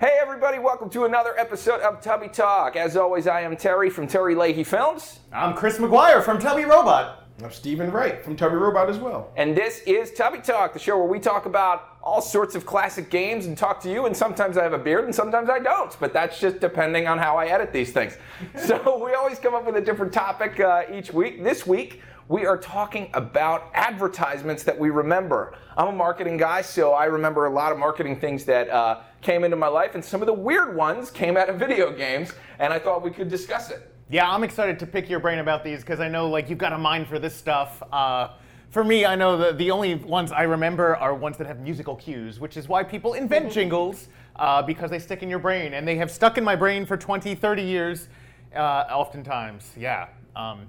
Hey, 0.00 0.16
everybody, 0.18 0.58
welcome 0.58 0.88
to 0.90 1.04
another 1.04 1.38
episode 1.38 1.82
of 1.82 2.00
Tubby 2.00 2.28
Talk. 2.28 2.74
As 2.74 2.96
always, 2.96 3.26
I 3.26 3.42
am 3.42 3.54
Terry 3.54 3.90
from 3.90 4.06
Terry 4.06 4.34
Leahy 4.34 4.64
Films, 4.64 5.20
I'm 5.30 5.54
Chris 5.54 5.76
McGuire 5.76 6.24
from 6.24 6.38
Tubby 6.38 6.64
Robot. 6.64 7.26
I'm 7.44 7.52
Stephen 7.52 7.90
Wright 7.90 8.24
from 8.24 8.34
Tubby 8.34 8.56
Robot 8.56 8.88
as 8.88 8.96
well. 8.96 9.30
and 9.36 9.54
this 9.54 9.80
is 9.80 10.10
Tubby 10.12 10.38
Talk, 10.38 10.72
the 10.72 10.78
show 10.78 10.96
where 10.96 11.06
we 11.06 11.20
talk 11.20 11.44
about 11.44 11.98
all 12.02 12.22
sorts 12.22 12.54
of 12.54 12.64
classic 12.64 13.10
games 13.10 13.44
and 13.44 13.58
talk 13.58 13.78
to 13.82 13.92
you. 13.92 14.06
And 14.06 14.16
sometimes 14.16 14.56
I 14.56 14.62
have 14.62 14.72
a 14.72 14.78
beard 14.78 15.04
and 15.04 15.14
sometimes 15.14 15.50
I 15.50 15.58
don't, 15.58 15.94
but 16.00 16.14
that's 16.14 16.40
just 16.40 16.60
depending 16.60 17.06
on 17.06 17.18
how 17.18 17.36
I 17.36 17.48
edit 17.48 17.70
these 17.70 17.92
things. 17.92 18.16
so 18.56 19.04
we 19.04 19.12
always 19.12 19.38
come 19.38 19.54
up 19.54 19.66
with 19.66 19.76
a 19.76 19.82
different 19.82 20.14
topic 20.14 20.60
uh, 20.60 20.84
each 20.90 21.12
week. 21.12 21.44
This 21.44 21.66
week, 21.66 22.00
we 22.28 22.46
are 22.46 22.56
talking 22.56 23.10
about 23.12 23.70
advertisements 23.74 24.62
that 24.62 24.78
we 24.78 24.88
remember. 24.88 25.52
I'm 25.76 25.88
a 25.88 25.92
marketing 25.92 26.38
guy, 26.38 26.62
so 26.62 26.92
I 26.92 27.04
remember 27.06 27.46
a 27.46 27.50
lot 27.50 27.70
of 27.72 27.76
marketing 27.78 28.18
things 28.18 28.44
that 28.44 28.70
uh, 28.70 29.00
came 29.22 29.44
into 29.44 29.56
my 29.56 29.68
life, 29.68 29.94
and 29.94 30.04
some 30.04 30.22
of 30.22 30.26
the 30.26 30.32
weird 30.32 30.74
ones 30.74 31.10
came 31.10 31.36
out 31.36 31.48
of 31.48 31.56
video 31.56 31.92
games, 31.92 32.32
and 32.58 32.72
I 32.72 32.78
thought 32.78 33.02
we 33.02 33.10
could 33.10 33.28
discuss 33.28 33.70
it. 33.70 33.92
Yeah, 34.08 34.28
I'm 34.28 34.42
excited 34.42 34.78
to 34.80 34.86
pick 34.86 35.08
your 35.08 35.20
brain 35.20 35.38
about 35.38 35.62
these 35.62 35.80
because 35.80 36.00
I 36.00 36.08
know 36.08 36.28
like 36.28 36.50
you've 36.50 36.58
got 36.58 36.72
a 36.72 36.78
mind 36.78 37.06
for 37.06 37.18
this 37.18 37.34
stuff. 37.34 37.82
Uh, 37.92 38.30
for 38.70 38.84
me, 38.84 39.04
I 39.04 39.16
know 39.16 39.36
the, 39.36 39.52
the 39.52 39.70
only 39.70 39.96
ones 39.96 40.32
I 40.32 40.42
remember 40.42 40.96
are 40.96 41.14
ones 41.14 41.36
that 41.38 41.46
have 41.46 41.60
musical 41.60 41.96
cues, 41.96 42.38
which 42.38 42.56
is 42.56 42.68
why 42.68 42.84
people 42.84 43.14
invent 43.14 43.52
jingles 43.52 44.08
uh, 44.36 44.62
because 44.62 44.90
they 44.90 44.98
stick 44.98 45.22
in 45.22 45.28
your 45.28 45.40
brain. 45.40 45.74
And 45.74 45.86
they 45.86 45.96
have 45.96 46.10
stuck 46.10 46.38
in 46.38 46.44
my 46.44 46.56
brain 46.56 46.86
for 46.86 46.96
20, 46.96 47.34
30 47.34 47.62
years, 47.62 48.08
uh, 48.54 48.84
oftentimes. 48.90 49.72
Yeah. 49.76 50.08
Um, 50.36 50.68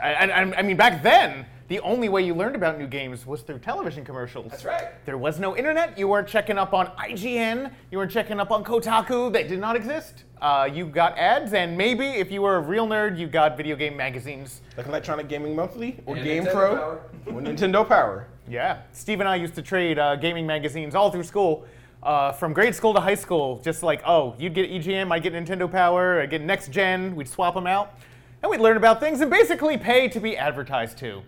I, 0.00 0.14
I, 0.14 0.58
I 0.58 0.62
mean, 0.62 0.76
back 0.76 1.02
then, 1.02 1.44
the 1.68 1.80
only 1.80 2.08
way 2.08 2.22
you 2.22 2.34
learned 2.34 2.56
about 2.56 2.78
new 2.78 2.86
games 2.86 3.26
was 3.26 3.42
through 3.42 3.58
television 3.60 4.04
commercials. 4.04 4.50
That's 4.50 4.64
right. 4.64 4.88
There 5.06 5.16
was 5.18 5.38
no 5.38 5.56
internet. 5.56 5.96
You 5.98 6.08
weren't 6.08 6.28
checking 6.28 6.58
up 6.58 6.74
on 6.74 6.88
IGN. 6.98 7.72
You 7.90 7.98
weren't 7.98 8.10
checking 8.10 8.40
up 8.40 8.50
on 8.50 8.64
Kotaku. 8.64 9.32
They 9.32 9.44
did 9.46 9.58
not 9.60 9.76
exist. 9.76 10.24
Uh, 10.40 10.68
you 10.72 10.86
got 10.86 11.16
ads, 11.16 11.52
and 11.52 11.78
maybe 11.78 12.06
if 12.06 12.30
you 12.32 12.42
were 12.42 12.56
a 12.56 12.60
real 12.60 12.86
nerd, 12.86 13.16
you 13.18 13.26
got 13.28 13.56
video 13.56 13.76
game 13.76 13.96
magazines. 13.96 14.60
Like 14.76 14.86
Electronic 14.86 15.28
Gaming 15.28 15.54
Monthly 15.54 16.00
or 16.04 16.16
And 16.16 16.24
Game 16.24 16.44
Nintendo 16.44 16.52
Pro 16.52 16.76
Power. 16.76 17.00
or 17.26 17.32
Nintendo 17.40 17.88
Power. 17.88 18.26
Yeah. 18.48 18.82
Steve 18.92 19.20
and 19.20 19.28
I 19.28 19.36
used 19.36 19.54
to 19.54 19.62
trade 19.62 19.98
uh, 19.98 20.16
gaming 20.16 20.46
magazines 20.46 20.94
all 20.94 21.10
through 21.10 21.22
school. 21.24 21.64
Uh, 22.02 22.32
from 22.32 22.52
grade 22.52 22.74
school 22.74 22.92
to 22.92 22.98
high 22.98 23.14
school, 23.14 23.60
just 23.62 23.84
like, 23.84 24.02
oh, 24.04 24.34
you'd 24.36 24.54
get 24.54 24.68
EGM, 24.68 25.12
I'd 25.12 25.22
get 25.22 25.32
Nintendo 25.34 25.70
Power, 25.70 26.20
I'd 26.20 26.30
get 26.30 26.40
Next 26.42 26.72
Gen, 26.72 27.14
we'd 27.14 27.28
swap 27.28 27.54
them 27.54 27.68
out. 27.68 27.94
And 28.42 28.50
we'd 28.50 28.58
learn 28.58 28.76
about 28.76 28.98
things 28.98 29.20
and 29.20 29.30
basically 29.30 29.78
pay 29.78 30.08
to 30.08 30.18
be 30.18 30.36
advertised 30.36 30.98
to. 30.98 31.22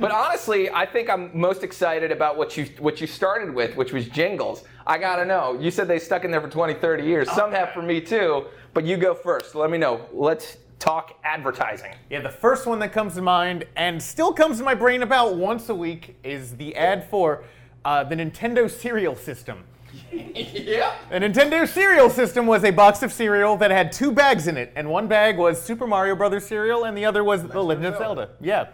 But 0.00 0.12
honestly, 0.12 0.70
I 0.70 0.86
think 0.86 1.10
I'm 1.10 1.30
most 1.38 1.64
excited 1.64 2.12
about 2.12 2.36
what 2.36 2.56
you 2.56 2.66
what 2.78 3.00
you 3.00 3.06
started 3.06 3.52
with, 3.52 3.76
which 3.76 3.92
was 3.92 4.08
jingles. 4.08 4.64
I 4.86 4.98
gotta 4.98 5.24
know. 5.24 5.58
You 5.60 5.70
said 5.70 5.88
they 5.88 5.98
stuck 5.98 6.24
in 6.24 6.30
there 6.30 6.40
for 6.40 6.48
20, 6.48 6.74
30 6.74 7.04
years. 7.04 7.30
Some 7.32 7.50
have 7.52 7.72
for 7.72 7.82
me 7.82 8.00
too, 8.00 8.46
but 8.74 8.84
you 8.84 8.96
go 8.96 9.14
first. 9.14 9.54
Let 9.54 9.70
me 9.70 9.78
know. 9.78 10.06
Let's 10.12 10.58
talk 10.78 11.18
advertising. 11.24 11.94
Yeah, 12.10 12.20
the 12.20 12.28
first 12.28 12.66
one 12.66 12.78
that 12.78 12.92
comes 12.92 13.14
to 13.14 13.22
mind 13.22 13.64
and 13.76 14.00
still 14.00 14.32
comes 14.32 14.58
to 14.58 14.64
my 14.64 14.74
brain 14.74 15.02
about 15.02 15.36
once 15.36 15.68
a 15.68 15.74
week 15.74 16.16
is 16.22 16.56
the 16.56 16.76
ad 16.76 17.08
for 17.10 17.42
uh, 17.84 18.04
the 18.04 18.14
Nintendo 18.14 18.70
cereal 18.70 19.16
system. 19.16 19.64
yeah. 20.12 20.94
The 21.10 21.20
Nintendo 21.20 21.66
cereal 21.66 22.10
system 22.10 22.46
was 22.46 22.64
a 22.64 22.70
box 22.70 23.02
of 23.02 23.12
cereal 23.12 23.56
that 23.56 23.70
had 23.70 23.90
two 23.92 24.12
bags 24.12 24.46
in 24.46 24.56
it, 24.56 24.72
and 24.76 24.88
one 24.88 25.08
bag 25.08 25.36
was 25.36 25.60
Super 25.60 25.86
Mario 25.86 26.14
Brothers 26.14 26.46
cereal, 26.46 26.84
and 26.84 26.96
the 26.96 27.04
other 27.04 27.24
was 27.24 27.42
The 27.42 27.62
Legend 27.62 27.86
of 27.86 27.98
Zelda. 27.98 28.30
Yeah. 28.40 28.68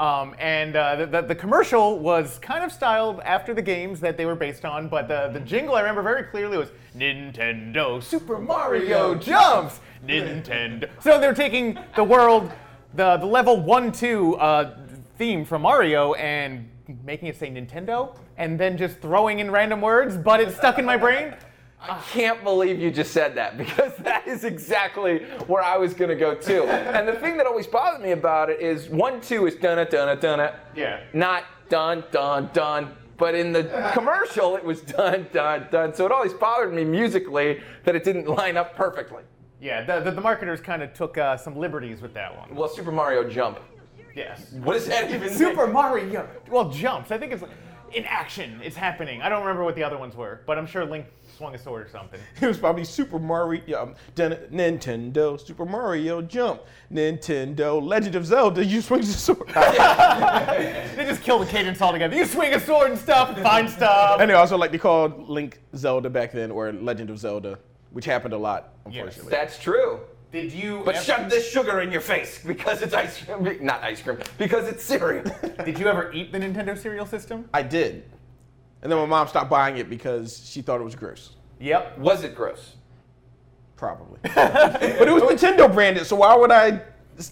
Um, 0.00 0.34
and 0.38 0.76
uh, 0.76 0.96
the, 0.96 1.06
the, 1.06 1.20
the 1.20 1.34
commercial 1.34 1.98
was 1.98 2.38
kind 2.38 2.64
of 2.64 2.72
styled 2.72 3.20
after 3.20 3.52
the 3.52 3.60
games 3.60 4.00
that 4.00 4.16
they 4.16 4.24
were 4.24 4.34
based 4.34 4.64
on, 4.64 4.88
but 4.88 5.08
the, 5.08 5.28
the 5.30 5.40
jingle 5.40 5.74
I 5.74 5.80
remember 5.80 6.00
very 6.00 6.22
clearly 6.22 6.56
was 6.56 6.70
Nintendo 6.96 8.02
Super 8.02 8.38
Mario 8.38 9.14
Jumps! 9.14 9.80
Nintendo. 10.06 10.88
So 11.00 11.20
they're 11.20 11.34
taking 11.34 11.78
the 11.96 12.04
world, 12.04 12.50
the, 12.94 13.18
the 13.18 13.26
level 13.26 13.60
1 13.60 13.92
2 13.92 14.36
uh, 14.36 14.78
theme 15.18 15.44
from 15.44 15.60
Mario 15.60 16.14
and 16.14 16.66
making 17.04 17.28
it 17.28 17.36
say 17.36 17.50
Nintendo, 17.50 18.16
and 18.38 18.58
then 18.58 18.78
just 18.78 19.00
throwing 19.00 19.40
in 19.40 19.50
random 19.50 19.82
words, 19.82 20.16
but 20.16 20.40
it's 20.40 20.56
stuck 20.56 20.78
in 20.78 20.86
my 20.86 20.96
brain. 20.96 21.34
I 21.82 21.98
can't 22.12 22.42
believe 22.44 22.78
you 22.78 22.90
just 22.90 23.12
said 23.12 23.34
that 23.36 23.56
because 23.56 23.92
that 24.00 24.26
is 24.26 24.44
exactly 24.44 25.20
where 25.46 25.62
I 25.62 25.76
was 25.76 25.94
gonna 25.94 26.14
go 26.14 26.34
too. 26.34 26.64
And 26.64 27.08
the 27.08 27.14
thing 27.14 27.36
that 27.36 27.46
always 27.46 27.66
bothered 27.66 28.02
me 28.02 28.12
about 28.12 28.50
it 28.50 28.60
is 28.60 28.88
one, 28.88 29.20
two 29.20 29.46
is 29.46 29.56
dun 29.56 29.78
it, 29.78 29.90
dun 29.90 30.08
it, 30.08 30.20
dun 30.20 30.40
it. 30.40 30.54
Yeah. 30.74 31.00
Not 31.12 31.44
dun, 31.68 32.04
dun, 32.10 32.50
dun. 32.52 32.94
But 33.16 33.34
in 33.34 33.52
the 33.52 33.90
commercial, 33.94 34.56
it 34.56 34.64
was 34.64 34.80
dun, 34.80 35.26
dun, 35.32 35.68
dun. 35.70 35.94
So 35.94 36.06
it 36.06 36.12
always 36.12 36.32
bothered 36.32 36.72
me 36.72 36.84
musically 36.84 37.60
that 37.84 37.94
it 37.94 38.04
didn't 38.04 38.26
line 38.28 38.56
up 38.56 38.74
perfectly. 38.74 39.22
Yeah, 39.60 39.84
the, 39.84 40.00
the, 40.00 40.10
the 40.12 40.20
marketers 40.22 40.60
kind 40.60 40.82
of 40.82 40.94
took 40.94 41.18
uh, 41.18 41.36
some 41.36 41.54
liberties 41.54 42.00
with 42.00 42.14
that 42.14 42.34
one. 42.34 42.54
Well, 42.54 42.68
Super 42.68 42.90
Mario 42.92 43.28
Jump. 43.28 43.60
Yes. 44.16 44.52
What 44.52 44.72
does 44.74 44.86
that 44.86 45.10
even 45.10 45.30
Super 45.30 45.66
mean? 45.66 45.74
Mario. 45.74 46.28
Well, 46.48 46.70
jumps. 46.70 47.10
I 47.10 47.18
think 47.18 47.32
it's 47.32 47.44
in 47.92 48.04
action. 48.04 48.60
It's 48.62 48.76
happening. 48.76 49.22
I 49.22 49.28
don't 49.28 49.40
remember 49.40 49.64
what 49.64 49.74
the 49.74 49.82
other 49.82 49.98
ones 49.98 50.14
were, 50.14 50.40
but 50.46 50.58
I'm 50.58 50.66
sure 50.66 50.84
Link 50.84 51.06
swung 51.36 51.54
a 51.54 51.58
sword 51.58 51.86
or 51.86 51.90
something. 51.90 52.20
It 52.40 52.46
was 52.46 52.58
probably 52.58 52.84
Super 52.84 53.18
Mario, 53.18 53.62
yeah, 53.66 53.76
um, 53.78 53.94
dun- 54.14 54.38
Nintendo, 54.52 55.38
Super 55.40 55.64
Mario 55.64 56.22
Jump, 56.22 56.62
Nintendo, 56.92 57.82
Legend 57.82 58.14
of 58.14 58.26
Zelda. 58.26 58.64
You 58.64 58.80
swing 58.80 59.00
the 59.00 59.06
sword. 59.06 59.48
they 59.48 61.04
just 61.06 61.22
kill 61.22 61.38
the 61.38 61.46
cadence 61.46 61.80
altogether. 61.82 62.16
You 62.16 62.24
swing 62.26 62.54
a 62.54 62.60
sword 62.60 62.90
and 62.90 62.98
stuff, 63.00 63.30
and 63.30 63.42
find 63.42 63.68
stuff. 63.68 64.20
and 64.20 64.30
they 64.30 64.34
also 64.34 64.56
like 64.56 64.70
they 64.72 64.78
called 64.78 65.28
Link 65.28 65.60
Zelda 65.76 66.10
back 66.10 66.32
then, 66.32 66.50
or 66.50 66.72
Legend 66.72 67.10
of 67.10 67.18
Zelda, 67.18 67.58
which 67.90 68.04
happened 68.04 68.34
a 68.34 68.38
lot, 68.38 68.74
unfortunately. 68.84 69.30
That's 69.30 69.58
true. 69.58 70.00
Did 70.32 70.52
you? 70.52 70.82
But 70.84 70.94
ever, 70.94 71.04
shove 71.04 71.30
this 71.30 71.50
sugar 71.50 71.80
in 71.80 71.90
your 71.90 72.00
face 72.00 72.40
because 72.44 72.82
it's 72.82 72.94
ice 72.94 73.22
cream. 73.24 73.58
Not 73.64 73.82
ice 73.82 74.00
cream, 74.00 74.18
because 74.38 74.68
it's 74.68 74.84
cereal. 74.84 75.24
Did 75.64 75.78
you 75.78 75.86
ever 75.88 76.12
eat 76.12 76.30
the 76.30 76.38
Nintendo 76.38 76.78
cereal 76.78 77.06
system? 77.06 77.48
I 77.52 77.62
did, 77.62 78.04
and 78.82 78.90
then 78.90 78.98
my 78.98 79.06
mom 79.06 79.26
stopped 79.26 79.50
buying 79.50 79.78
it 79.78 79.90
because 79.90 80.48
she 80.48 80.62
thought 80.62 80.80
it 80.80 80.84
was 80.84 80.94
gross. 80.94 81.30
Yep. 81.58 81.98
Was 81.98 82.22
it 82.22 82.34
gross? 82.34 82.76
Probably, 83.76 84.18
but 84.34 84.82
it 84.82 85.12
was 85.12 85.22
Nintendo 85.22 85.72
branded, 85.72 86.06
so 86.06 86.16
why 86.16 86.36
would 86.36 86.52
I 86.52 86.82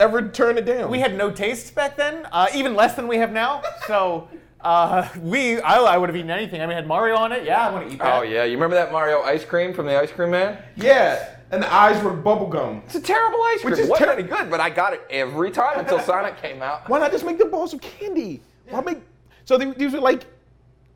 ever 0.01 0.29
turn 0.29 0.59
it 0.59 0.65
down? 0.65 0.91
We 0.91 0.99
had 0.99 1.17
no 1.17 1.31
tastes 1.31 1.71
back 1.71 1.97
then, 1.97 2.27
uh, 2.33 2.49
even 2.55 2.75
less 2.75 2.95
than 2.95 3.07
we 3.07 3.19
have 3.19 3.33
now. 3.33 3.63
So 3.87 4.29
uh, 4.63 5.09
we, 5.21 5.61
I, 5.61 5.77
I 5.79 5.99
would 5.99 6.09
have 6.09 6.17
eaten 6.17 6.31
anything. 6.31 6.63
I 6.63 6.67
mean, 6.67 6.73
it 6.73 6.77
had 6.77 6.87
Mario 6.87 7.17
on 7.17 7.33
it. 7.33 7.45
Yeah, 7.45 7.69
I 7.69 7.71
want 7.71 7.89
to 7.89 7.95
eat 7.95 7.99
that. 7.99 8.19
Oh 8.19 8.23
yeah, 8.23 8.45
you 8.45 8.53
remember 8.53 8.77
that 8.77 8.93
Mario 8.93 9.21
ice 9.21 9.45
cream 9.45 9.75
from 9.75 9.87
the 9.87 9.99
Ice 10.01 10.11
Cream 10.11 10.31
Man? 10.31 10.59
yeah, 10.77 11.37
and 11.51 11.63
the 11.63 11.73
eyes 11.73 12.03
were 12.03 12.13
bubblegum. 12.13 12.85
It's 12.85 12.95
a 12.95 13.01
terrible 13.01 13.41
ice 13.43 13.61
cream. 13.61 13.71
Which 13.71 13.81
It 13.81 13.85
is 13.85 13.89
wasn't 13.91 14.09
ter- 14.11 14.15
any 14.19 14.23
good, 14.23 14.51
but 14.51 14.61
I 14.61 14.71
got 14.71 14.93
it 14.93 15.03
every 15.11 15.51
time 15.51 15.79
until 15.81 15.99
Sonic 16.01 16.41
came 16.41 16.63
out. 16.63 16.89
Why 16.89 16.99
not 16.99 17.11
just 17.13 17.25
make 17.25 17.39
the 17.39 17.47
balls 17.47 17.73
of 17.75 17.81
candy? 17.81 18.43
Why 18.71 18.81
make 18.83 18.99
so 19.45 19.57
they, 19.57 19.71
these 19.73 19.93
were 19.93 20.01
like 20.01 20.27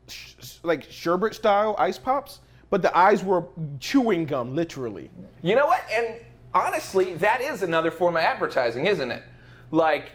sh- 0.07 0.33
like 0.63 0.83
sherbet 0.89 1.33
style 1.33 1.75
ice 1.79 1.97
pops, 1.97 2.39
but 2.69 2.81
the 2.81 2.95
eyes 2.97 3.23
were 3.23 3.45
chewing 3.79 4.25
gum, 4.25 4.55
literally. 4.55 5.09
You 5.41 5.55
know 5.55 5.65
what? 5.65 5.83
And 5.91 6.19
honestly, 6.53 7.15
that 7.15 7.41
is 7.41 7.63
another 7.63 7.89
form 7.91 8.15
of 8.15 8.21
advertising, 8.21 8.85
isn't 8.85 9.09
it? 9.11 9.23
Like 9.71 10.11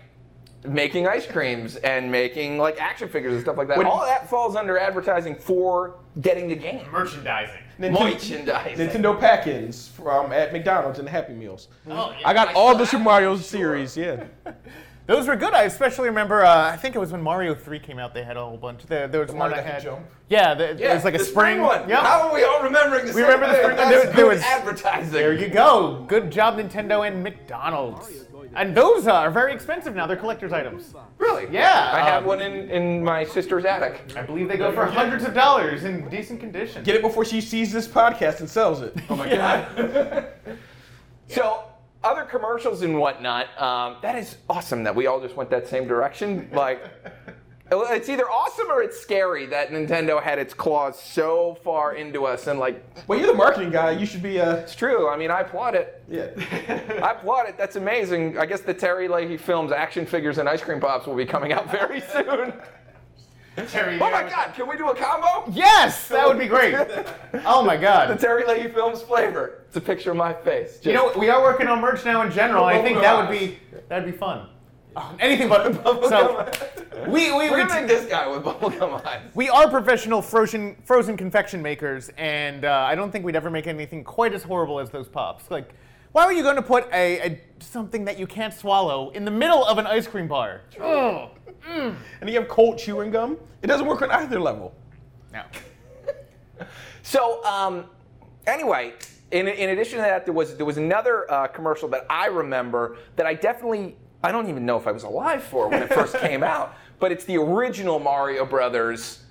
making 0.65 1.07
ice 1.07 1.27
creams 1.27 1.77
and 1.77 2.11
making 2.11 2.59
like 2.59 2.81
action 2.81 3.09
figures 3.09 3.33
and 3.35 3.43
stuff 3.43 3.57
like 3.57 3.69
that. 3.69 3.77
When- 3.79 3.87
All 3.87 4.05
that 4.07 4.29
falls 4.31 4.55
under 4.57 4.79
advertising 4.79 5.35
for 5.35 5.97
getting 6.21 6.49
the 6.49 6.57
game. 6.57 6.85
Merchandising. 6.93 7.63
Merchandising. 7.79 8.77
Nintendo 8.89 9.19
pack-ins 9.19 9.89
from 9.89 10.33
at 10.33 10.53
McDonald's 10.53 10.99
and 10.99 11.07
the 11.07 11.13
Happy 11.13 11.33
Meals. 11.33 11.69
Oh, 11.89 12.15
yeah. 12.19 12.29
I 12.29 12.35
got 12.35 12.49
I 12.49 12.53
all 12.55 12.75
the 12.77 12.85
Super 12.87 13.05
Mario 13.05 13.33
of 13.33 13.39
those. 13.39 13.47
series. 13.49 13.97
Yeah, 13.97 14.25
Those 15.07 15.27
were 15.27 15.37
good. 15.37 15.55
I 15.55 15.63
especially 15.63 16.09
remember. 16.11 16.45
Uh, 16.45 16.71
I 16.71 16.77
think 16.77 16.95
it 16.95 16.99
was 16.99 17.13
when 17.13 17.23
Mario 17.23 17.55
Three 17.55 17.79
came 17.79 17.99
out. 17.99 18.13
They 18.13 18.23
had 18.23 18.37
a 18.37 18.45
whole 18.45 18.59
bunch. 18.59 18.85
There, 18.85 19.09
there 19.09 19.23
was 19.23 19.31
one 19.31 19.39
Mario 19.39 19.57
that 19.57 19.65
had. 19.65 19.83
jump? 19.83 20.01
Yeah, 20.29 20.53
the, 20.53 20.77
Yeah, 20.79 20.91
it 20.91 20.95
was 20.97 21.05
like 21.05 21.15
a 21.15 21.19
the 21.19 21.25
spring, 21.25 21.63
one. 21.63 21.89
Yep. 21.89 21.99
How 22.01 22.29
are 22.29 22.35
we 22.35 22.45
all 22.45 22.63
remembering 22.63 23.07
the 23.07 23.13
We 23.15 23.23
same 23.23 23.31
remember 23.31 23.47
the 23.47 23.55
spring 23.63 23.77
one. 23.79 23.89
That's 23.89 24.05
There- 24.05 24.13
there 24.13 24.27
was- 24.27 24.43
advertising. 24.43 25.11
There 25.11 25.33
you 25.33 25.49
go. 25.49 26.05
Good 26.09 26.31
job, 26.31 26.59
Nintendo 26.59 27.07
and 27.09 27.23
McDonald's. 27.23 28.27
And 28.55 28.75
those 28.75 29.07
uh, 29.07 29.13
are 29.13 29.31
very 29.31 29.53
expensive 29.53 29.95
now. 29.95 30.07
They're 30.07 30.17
collector's 30.17 30.53
items. 30.53 30.95
Really? 31.19 31.47
Yeah, 31.51 31.91
I 31.93 32.01
have 32.01 32.23
um, 32.23 32.29
one 32.29 32.41
in, 32.41 32.71
in 32.71 33.05
my 33.05 33.25
sister's 33.25 33.65
attic. 33.65 34.01
I 34.17 34.23
believe 34.23 34.49
they 34.49 34.57
go 34.57 34.73
for 34.73 34.87
hundreds 34.87 35.25
of 35.25 35.35
dollars 35.35 35.85
in 35.85 36.09
decent 36.09 36.41
condition. 36.41 36.83
get 36.83 36.95
it 36.97 37.03
before 37.03 37.25
she 37.25 37.41
sees 37.41 37.73
this 37.73 37.87
podcast 37.87 38.41
and 38.41 38.49
sells 38.49 38.81
it. 38.81 38.95
Oh 39.09 39.17
my 39.17 39.29
god. 39.35 40.29
so 41.29 41.65
other 42.03 42.25
commercials 42.25 42.83
and 42.83 42.99
whatnot. 42.99 43.47
Um, 43.61 43.97
that 44.03 44.17
is 44.17 44.37
awesome 44.49 44.83
that 44.85 44.95
we 44.95 45.07
all 45.07 45.21
just 45.21 45.37
went 45.37 45.51
that 45.51 45.67
same 45.69 45.87
direction. 45.87 46.49
Like, 46.53 46.83
it's 47.71 48.09
either 48.09 48.25
awesome 48.31 48.71
or 48.71 48.83
it's 48.83 48.99
scary 48.99 49.47
that 49.47 49.71
Nintendo 49.71 50.23
had 50.23 50.39
its 50.39 50.55
claws 50.55 50.99
so 51.01 51.59
far 51.63 51.95
into 51.95 52.25
us 52.25 52.47
and 52.47 52.59
like. 52.59 52.83
Well, 53.07 53.19
you're 53.19 53.29
the 53.29 53.35
marketing 53.35 53.71
guy. 53.71 53.91
You 53.93 54.07
should 54.07 54.23
be. 54.23 54.41
Uh, 54.41 54.57
It's 54.57 54.75
true. 54.75 55.09
I 55.09 55.17
mean, 55.17 55.31
I 55.31 55.41
applaud 55.41 55.75
it. 55.75 56.03
yeah. 56.09 56.29
I 57.05 57.13
applaud 57.19 57.49
it. 57.49 57.59
That's 57.59 57.77
amazing. 57.77 58.39
I 58.39 58.47
guess 58.47 58.61
the 58.63 58.75
Terry 58.75 59.09
Leahy 59.09 59.37
films, 59.37 59.73
action 59.73 60.07
figures, 60.07 60.39
and 60.39 60.49
ice 60.49 60.63
cream 60.63 60.81
pops 60.81 61.07
will 61.07 61.17
be 61.17 61.27
coming 61.27 61.53
out 61.53 61.71
very 61.71 62.01
soon. 62.01 62.53
Terry, 63.73 63.97
Oh 64.01 64.09
my 64.13 64.23
God! 64.23 64.55
Can 64.55 64.69
we 64.69 64.77
do 64.77 64.89
a 64.89 64.95
combo? 64.95 65.51
Yes, 65.51 66.07
that 66.09 66.29
would 66.29 66.39
be 66.39 66.47
great. 66.47 66.77
Oh 67.45 67.61
my 67.65 67.77
God! 67.77 68.09
The 68.15 68.15
Terry 68.17 68.45
Leahy 68.47 68.69
Films 68.69 69.03
flavor. 69.03 69.65
It's 69.67 69.77
a 69.77 69.81
picture 69.81 70.13
of 70.13 70.17
my 70.17 70.33
face. 70.33 70.79
You 70.85 70.93
know, 70.93 71.13
we 71.19 71.29
are 71.29 71.43
working 71.43 71.67
on 71.67 71.81
merch 71.81 72.05
now 72.05 72.23
in 72.23 72.31
general. 72.31 72.65
I 72.65 72.81
think 72.81 73.01
that 73.01 73.19
would 73.29 73.37
be 73.37 73.59
that'd 73.89 74.07
be 74.11 74.17
fun. 74.17 74.49
Anything 75.21 75.49
but 75.49 76.09
so. 76.09 76.51
We 77.07 77.33
we 77.33 77.49
we, 77.49 77.57
gonna 77.57 77.87
this 77.87 78.07
guy 78.07 78.27
with 78.29 78.43
bubblegum 78.43 79.03
eyes. 79.07 79.23
we 79.35 79.49
are 79.49 79.71
professional 79.71 80.21
frozen 80.21 80.77
frozen 80.85 81.17
confection 81.17 81.63
makers, 81.63 82.11
and 82.19 82.65
uh, 82.65 82.87
I 82.87 82.97
don't 82.97 83.11
think 83.11 83.25
we'd 83.25 83.37
ever 83.37 83.51
make 83.51 83.67
anything 83.67 84.03
quite 84.03 84.35
as 84.35 84.43
horrible 84.43 84.81
as 84.81 84.91
those 84.91 85.09
pops. 85.09 85.49
Like, 85.51 85.73
why 86.13 86.27
were 86.27 86.33
you 86.33 86.43
going 86.43 86.57
to 86.57 86.63
put 86.63 86.87
a, 86.93 87.21
a 87.21 87.41
something 87.61 88.05
that 88.05 88.19
you 88.19 88.27
can't 88.27 88.53
swallow 88.53 89.11
in 89.11 89.25
the 89.25 89.31
middle 89.31 89.65
of 89.65 89.79
an 89.79 89.87
ice 89.87 90.07
cream 90.07 90.27
bar? 90.27 90.63
Oh, 90.81 91.31
And 91.67 91.97
you 92.29 92.35
have 92.41 92.49
cold 92.49 92.79
chewing 92.79 93.11
gum. 93.11 93.39
It 93.63 93.69
doesn't 93.69 93.87
work 93.87 94.03
on 94.03 94.11
either 94.11 94.41
level. 94.41 94.75
no. 95.33 95.43
So, 97.03 97.43
um, 97.45 97.87
anyway, 98.47 98.93
in, 99.31 99.49
in 99.49 99.71
addition 99.71 99.97
to 99.97 100.03
that, 100.03 100.27
there 100.27 100.35
was 100.35 100.57
there 100.57 100.67
was 100.67 100.77
another 100.77 101.31
uh, 101.31 101.47
commercial 101.47 101.89
that 101.89 102.05
I 102.11 102.27
remember 102.27 102.97
that 103.17 103.25
I 103.25 103.33
definitely 103.33 103.97
I 104.23 104.33
don't 104.33 104.49
even 104.49 104.67
know 104.67 104.77
if 104.77 104.87
I 104.87 104.93
was 104.93 105.05
alive 105.05 105.43
for 105.43 105.69
when 105.69 105.83
it 105.83 105.93
first 105.93 106.17
came 106.19 106.43
out, 106.55 106.75
but 106.99 107.13
it's 107.13 107.25
the 107.25 107.37
original 107.37 107.99
Mario 107.99 108.45
Brothers 108.45 109.23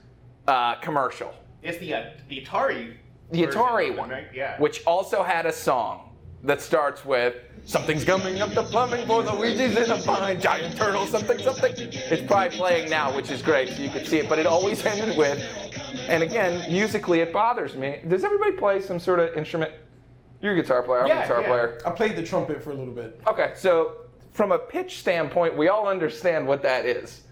uh, 0.47 0.75
commercial, 0.75 1.33
It's 1.61 1.77
the 1.79 1.93
uh, 1.93 2.03
the 2.29 2.41
Atari. 2.41 2.93
the 3.31 3.43
Atari 3.43 3.95
one, 3.95 4.09
right? 4.09 4.27
Yeah. 4.33 4.57
which 4.59 4.83
also 4.85 5.23
had 5.23 5.45
a 5.45 5.51
song 5.51 6.15
that 6.43 6.61
starts 6.61 7.03
with 7.03 7.35
something's 7.65 8.05
coming 8.05 8.39
up 8.41 8.51
the 8.53 8.63
plumbing 8.63 9.05
for 9.07 9.23
the 9.23 9.33
Luigi's 9.33 9.75
in 9.75 9.91
a 9.91 9.97
fine 9.97 10.39
giant 10.39 10.77
turtle 10.77 11.05
something 11.05 11.37
something. 11.39 11.73
It's 11.75 12.25
probably 12.25 12.57
playing 12.57 12.89
now, 12.89 13.13
which 13.13 13.29
is 13.29 13.41
great, 13.41 13.69
so 13.69 13.81
you 13.81 13.89
can 13.89 14.05
see 14.05 14.19
it. 14.19 14.29
But 14.29 14.39
it 14.39 14.45
always 14.45 14.85
ended 14.85 15.17
with, 15.17 15.43
and 16.07 16.23
again, 16.23 16.71
musically 16.71 17.19
it 17.19 17.33
bothers 17.33 17.75
me. 17.75 17.99
Does 18.07 18.23
everybody 18.23 18.53
play 18.53 18.79
some 18.79 18.99
sort 18.99 19.19
of 19.19 19.35
instrument? 19.35 19.73
You're 20.41 20.53
a 20.53 20.61
guitar 20.61 20.81
player. 20.83 21.01
I'm 21.01 21.07
Yeah, 21.07 21.19
a 21.19 21.27
guitar 21.27 21.41
yeah. 21.41 21.47
player. 21.47 21.81
I 21.85 21.89
played 21.91 22.15
the 22.15 22.23
trumpet 22.23 22.63
for 22.63 22.71
a 22.71 22.75
little 22.75 22.93
bit. 22.93 23.19
Okay, 23.27 23.51
so 23.55 23.93
from 24.37 24.51
a 24.51 24.59
pitch 24.59 24.99
standpoint, 24.99 25.57
we 25.57 25.67
all 25.67 25.87
understand 25.87 26.47
what 26.47 26.61
that 26.61 26.85
is. 26.85 27.23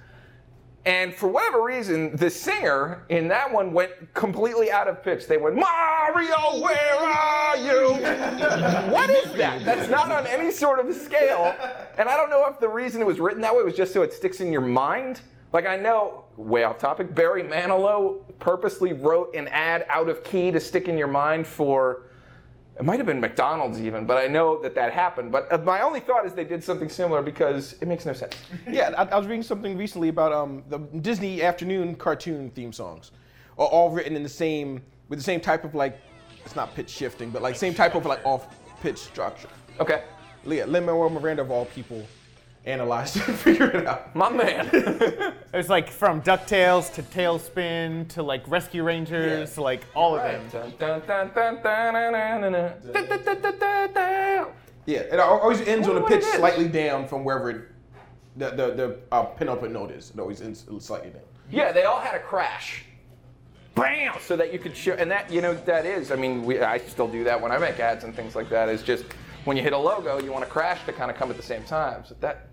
And 0.87 1.13
for 1.13 1.27
whatever 1.27 1.61
reason, 1.61 2.15
the 2.15 2.31
singer 2.31 3.05
in 3.09 3.27
that 3.27 3.53
one 3.53 3.73
went 3.73 3.91
completely 4.15 4.71
out 4.71 4.87
of 4.87 5.03
pitch. 5.03 5.27
They 5.27 5.37
went, 5.37 5.55
Mario, 5.55 6.61
where 6.63 6.95
are 6.95 7.57
you? 7.57 7.91
what 8.91 9.11
is 9.11 9.31
that? 9.33 9.63
That's 9.63 9.87
not 9.87 10.09
on 10.09 10.25
any 10.25 10.49
sort 10.49 10.79
of 10.79 10.95
scale. 10.95 11.55
And 11.99 12.09
I 12.09 12.17
don't 12.17 12.31
know 12.31 12.47
if 12.47 12.59
the 12.59 12.69
reason 12.69 13.01
it 13.01 13.05
was 13.05 13.19
written 13.19 13.39
that 13.43 13.55
way 13.55 13.61
was 13.61 13.75
just 13.75 13.93
so 13.93 14.01
it 14.01 14.11
sticks 14.11 14.39
in 14.39 14.51
your 14.51 14.61
mind. 14.61 15.21
Like 15.53 15.67
I 15.67 15.77
know, 15.77 16.25
way 16.37 16.63
off 16.63 16.79
topic, 16.79 17.13
Barry 17.13 17.43
Manilow 17.43 18.21
purposely 18.39 18.93
wrote 18.93 19.35
an 19.35 19.47
ad 19.49 19.85
out 19.89 20.09
of 20.09 20.23
key 20.23 20.49
to 20.49 20.59
stick 20.59 20.87
in 20.87 20.97
your 20.97 21.07
mind 21.07 21.45
for 21.45 22.07
it 22.77 22.83
might 22.83 22.97
have 22.97 23.05
been 23.05 23.21
McDonald's 23.21 23.79
even, 23.79 24.05
but 24.05 24.17
I 24.17 24.27
know 24.27 24.61
that 24.61 24.75
that 24.75 24.91
happened. 24.91 25.31
But 25.31 25.51
uh, 25.51 25.57
my 25.59 25.81
only 25.81 26.01
thought 26.01 26.25
is 26.25 26.33
they 26.33 26.43
did 26.43 26.63
something 26.63 26.89
similar 26.89 27.21
because 27.21 27.73
it 27.81 27.87
makes 27.87 28.05
no 28.05 28.13
sense. 28.13 28.35
Yeah, 28.69 28.93
I, 28.97 29.03
I 29.05 29.17
was 29.17 29.27
reading 29.27 29.43
something 29.43 29.77
recently 29.77 30.09
about 30.09 30.33
um, 30.33 30.63
the 30.69 30.79
Disney 30.79 31.41
afternoon 31.41 31.95
cartoon 31.95 32.49
theme 32.51 32.73
songs, 32.73 33.11
are 33.57 33.67
all 33.67 33.89
written 33.89 34.15
in 34.15 34.23
the 34.23 34.29
same 34.29 34.81
with 35.07 35.19
the 35.19 35.23
same 35.23 35.39
type 35.39 35.63
of 35.63 35.73
like, 35.75 35.99
it's 36.43 36.55
not 36.55 36.75
pitch 36.75 36.89
shifting, 36.89 37.29
but 37.29 37.41
like 37.41 37.55
same 37.55 37.73
type 37.73 37.95
of 37.95 38.05
like 38.05 38.25
off 38.25 38.47
pitch 38.81 38.97
structure. 38.97 39.49
Okay, 39.79 40.03
Leah, 40.43 40.67
Lin 40.67 40.85
Manuel 40.85 41.09
Miranda 41.09 41.41
of 41.43 41.51
all 41.51 41.65
people, 41.65 42.05
analyze 42.65 43.15
it 43.15 43.27
and 43.27 43.37
figure 43.37 43.69
it 43.69 43.87
out. 43.87 44.15
My 44.15 44.29
man. 44.29 44.69
it 44.73 45.35
was 45.53 45.69
like 45.69 45.89
from 45.89 46.21
DuckTales 46.21 46.93
to 46.95 47.03
TaleSpin 47.03 48.07
to 48.09 48.23
like 48.23 48.47
Rescue 48.47 48.83
Rangers, 48.83 49.55
yeah. 49.55 49.63
like 49.63 49.81
all 49.93 50.17
right. 50.17 50.35
of 50.35 50.51
them. 50.51 50.71
Yeah, 54.85 54.99
it 54.99 55.19
always 55.19 55.61
ends 55.61 55.87
on 55.87 55.97
a 55.97 56.01
pitch 56.01 56.23
slightly 56.23 56.67
down 56.67 57.07
from 57.07 57.23
wherever 57.23 57.49
it, 57.49 57.61
the 58.37 58.49
the, 58.51 58.71
the 58.73 58.99
uh, 59.11 59.23
penultimate 59.23 59.71
note 59.71 59.91
is. 59.91 60.11
It 60.11 60.19
always 60.19 60.41
ends 60.41 60.65
slightly 60.79 61.09
down. 61.09 61.21
Yeah, 61.49 61.71
they 61.71 61.83
all 61.83 61.99
had 61.99 62.15
a 62.15 62.19
crash. 62.19 62.83
Bam! 63.75 64.13
So 64.21 64.37
that 64.37 64.53
you 64.53 64.59
could 64.59 64.75
show, 64.75 64.93
and 64.93 65.11
that 65.11 65.31
you 65.31 65.41
know 65.41 65.53
that 65.53 65.85
is. 65.85 66.11
I 66.11 66.15
mean, 66.15 66.45
we, 66.45 66.61
I 66.61 66.77
still 66.77 67.07
do 67.07 67.23
that 67.25 67.39
when 67.41 67.51
I 67.51 67.57
make 67.57 67.79
ads 67.79 68.03
and 68.03 68.15
things 68.15 68.35
like 68.35 68.49
that. 68.49 68.69
Is 68.69 68.83
just 68.83 69.05
when 69.43 69.57
you 69.57 69.63
hit 69.63 69.73
a 69.73 69.77
logo, 69.77 70.19
you 70.19 70.31
want 70.31 70.45
to 70.45 70.49
crash 70.49 70.83
to 70.85 70.93
kind 70.93 71.11
of 71.11 71.17
come 71.17 71.29
at 71.29 71.37
the 71.37 71.43
same 71.43 71.63
time. 71.63 72.03
So 72.05 72.15
that 72.19 72.47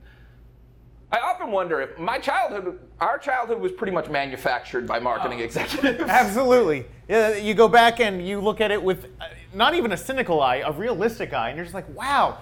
I 1.13 1.19
often 1.19 1.51
wonder 1.51 1.83
if 1.83 1.99
my 1.99 2.19
childhood, 2.19 2.79
our 2.99 3.19
childhood 3.19 3.61
was 3.61 3.71
pretty 3.71 3.93
much 3.93 4.09
manufactured 4.09 4.87
by 4.87 4.99
marketing 4.99 5.41
executives. 5.41 6.01
Absolutely. 6.09 6.87
Yeah, 7.07 7.37
you 7.37 7.53
go 7.53 7.69
back 7.69 8.01
and 8.01 8.27
you 8.27 8.41
look 8.41 8.63
at 8.63 8.71
it 8.71 8.83
with 8.83 9.05
uh, 9.21 9.27
not 9.53 9.75
even 9.75 9.93
a 9.93 9.97
cynical 9.97 10.41
eye, 10.41 10.63
a 10.65 10.73
realistic 10.73 11.35
eye, 11.35 11.51
and 11.51 11.57
you're 11.57 11.67
just 11.67 11.75
like, 11.75 11.89
wow, 11.95 12.39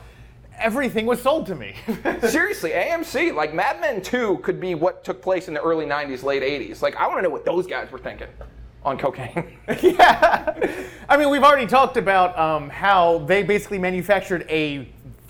everything 0.56 1.05
was 1.05 1.20
sold 1.20 1.46
to 1.46 1.56
me. 1.56 1.75
Seriously, 2.28 2.70
AMC, 2.70 3.34
like 3.34 3.52
Mad 3.52 3.81
Men 3.81 4.00
2 4.02 4.38
could 4.38 4.61
be 4.61 4.76
what 4.76 5.02
took 5.02 5.20
place 5.20 5.49
in 5.49 5.55
the 5.55 5.62
early 5.62 5.84
90s, 5.87 6.22
late 6.22 6.43
80s. 6.43 6.81
Like, 6.81 6.94
I 6.94 7.08
want 7.08 7.19
to 7.19 7.22
know 7.22 7.31
what 7.31 7.44
those 7.44 7.67
guys 7.67 7.90
were 7.90 7.99
thinking 7.99 8.28
on 8.84 8.96
cocaine. 8.99 9.58
yeah. 9.82 10.55
I 11.08 11.17
mean, 11.17 11.28
we've 11.28 11.43
already 11.43 11.67
talked 11.67 11.96
about 11.96 12.38
um, 12.38 12.70
how 12.70 13.19
they 13.19 13.43
basically 13.43 13.78
manufactured 13.78 14.46
a, 14.49 14.88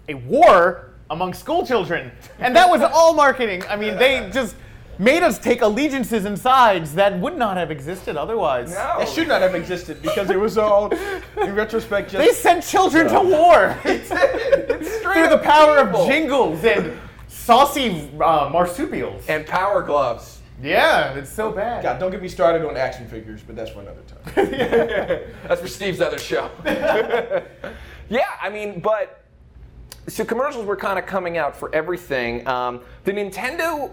a 0.08 0.14
war 0.14 0.89
among 1.10 1.34
school 1.34 1.66
children, 1.66 2.10
and 2.38 2.54
that 2.56 2.70
was 2.70 2.80
all 2.82 3.12
marketing. 3.12 3.62
I 3.68 3.76
mean, 3.76 3.96
they 3.96 4.30
just 4.32 4.54
made 4.98 5.22
us 5.22 5.38
take 5.38 5.62
allegiances 5.62 6.24
and 6.24 6.38
sides 6.38 6.94
that 6.94 7.18
would 7.18 7.36
not 7.36 7.56
have 7.56 7.70
existed 7.70 8.16
otherwise. 8.16 8.74
That 8.74 9.08
should 9.08 9.28
not 9.28 9.40
have 9.42 9.54
existed 9.54 10.00
because 10.02 10.30
it 10.30 10.38
was 10.38 10.56
all, 10.58 10.92
in 10.92 11.54
retrospect, 11.54 12.10
just. 12.10 12.24
They 12.24 12.32
sent 12.32 12.62
children 12.64 13.08
to 13.08 13.20
war 13.20 13.76
It's 13.84 14.08
straight 14.08 15.14
through 15.14 15.28
the 15.30 15.40
power 15.42 15.86
evil. 15.88 16.02
of 16.02 16.08
jingles 16.08 16.64
and 16.64 16.98
saucy 17.28 18.10
uh, 18.20 18.50
marsupials. 18.52 19.26
And 19.26 19.46
power 19.46 19.82
gloves. 19.82 20.38
Yeah, 20.62 21.14
it's 21.14 21.32
so 21.32 21.50
bad. 21.50 21.82
God, 21.82 21.98
don't 21.98 22.10
get 22.10 22.20
me 22.20 22.28
started 22.28 22.68
on 22.68 22.76
action 22.76 23.08
figures, 23.08 23.40
but 23.42 23.56
that's 23.56 23.70
for 23.70 23.80
another 23.80 24.02
time. 24.02 24.20
That's 25.48 25.60
for 25.62 25.68
Steve's 25.68 26.02
other 26.02 26.18
show. 26.18 26.50
yeah, 28.10 28.24
I 28.42 28.50
mean, 28.50 28.80
but 28.80 29.19
so 30.10 30.24
commercials 30.24 30.66
were 30.66 30.76
kind 30.76 30.98
of 30.98 31.06
coming 31.06 31.38
out 31.38 31.56
for 31.56 31.74
everything. 31.74 32.46
Um, 32.46 32.80
the 33.04 33.12
Nintendo 33.12 33.92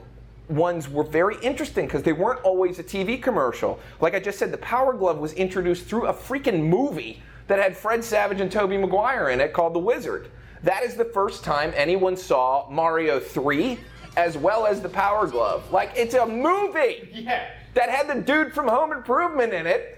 ones 0.50 0.89
were 0.89 1.03
very 1.03 1.36
interesting 1.42 1.86
because 1.86 2.03
they 2.03 2.13
weren't 2.13 2.42
always 2.42 2.80
a 2.80 2.84
TV 2.84 3.22
commercial. 3.22 3.80
Like 4.00 4.15
I 4.15 4.20
just 4.20 4.39
said, 4.39 4.51
the 4.51 4.58
Power 4.58 4.94
Glove 4.94 5.18
was 5.20 5.34
introduced 5.34 5.86
through 5.86 6.08
a 6.08 6.13
freaking 6.13 6.63
movie 6.63 7.22
that 7.48 7.60
had 7.60 7.75
Fred 7.77 8.03
Savage 8.03 8.42
and 8.42 8.51
Tobey 8.51 8.77
Maguire 8.77 9.30
in 9.30 9.39
it 9.39 9.53
called 9.53 9.74
The 9.74 9.80
Wizard. 9.80 10.30
That 10.63 10.84
is 10.84 10.96
the 10.96 11.06
first 11.06 11.44
time 11.44 11.72
anyone 11.75 12.18
saw 12.18 12.68
Mario 12.70 13.20
3 13.20 13.77
as 14.15 14.38
well 14.38 14.65
as 14.65 14.82
the 14.82 14.89
Power 14.89 15.27
Glove. 15.27 15.72
Like 15.72 15.92
it's 15.96 16.15
a 16.15 16.25
movie 16.25 17.10
Yeah. 17.13 17.48
that 17.75 17.89
had 17.89 18.08
the 18.08 18.22
dude 18.22 18.53
from 18.53 18.68
Home 18.68 18.92
Improvement 18.92 19.53
in 19.53 19.68
it 19.68 19.94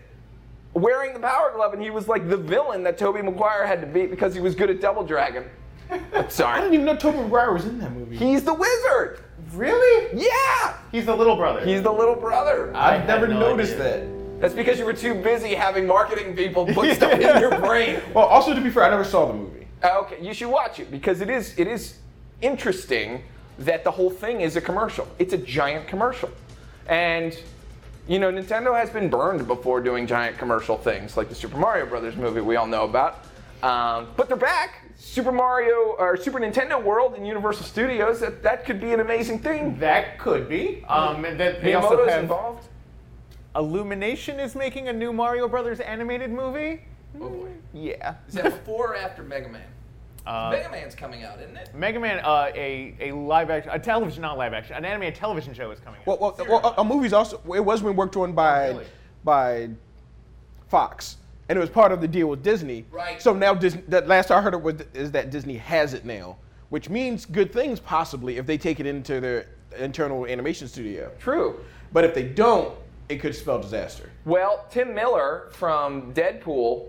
wearing 0.74 1.14
the 1.14 1.20
power 1.20 1.52
glove, 1.56 1.74
and 1.74 1.82
he 1.82 1.90
was 1.90 2.08
like 2.08 2.30
the 2.30 2.38
villain 2.38 2.84
that 2.84 2.98
Tobey 2.98 3.22
Maguire 3.24 3.66
had 3.66 3.82
to 3.82 3.88
beat 3.88 4.12
because 4.12 4.36
he 4.36 4.40
was 4.40 4.54
good 4.54 4.70
at 4.70 4.80
Double 4.80 5.04
Dragon. 5.04 5.44
I'm 5.92 6.00
I 6.14 6.60
didn't 6.60 6.74
even 6.74 6.86
know 6.86 6.96
Tobey 6.96 7.18
Maguire 7.18 7.52
was 7.54 7.66
in 7.66 7.80
that 7.80 7.92
movie. 7.92 8.18
He's 8.18 8.44
the 8.44 8.54
wizard. 8.54 9.22
Really? 9.54 10.20
Yeah. 10.28 10.78
He's 10.92 11.06
the 11.06 11.16
little 11.16 11.36
brother. 11.36 11.66
He's 11.66 11.82
the 11.82 11.92
little 11.92 12.16
brother. 12.16 12.76
I 12.76 12.96
I've 12.96 13.00
had 13.02 13.08
never 13.08 13.28
no 13.28 13.40
noticed 13.40 13.74
idea. 13.74 13.84
that. 14.06 14.42
That's 14.42 14.54
because 14.54 14.78
you 14.80 14.86
were 14.86 14.94
too 14.94 15.16
busy 15.16 15.54
having 15.56 15.88
marketing 15.88 16.36
people 16.36 16.66
put 16.68 16.96
stuff 16.96 17.14
in 17.14 17.22
your 17.42 17.60
brain. 17.60 18.00
Well, 18.14 18.26
also 18.26 18.54
to 18.54 18.62
be 18.62 18.70
fair, 18.70 18.84
I 18.84 18.90
never 18.90 19.04
saw 19.04 19.28
the 19.28 19.34
movie. 19.34 19.68
Uh, 19.84 20.00
Okay, 20.02 20.18
you 20.22 20.34
should 20.34 20.50
watch 20.50 20.80
it 20.80 20.92
because 20.92 21.22
it 21.22 21.30
is 21.30 21.58
it 21.58 21.68
is 21.68 21.98
interesting 22.42 23.24
that 23.60 23.84
the 23.84 23.92
whole 23.92 24.10
thing 24.10 24.42
is 24.42 24.56
a 24.56 24.62
commercial. 24.62 25.08
It's 25.20 25.34
a 25.34 25.38
giant 25.38 25.88
commercial, 25.88 26.30
and 26.88 27.38
you 28.08 28.20
know 28.20 28.32
Nintendo 28.32 28.74
has 28.78 28.90
been 28.90 29.10
burned 29.10 29.48
before 29.48 29.82
doing 29.82 30.06
giant 30.08 30.38
commercial 30.38 30.78
things 30.78 31.18
like 31.18 31.28
the 31.30 31.36
Super 31.36 31.58
Mario 31.58 31.86
Brothers 31.86 32.16
movie 32.16 32.42
we 32.42 32.56
all 32.56 32.68
know 32.68 32.84
about. 32.86 33.26
Um, 33.64 34.08
but 34.16 34.28
they're 34.30 34.38
back. 34.38 34.79
Super 35.02 35.32
Mario 35.32 35.96
or 35.98 36.18
Super 36.18 36.42
Nintendo 36.42 36.84
World 36.84 37.16
in 37.16 37.26
Universal 37.26 37.64
Studios. 37.66 38.20
That 38.20 38.44
that 38.44 38.66
could 38.66 38.82
be 38.82 38.92
an 38.92 39.00
amazing 39.00 39.40
thing. 39.40 39.80
That 39.80 40.20
could 40.20 40.50
be. 40.50 40.84
Um, 40.90 41.24
and 41.24 41.40
that 41.40 41.64
they 41.64 41.74
also 41.74 42.06
have 42.06 42.24
involved. 42.24 42.68
Illumination 43.56 44.42
is 44.42 44.56
making 44.56 44.90
a 44.90 44.94
new 44.94 45.14
Mario 45.14 45.48
Brothers 45.48 45.80
animated 45.80 46.32
movie. 46.32 46.82
Oh 47.16 47.30
boy. 47.30 47.50
Yeah. 47.74 48.16
Is 48.28 48.34
that 48.36 48.44
before 48.44 48.90
or 48.90 48.96
after 48.98 49.24
Mega 49.24 49.48
Man? 49.48 49.62
Uh, 50.28 50.50
Mega 50.52 50.70
Man's 50.70 50.96
coming 50.96 51.24
out, 51.24 51.40
isn't 51.42 51.56
it? 51.56 51.74
Mega 51.74 51.98
Man, 51.98 52.20
uh, 52.20 52.52
a 52.54 52.94
a 53.00 53.12
live 53.14 53.50
action, 53.50 53.72
a 53.74 53.80
television, 53.80 54.22
not 54.22 54.38
live 54.38 54.54
action, 54.54 54.76
an 54.76 54.84
animated 54.84 55.16
television 55.16 55.54
show 55.54 55.72
is 55.72 55.80
coming. 55.80 56.02
out. 56.02 56.08
Well, 56.08 56.36
well, 56.38 56.46
well 56.50 56.76
a, 56.78 56.82
a 56.82 56.84
movie's 56.84 57.14
also 57.14 57.42
it 57.56 57.64
was 57.64 57.82
been 57.82 57.96
worked 57.96 58.18
on 58.18 58.34
by 58.34 58.68
Really? 58.68 58.86
by 59.24 59.70
Fox, 60.68 61.16
and 61.50 61.58
it 61.58 61.60
was 61.60 61.70
part 61.70 61.92
of 61.92 62.00
the 62.00 62.08
deal 62.08 62.28
with 62.28 62.44
Disney. 62.44 62.86
Right. 62.92 63.22
So 63.22 63.34
now 63.34 63.54
Disney, 63.56 63.82
that 63.88 64.08
last 64.08 64.32
I 64.32 64.40
heard 64.40 64.54
of 64.54 64.62
was 64.62 64.76
is 64.94 65.12
that 65.12 65.32
Disney 65.32 65.58
has 65.58 65.94
it 65.94 66.06
now, 66.06 66.38
which 66.70 66.90
means 66.90 67.26
good 67.26 67.52
things 67.52 67.80
possibly 67.80 68.38
if 68.38 68.46
they 68.46 68.58
take 68.58 68.80
it 68.80 68.86
into 68.86 69.20
their 69.20 69.48
internal 69.78 70.26
animation 70.28 70.68
studio. 70.68 71.12
True. 71.20 71.60
But 71.92 72.06
if 72.06 72.14
they 72.14 72.24
don't, 72.24 72.78
it 73.10 73.20
could 73.20 73.36
spell 73.36 73.60
disaster. 73.60 74.12
Well, 74.26 74.66
Tim 74.70 74.94
Miller 74.94 75.50
from 75.52 76.14
Deadpool 76.14 76.88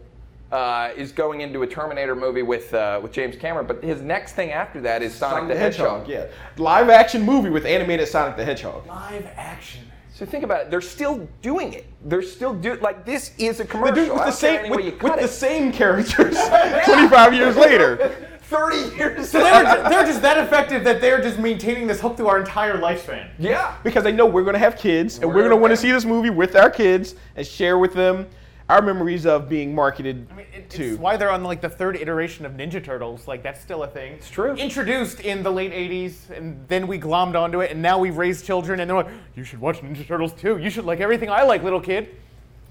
uh, 0.52 0.90
is 0.94 1.12
going 1.12 1.40
into 1.40 1.62
a 1.62 1.66
Terminator 1.66 2.14
movie 2.14 2.42
with 2.42 2.74
uh, 2.74 3.00
with 3.02 3.12
James 3.12 3.36
Cameron, 3.36 3.66
but 3.66 3.82
his 3.82 4.02
next 4.02 4.32
thing 4.32 4.50
after 4.50 4.80
that 4.82 5.02
is 5.02 5.14
Sonic, 5.14 5.48
the, 5.48 5.56
Hedgehog. 5.56 6.06
Yeah, 6.06 6.26
live 6.58 6.90
action 6.90 7.22
movie 7.22 7.50
with 7.50 7.64
animated 7.64 8.08
Sonic 8.08 8.36
the 8.36 8.44
Hedgehog. 8.44 8.86
Live 8.86 9.26
action. 9.36 9.89
So 10.20 10.26
think 10.26 10.44
about 10.44 10.60
it. 10.60 10.70
They're 10.70 10.82
still 10.82 11.26
doing 11.40 11.72
it. 11.72 11.86
They're 12.04 12.20
still 12.20 12.52
do 12.52 12.74
like 12.74 13.06
this 13.06 13.32
is 13.38 13.58
a 13.58 13.64
commercial. 13.64 13.94
do 13.94 14.02
it 14.02 14.12
with 14.14 14.26
the 14.26 14.30
same 14.30 14.68
with, 14.70 15.02
with 15.02 15.18
the 15.18 15.26
same 15.26 15.72
characters. 15.72 16.36
25 16.84 17.32
years 17.32 17.56
later. 17.56 18.14
30 18.42 18.96
years. 18.96 19.30
So 19.30 19.38
they're, 19.38 19.62
ju- 19.64 19.88
they're 19.88 20.04
just 20.04 20.20
that 20.20 20.36
effective 20.36 20.84
that 20.84 21.00
they're 21.00 21.22
just 21.22 21.38
maintaining 21.38 21.86
this 21.86 22.00
hook 22.02 22.18
through 22.18 22.26
our 22.28 22.38
entire 22.38 22.76
lifespan. 22.76 23.30
yeah. 23.38 23.76
because 23.82 24.04
they 24.04 24.12
know 24.12 24.26
we're 24.26 24.42
going 24.42 24.52
to 24.52 24.58
have 24.58 24.76
kids 24.76 25.16
and 25.20 25.24
we're, 25.26 25.36
We're 25.36 25.40
going 25.42 25.50
to 25.52 25.56
want 25.56 25.70
gonna- 25.70 25.76
see 25.78 25.90
this 25.90 26.04
movie 26.04 26.28
with 26.30 26.54
our 26.54 26.68
kids 26.68 27.14
and 27.36 27.46
share 27.46 27.78
with 27.78 27.94
them 27.94 28.26
our 28.70 28.80
memories 28.80 29.26
of 29.26 29.48
being 29.48 29.74
marketed 29.74 30.28
I 30.30 30.34
mean, 30.34 30.46
it, 30.54 30.70
to. 30.70 30.92
it's 30.92 31.00
why 31.00 31.16
they're 31.16 31.30
on 31.30 31.42
like 31.42 31.60
the 31.60 31.68
third 31.68 31.96
iteration 31.96 32.46
of 32.46 32.52
Ninja 32.52 32.82
Turtles. 32.82 33.26
Like 33.26 33.42
that's 33.42 33.60
still 33.60 33.82
a 33.82 33.88
thing. 33.88 34.12
It's 34.12 34.30
true. 34.30 34.54
Introduced 34.54 35.20
in 35.20 35.42
the 35.42 35.50
late 35.50 35.72
'80s, 35.72 36.30
and 36.30 36.66
then 36.68 36.86
we 36.86 36.98
glommed 36.98 37.34
onto 37.34 37.60
it, 37.60 37.72
and 37.72 37.82
now 37.82 37.98
we 37.98 38.10
raise 38.10 38.42
children, 38.42 38.80
and 38.80 38.88
they're 38.88 38.96
like, 38.96 39.10
"You 39.34 39.42
should 39.42 39.60
watch 39.60 39.80
Ninja 39.80 40.06
Turtles 40.06 40.32
too. 40.32 40.58
You 40.58 40.70
should 40.70 40.84
like 40.84 41.00
everything 41.00 41.30
I 41.30 41.42
like, 41.42 41.62
little 41.62 41.80
kid." 41.80 42.14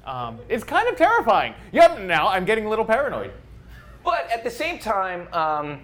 Um, 0.06 0.40
it's 0.48 0.64
kind 0.64 0.88
of 0.88 0.96
terrifying. 0.96 1.54
Yep. 1.74 2.00
Now 2.00 2.30
I'm 2.30 2.46
getting 2.46 2.66
a 2.66 2.70
little 2.70 2.86
paranoid. 2.86 3.32
But 4.04 4.30
at 4.32 4.44
the 4.44 4.50
same 4.50 4.80
time, 4.80 5.32
um, 5.34 5.82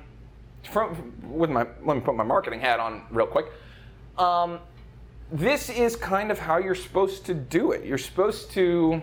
from 0.64 1.14
with 1.24 1.50
my 1.50 1.68
let 1.84 1.96
me 1.96 2.02
put 2.02 2.16
my 2.16 2.24
marketing 2.24 2.62
hat 2.62 2.80
on 2.80 3.04
real 3.12 3.28
quick. 3.28 3.48
Um, 4.18 4.60
this 5.32 5.70
is 5.70 5.96
kind 5.96 6.32
of 6.32 6.40
how 6.40 6.58
you're 6.58 6.76
supposed 6.76 7.26
to 7.26 7.34
do 7.34 7.72
it. 7.72 7.84
You're 7.84 7.98
supposed 7.98 8.52
to. 8.52 9.02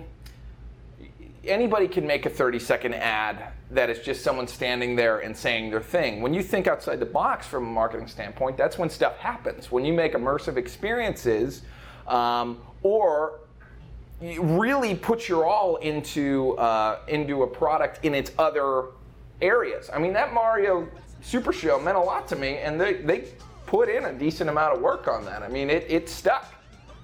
Anybody 1.45 1.89
can 1.89 2.07
make 2.07 2.25
a 2.25 2.31
30 2.31 2.61
second 2.61 2.95
ad 2.95 3.53
that 3.73 3.91
is 3.91 3.99
just 3.99 4.23
someone 4.23 4.47
standing 4.47 4.95
there 4.95 5.21
and 5.21 5.37
saying 5.37 5.71
their 5.71 5.81
thing. 5.81 6.23
When 6.23 6.33
you 6.33 6.43
think 6.43 6.69
outside 6.69 7.01
the 7.01 7.07
box 7.07 7.47
from 7.49 7.67
a 7.67 7.71
marketing 7.71 8.07
standpoint, 8.07 8.57
that's 8.57 8.79
when 8.79 8.89
stuff 8.89 9.17
happens. 9.19 9.73
When 9.73 9.85
you 9.85 9.93
make 9.93 10.13
immersive 10.13 10.57
experiences, 10.57 11.63
um, 12.07 12.59
or 12.83 13.41
really 14.21 14.95
put 14.95 15.29
your 15.29 15.47
all 15.47 15.77
into 15.77 16.53
uh, 16.59 17.01
into 17.09 17.43
a 17.43 17.47
product 17.47 18.05
in 18.05 18.15
its 18.15 18.31
other 18.39 18.87
areas. 19.41 19.91
I 19.93 19.99
mean, 19.99 20.13
that 20.13 20.33
Mario 20.33 20.89
Super 21.23 21.53
Show 21.53 21.81
meant 21.81 21.97
a 21.97 22.01
lot 22.01 22.29
to 22.29 22.37
me, 22.37 22.59
and 22.59 22.81
they 22.81 22.95
they 22.95 23.29
put 23.67 23.89
in 23.89 24.05
a 24.05 24.13
decent 24.13 24.49
amount 24.49 24.77
of 24.77 24.81
work 24.83 25.09
on 25.09 25.25
that. 25.25 25.43
I 25.43 25.49
mean, 25.49 25.71
it 25.71 25.87
it 25.89 26.09
stuck. 26.09 26.53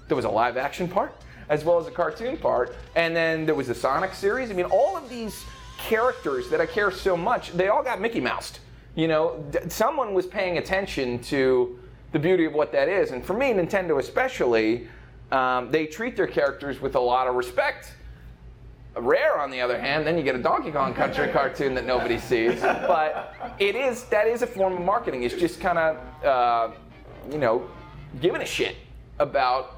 There 0.06 0.16
was 0.16 0.24
a 0.24 0.30
live 0.30 0.56
action 0.56 0.86
part 0.86 1.12
as 1.48 1.64
well 1.64 1.78
as 1.78 1.86
a 1.86 1.90
cartoon 1.90 2.36
part, 2.36 2.76
and 2.94 3.14
then 3.14 3.46
there 3.46 3.54
was 3.54 3.68
the 3.68 3.74
Sonic 3.74 4.14
series. 4.14 4.50
I 4.50 4.54
mean, 4.54 4.66
all 4.66 4.96
of 4.96 5.08
these 5.08 5.44
characters 5.78 6.48
that 6.50 6.60
I 6.60 6.66
care 6.66 6.90
so 6.90 7.16
much, 7.16 7.52
they 7.52 7.68
all 7.68 7.82
got 7.82 8.00
Mickey 8.00 8.20
Moused. 8.20 8.58
You 8.94 9.08
know, 9.08 9.44
d- 9.50 9.58
someone 9.68 10.12
was 10.12 10.26
paying 10.26 10.58
attention 10.58 11.20
to 11.24 11.78
the 12.12 12.18
beauty 12.18 12.44
of 12.44 12.52
what 12.54 12.72
that 12.72 12.88
is, 12.88 13.10
and 13.12 13.24
for 13.24 13.34
me, 13.34 13.52
Nintendo 13.52 13.98
especially, 13.98 14.88
um, 15.30 15.70
they 15.70 15.86
treat 15.86 16.16
their 16.16 16.26
characters 16.26 16.80
with 16.80 16.94
a 16.94 17.00
lot 17.00 17.28
of 17.28 17.34
respect. 17.34 17.92
Rare, 18.96 19.38
on 19.38 19.50
the 19.50 19.60
other 19.60 19.78
hand, 19.78 20.06
then 20.06 20.16
you 20.16 20.24
get 20.24 20.34
a 20.34 20.42
Donkey 20.42 20.72
Kong 20.72 20.92
Country 20.94 21.28
cartoon 21.32 21.74
that 21.74 21.86
nobody 21.86 22.18
sees. 22.18 22.60
But 22.60 23.34
it 23.58 23.76
is 23.76 24.04
that 24.04 24.26
is 24.26 24.42
a 24.42 24.46
form 24.46 24.72
of 24.72 24.82
marketing. 24.82 25.22
It's 25.22 25.34
just 25.34 25.60
kind 25.60 25.78
of 25.78 26.24
uh, 26.24 26.70
you 27.30 27.38
know 27.38 27.68
giving 28.20 28.40
a 28.40 28.46
shit 28.46 28.76
about 29.18 29.77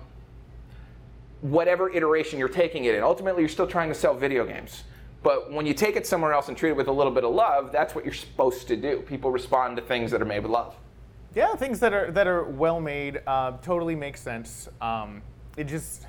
whatever 1.40 1.90
iteration 1.90 2.38
you're 2.38 2.48
taking 2.48 2.84
it 2.84 2.94
in. 2.94 3.02
Ultimately, 3.02 3.42
you're 3.42 3.48
still 3.48 3.66
trying 3.66 3.88
to 3.88 3.94
sell 3.94 4.14
video 4.14 4.44
games. 4.44 4.84
But 5.22 5.52
when 5.52 5.66
you 5.66 5.74
take 5.74 5.96
it 5.96 6.06
somewhere 6.06 6.32
else 6.32 6.48
and 6.48 6.56
treat 6.56 6.70
it 6.70 6.76
with 6.76 6.88
a 6.88 6.92
little 6.92 7.12
bit 7.12 7.24
of 7.24 7.34
love, 7.34 7.72
that's 7.72 7.94
what 7.94 8.04
you're 8.04 8.14
supposed 8.14 8.68
to 8.68 8.76
do. 8.76 9.00
People 9.02 9.30
respond 9.30 9.76
to 9.76 9.82
things 9.82 10.10
that 10.12 10.22
are 10.22 10.26
made 10.26 10.40
with 10.40 10.50
love. 10.50 10.76
Yeah, 11.34 11.54
things 11.54 11.78
that 11.80 11.92
are 11.92 12.10
that 12.10 12.26
are 12.26 12.44
well 12.44 12.80
made 12.80 13.20
uh, 13.26 13.52
totally 13.62 13.94
make 13.94 14.16
sense. 14.16 14.68
Um, 14.80 15.22
it 15.56 15.64
just 15.64 16.06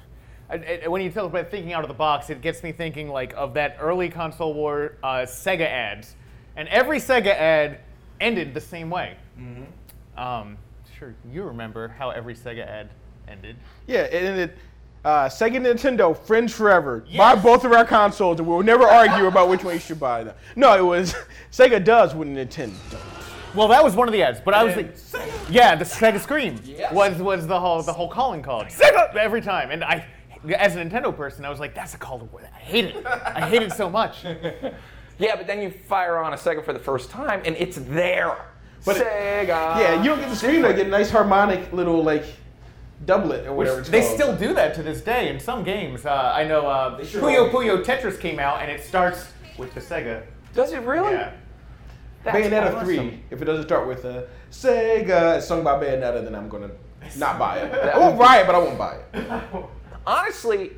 I- 0.50 0.82
I- 0.86 0.88
when 0.88 1.02
you 1.02 1.12
talk 1.12 1.26
about 1.26 1.52
thinking 1.52 1.74
out 1.74 1.84
of 1.84 1.90
the 1.90 1.94
box, 1.94 2.30
it 2.30 2.42
gets 2.42 2.64
me 2.64 2.72
thinking 2.72 3.08
like 3.10 3.34
of 3.36 3.54
that 3.54 3.78
early 3.80 4.10
console 4.10 4.54
war 4.54 4.96
uh, 5.04 5.18
Sega 5.28 5.68
ads, 5.68 6.16
and 6.56 6.68
every 6.70 6.98
Sega 6.98 7.36
ad 7.36 7.80
ended 8.20 8.54
the 8.54 8.62
same 8.62 8.90
way. 8.90 9.16
Um, 10.18 10.58
sure, 10.98 11.14
you 11.32 11.44
remember 11.44 11.88
how 11.88 12.10
every 12.12 12.34
Sega 12.36 12.66
ad 12.68 12.90
ended. 13.28 13.58
Yeah, 13.88 14.02
and 14.04 14.40
it, 14.40 14.58
uh, 15.04 15.26
Sega 15.26 15.58
Nintendo, 15.60 16.16
friends 16.18 16.54
forever. 16.54 17.04
Buy 17.18 17.36
both 17.36 17.66
of 17.66 17.72
our 17.72 17.86
consoles, 17.86 18.40
and 18.40 18.48
we'll 18.48 18.64
never 18.64 18.84
argue 18.86 19.26
about 19.28 19.50
which 19.50 19.64
one 19.64 19.74
you 19.74 19.80
should 19.80 20.00
buy. 20.00 20.24
Them. 20.24 20.36
No, 20.56 20.78
it 20.78 20.82
was 20.86 21.16
Sega 21.52 21.84
does 21.84 22.14
with 22.16 22.28
Nintendo. 22.28 22.74
Well, 23.56 23.68
that 23.70 23.84
was 23.84 23.96
one 23.96 24.08
of 24.08 24.14
the 24.14 24.24
ads, 24.24 24.40
but 24.40 24.54
I 24.54 24.64
was 24.64 24.76
like, 24.76 24.96
yeah, 25.50 25.76
the 25.76 25.84
Sega 25.86 26.20
Scream 26.22 26.60
Yes. 26.64 26.94
was 26.94 27.18
was 27.22 27.48
the 27.48 27.60
whole 27.60 27.82
the 27.84 27.92
whole 27.94 28.08
calling 28.08 28.42
card 28.42 28.68
Sega 28.68 29.14
every 29.16 29.42
time, 29.42 29.72
and 29.72 29.84
I, 29.84 30.06
as 30.58 30.76
a 30.78 30.80
Nintendo 30.86 31.16
person, 31.16 31.44
I 31.44 31.50
was 31.50 31.60
like, 31.60 31.76
that's 31.76 31.94
a 31.94 31.98
call 31.98 32.20
to 32.20 32.26
war. 32.26 32.42
I 32.44 32.60
hate 32.60 32.86
it. 32.86 33.06
I 33.06 33.50
hate 33.50 33.62
it 33.64 33.72
so 33.74 33.90
much. 33.90 34.26
Yeah, 35.20 35.36
but 35.36 35.46
then 35.46 35.62
you 35.62 35.70
fire 35.70 36.18
on 36.18 36.34
a 36.34 36.36
Sega 36.36 36.66
for 36.66 36.74
the 36.74 36.80
first 36.80 37.12
time 37.12 37.44
and 37.46 37.56
it's 37.58 37.78
there. 37.78 38.36
But 38.84 38.98
it- 38.98 39.04
Sega. 39.06 39.48
yeah, 39.80 40.02
you 40.02 40.10
don't 40.10 40.20
get 40.20 40.30
the 40.30 40.36
screen. 40.36 40.64
They 40.64 40.74
get 40.74 40.88
a 40.88 40.90
nice 40.90 41.12
harmonic 41.12 41.72
little 41.72 42.02
like 42.04 42.24
doublet 43.06 43.48
or 43.48 43.54
whatever. 43.54 43.80
it's 43.80 43.90
They 43.90 44.02
called. 44.02 44.14
still 44.14 44.36
do 44.36 44.54
that 44.54 44.76
to 44.76 44.84
this 44.84 45.02
day 45.02 45.30
in 45.30 45.40
some 45.40 45.64
games. 45.64 46.06
Uh, 46.06 46.34
I 46.36 46.44
know 46.44 46.68
uh, 46.68 47.04
sure 47.04 47.22
Puyo. 47.22 47.52
Puyo 47.52 47.84
Tetris 47.84 48.20
came 48.20 48.40
out, 48.40 48.62
and 48.62 48.72
it 48.72 48.84
starts 48.84 49.28
with 49.58 49.74
the 49.74 49.82
Sega. 49.82 50.24
Does 50.54 50.74
it 50.74 50.82
really? 50.82 51.14
Yeah. 51.14 51.34
That's 52.24 52.38
Bayonetta 52.38 52.76
awesome. 52.76 52.86
3, 52.86 53.24
if 53.32 53.42
it 53.42 53.46
doesn't 53.46 53.66
start 53.66 53.88
with 53.88 54.06
uh, 54.06 54.24
Sega, 54.52 55.38
it's 55.38 55.48
sung 55.48 55.64
by 55.64 55.82
Bayonetta, 55.82 56.24
then 56.24 56.36
I'm 56.36 56.50
gonna 56.50 56.70
not 57.18 57.40
buy 57.40 57.58
it. 57.60 57.72
That 57.72 57.96
I 57.96 57.98
won't 57.98 58.20
buy 58.20 58.42
it, 58.42 58.46
but 58.46 58.54
I 58.54 58.60
won't 58.60 58.78
buy 58.78 58.98
it. 59.14 59.66
Honestly, 60.06 60.72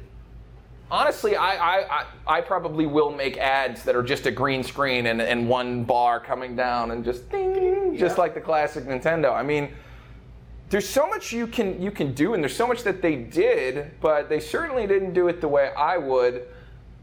honestly, 0.91 1.35
I, 1.35 1.55
I, 1.55 1.99
I, 1.99 2.05
I 2.27 2.41
probably 2.41 2.85
will 2.85 3.09
make 3.11 3.37
ads 3.37 3.83
that 3.83 3.95
are 3.95 4.03
just 4.03 4.25
a 4.27 4.31
green 4.31 4.63
screen 4.63 5.07
and, 5.07 5.21
and 5.21 5.49
one 5.49 5.83
bar 5.85 6.19
coming 6.19 6.55
down 6.55 6.91
and 6.91 7.03
just 7.03 7.29
ding, 7.29 7.97
just 7.97 8.17
like 8.17 8.33
the 8.33 8.41
classic 8.41 8.85
Nintendo. 8.85 9.33
I 9.33 9.43
mean, 9.43 9.69
there's 10.73 10.89
so 10.89 11.05
much 11.05 11.31
you 11.31 11.45
can 11.45 11.79
you 11.79 11.91
can 11.91 12.15
do, 12.15 12.33
and 12.33 12.41
there's 12.41 12.55
so 12.55 12.65
much 12.65 12.81
that 12.81 12.99
they 12.99 13.15
did, 13.15 13.91
but 14.01 14.27
they 14.27 14.39
certainly 14.39 14.87
didn't 14.87 15.13
do 15.13 15.27
it 15.27 15.39
the 15.39 15.47
way 15.47 15.71
I 15.77 15.97
would. 15.97 16.47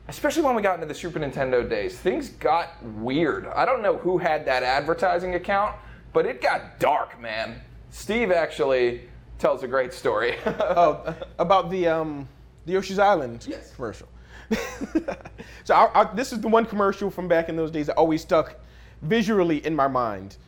Especially 0.08 0.42
when 0.42 0.56
we 0.56 0.60
got 0.60 0.74
into 0.74 0.86
the 0.86 0.94
Super 0.94 1.20
Nintendo 1.20 1.68
days, 1.70 1.96
things 1.96 2.30
got 2.30 2.82
weird. 2.84 3.46
I 3.46 3.64
don't 3.64 3.80
know 3.80 3.96
who 3.96 4.18
had 4.18 4.44
that 4.46 4.64
advertising 4.64 5.36
account, 5.36 5.76
but 6.12 6.26
it 6.26 6.42
got 6.42 6.80
dark, 6.80 7.20
man. 7.20 7.60
Steve 7.90 8.32
actually 8.32 9.02
tells 9.38 9.62
a 9.62 9.68
great 9.68 9.92
story. 9.92 10.36
Oh, 10.46 11.14
about 11.38 11.70
the 11.70 11.86
um, 11.86 12.28
the 12.66 12.72
Yoshi's 12.72 12.98
Island 12.98 13.46
Yes. 13.48 13.72
commercial. 13.76 14.08
so 15.62 15.74
I, 15.76 16.00
I, 16.00 16.12
this 16.12 16.32
is 16.32 16.40
the 16.40 16.48
one 16.48 16.66
commercial 16.66 17.08
from 17.08 17.28
back 17.28 17.48
in 17.48 17.54
those 17.54 17.70
days 17.70 17.86
that 17.86 17.94
always 17.94 18.22
stuck 18.22 18.56
visually 19.02 19.64
in 19.64 19.76
my 19.76 19.86
mind. 19.86 20.38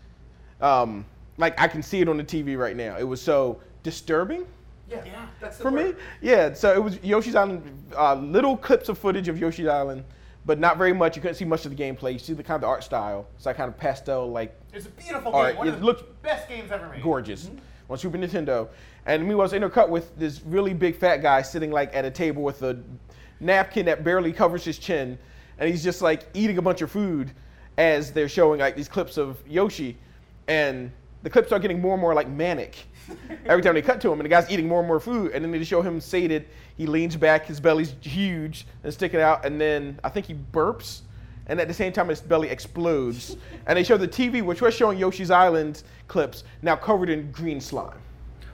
Um, 0.61 1.05
like 1.37 1.61
I 1.61 1.69
can 1.69 1.83
see 1.83 2.01
it 2.01 2.09
on 2.09 2.17
the 2.17 2.25
TV 2.25 2.59
right 2.59 2.77
now. 2.77 2.97
It 2.99 3.05
was 3.05 3.21
so 3.21 3.61
disturbing 3.83 4.47
yeah, 4.93 5.27
that's 5.41 5.59
for 5.59 5.71
me. 5.71 5.95
Yeah, 6.21 6.53
so 6.55 6.73
it 6.73 6.83
was 6.83 7.03
Yoshi's 7.03 7.35
Island, 7.35 7.63
uh, 7.97 8.15
little 8.15 8.57
clips 8.57 8.89
of 8.89 8.99
footage 8.99 9.29
of 9.29 9.39
Yoshi's 9.39 9.67
Island, 9.67 10.05
but 10.45 10.59
not 10.59 10.77
very 10.79 10.93
much. 10.93 11.17
You 11.17 11.23
couldn't 11.23 11.37
see 11.37 11.45
much 11.45 11.65
of 11.65 11.75
the 11.75 11.83
gameplay. 11.83 12.13
You 12.13 12.19
see 12.19 12.33
the 12.33 12.43
kind 12.43 12.57
of 12.57 12.63
the 12.63 12.67
art 12.67 12.85
style. 12.85 13.27
It's 13.37 13.47
like 13.47 13.57
kind 13.57 13.69
of 13.69 13.79
pastel, 13.79 14.31
like 14.31 14.55
It's 14.73 14.87
a 14.87 14.91
beautiful 14.91 15.33
All 15.33 15.47
game. 15.47 15.57
One 15.57 15.69
it 15.69 15.75
of 15.75 15.81
the 15.81 15.87
looks 15.87 16.03
best 16.23 16.49
games 16.49 16.71
ever 16.71 16.89
made. 16.89 17.03
gorgeous 17.03 17.51
on 17.89 17.99
Super 17.99 18.19
Nintendo. 18.19 18.69
And 19.07 19.27
me 19.27 19.35
was 19.35 19.53
intercut 19.53 19.89
with 19.89 20.17
this 20.17 20.43
really 20.45 20.75
big 20.75 20.97
fat 20.97 21.19
guy 21.19 21.43
sitting 21.43 21.71
like 21.71 21.95
at 21.95 22.05
a 22.05 22.11
table 22.11 22.43
with 22.43 22.63
a 22.63 22.81
napkin 23.41 23.87
that 23.87 24.05
barely 24.05 24.33
covers 24.33 24.65
his 24.65 24.79
chin, 24.79 25.19
and 25.59 25.69
he's 25.69 25.83
just 25.83 26.03
like 26.03 26.27
eating 26.35 26.59
a 26.59 26.63
bunch 26.63 26.83
of 26.83 26.91
food 26.91 27.33
as 27.79 28.13
they're 28.13 28.29
showing 28.29 28.61
like 28.61 28.77
these 28.77 28.89
clips 28.89 29.17
of 29.17 29.39
Yoshi, 29.49 29.97
and 30.47 30.93
the 31.23 31.31
clips 31.31 31.53
are 31.53 31.59
getting 31.59 31.81
more 31.81 31.93
and 31.95 32.01
more 32.01 32.15
like 32.15 32.29
manic. 32.29 32.77
Every 33.47 33.63
time 33.63 33.75
they 33.75 33.83
cut 33.83 34.01
to 34.03 34.09
him, 34.13 34.21
and 34.21 34.25
the 34.25 34.29
guy's 34.29 34.51
eating 34.51 34.69
more 34.69 34.79
and 34.81 34.89
more 34.89 35.01
food, 35.01 35.33
and 35.33 35.45
then 35.45 35.51
they 35.51 35.65
show 35.65 35.83
him 35.83 36.01
sated. 36.01 36.47
He 36.77 36.87
leans 36.87 37.17
back, 37.17 37.47
his 37.47 37.61
belly's 37.61 37.95
huge 38.01 38.67
and 38.85 38.93
sticking 38.93 39.21
out, 39.21 39.45
and 39.45 39.61
then 39.61 39.99
I 40.03 40.09
think 40.09 40.27
he 40.27 40.35
burps, 40.35 41.03
and 41.47 41.61
at 41.61 41.69
the 41.69 41.75
same 41.75 41.93
time 41.93 42.09
his 42.09 42.21
belly 42.21 42.49
explodes. 42.49 43.37
and 43.67 43.77
they 43.77 43.85
show 43.85 43.97
the 43.97 44.09
TV, 44.09 44.43
which 44.43 44.63
was 44.63 44.75
showing 44.75 44.99
Yoshi's 44.99 45.31
Island 45.31 45.83
clips, 46.09 46.45
now 46.63 46.77
covered 46.77 47.11
in 47.11 47.31
green 47.33 47.61
slime. 47.61 47.99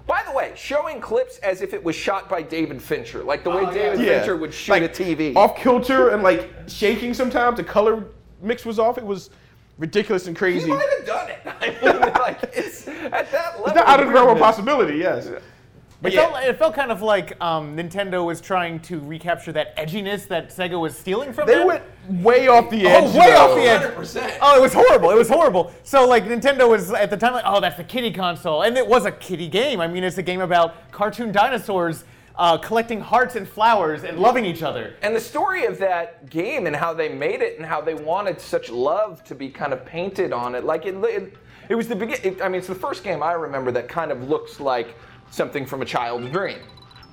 By 0.07 0.23
the 0.27 0.33
way, 0.33 0.53
showing 0.57 1.01
clips 1.03 1.37
as 1.39 1.61
if 1.61 1.75
it 1.75 1.85
was 1.85 1.95
shot 1.95 2.31
by 2.31 2.41
David 2.41 2.81
Fincher, 2.81 3.23
like 3.23 3.45
the 3.45 3.51
way 3.51 3.65
oh, 3.67 3.73
David 3.73 4.01
Yeah. 4.01 4.19
Fincher 4.19 4.37
would 4.37 4.55
shoot 4.55 4.73
Like, 4.73 4.83
a 4.83 4.89
TV. 4.89 5.37
Off 5.37 5.55
kilter 5.55 6.09
and 6.09 6.23
like 6.23 6.51
shaking 6.67 7.13
sometimes. 7.13 7.59
The 7.59 7.65
color 7.65 8.05
mix 8.41 8.65
was 8.65 8.79
off. 8.79 8.97
It 8.97 9.05
was 9.05 9.29
ridiculous 9.77 10.27
and 10.27 10.35
crazy. 10.35 10.61
he 10.61 10.73
crazy. 10.73 10.79
might 10.79 10.99
have 10.99 11.07
done 11.07 11.29
it. 11.29 11.48
I 11.61 11.69
mean, 11.83 12.13
like 12.15 12.43
it's 12.55 12.87
at 12.89 13.31
that 13.33 13.61
level. 13.61 13.75
Not 13.75 13.87
out 13.87 14.01
of 14.01 14.07
the 14.09 14.13
realm 14.13 14.29
of 14.31 14.39
possibility, 14.39 14.99
yes. 14.99 15.27
It, 15.27 16.13
yeah. 16.13 16.29
felt, 16.29 16.45
it 16.45 16.59
felt 16.59 16.75
kind 16.75 16.93
of 16.93 17.03
like 17.03 17.41
um, 17.43 17.77
Nintendo 17.77 18.25
was 18.25 18.41
trying 18.41 18.79
to 18.81 19.01
recapture 19.01 19.51
that 19.53 19.77
edginess 19.77 20.29
that 20.29 20.51
Sega 20.51 20.81
was 20.81 20.97
stealing 20.97 21.33
from 21.33 21.49
They 21.49 21.55
them. 21.55 21.67
went 21.67 21.83
way 22.09 22.47
off 22.47 22.71
the 22.71 22.87
edge. 22.87 23.05
Oh, 23.05 23.19
way 23.19 23.35
off 23.35 23.57
the 23.57 23.63
edge. 23.63 23.83
100%. 23.97 24.39
Oh, 24.41 24.57
it 24.57 24.63
was 24.63 24.73
horrible. 24.73 25.11
It 25.11 25.17
was 25.17 25.29
horrible. 25.29 25.73
So 25.83 26.07
like 26.07 26.25
Nintendo 26.25 26.69
was 26.69 26.93
at 26.93 27.11
the 27.11 27.17
time 27.17 27.33
like, 27.33 27.45
oh, 27.45 27.61
that's 27.61 27.77
the 27.77 27.85
kiddie 27.85 28.13
console, 28.13 28.63
and 28.63 28.77
it 28.77 28.87
was 28.87 29.07
a 29.07 29.13
kiddie 29.13 29.49
game. 29.49 29.81
I 29.81 29.89
mean, 29.89 30.05
it's 30.05 30.19
a 30.19 30.23
game 30.23 30.41
about 30.41 30.93
cartoon 30.93 31.33
dinosaurs 31.33 32.05
uh, 32.39 32.57
collecting 32.57 33.01
hearts 33.01 33.35
and 33.35 33.49
flowers 33.49 34.05
and 34.05 34.19
loving 34.21 34.45
each 34.45 34.63
other. 34.63 34.95
And 35.03 35.15
the 35.15 35.21
story 35.21 35.65
of 35.65 35.79
that 35.79 36.31
game 36.31 36.67
and 36.67 36.77
how 36.77 36.95
they 36.95 37.09
made 37.09 37.43
it 37.43 37.59
and 37.59 37.67
how 37.67 37.81
they 37.81 37.95
wanted 37.95 38.41
such 38.41 38.71
love 38.71 39.25
to 39.25 39.35
be 39.35 39.49
kind 39.49 39.73
of 39.73 39.85
painted 39.85 40.33
on 40.33 40.55
it, 40.55 40.65
like 40.65 40.87
it, 40.87 40.95
it, 41.05 41.35
it 41.69 41.75
was 41.75 41.89
the 41.89 41.97
begin. 41.97 42.41
I 42.43 42.49
mean, 42.49 42.59
it's 42.59 42.69
the 42.69 42.75
first 42.75 43.05
game 43.05 43.23
I 43.23 43.33
remember 43.33 43.71
that 43.73 43.89
kind 43.89 44.11
of 44.11 44.29
looks 44.29 44.61
like 44.61 44.95
something 45.31 45.67
from 45.67 45.83
a 45.83 45.85
child's 45.85 46.31
dream. 46.31 46.59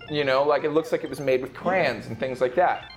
You 0.10 0.24
know, 0.24 0.44
like 0.44 0.64
it 0.64 0.72
looks 0.72 0.92
like 0.92 1.04
it 1.04 1.10
was 1.10 1.20
made 1.20 1.42
with 1.42 1.54
crayons 1.54 2.08
and 2.08 2.20
things 2.20 2.42
like 2.42 2.56
that. 2.56 2.92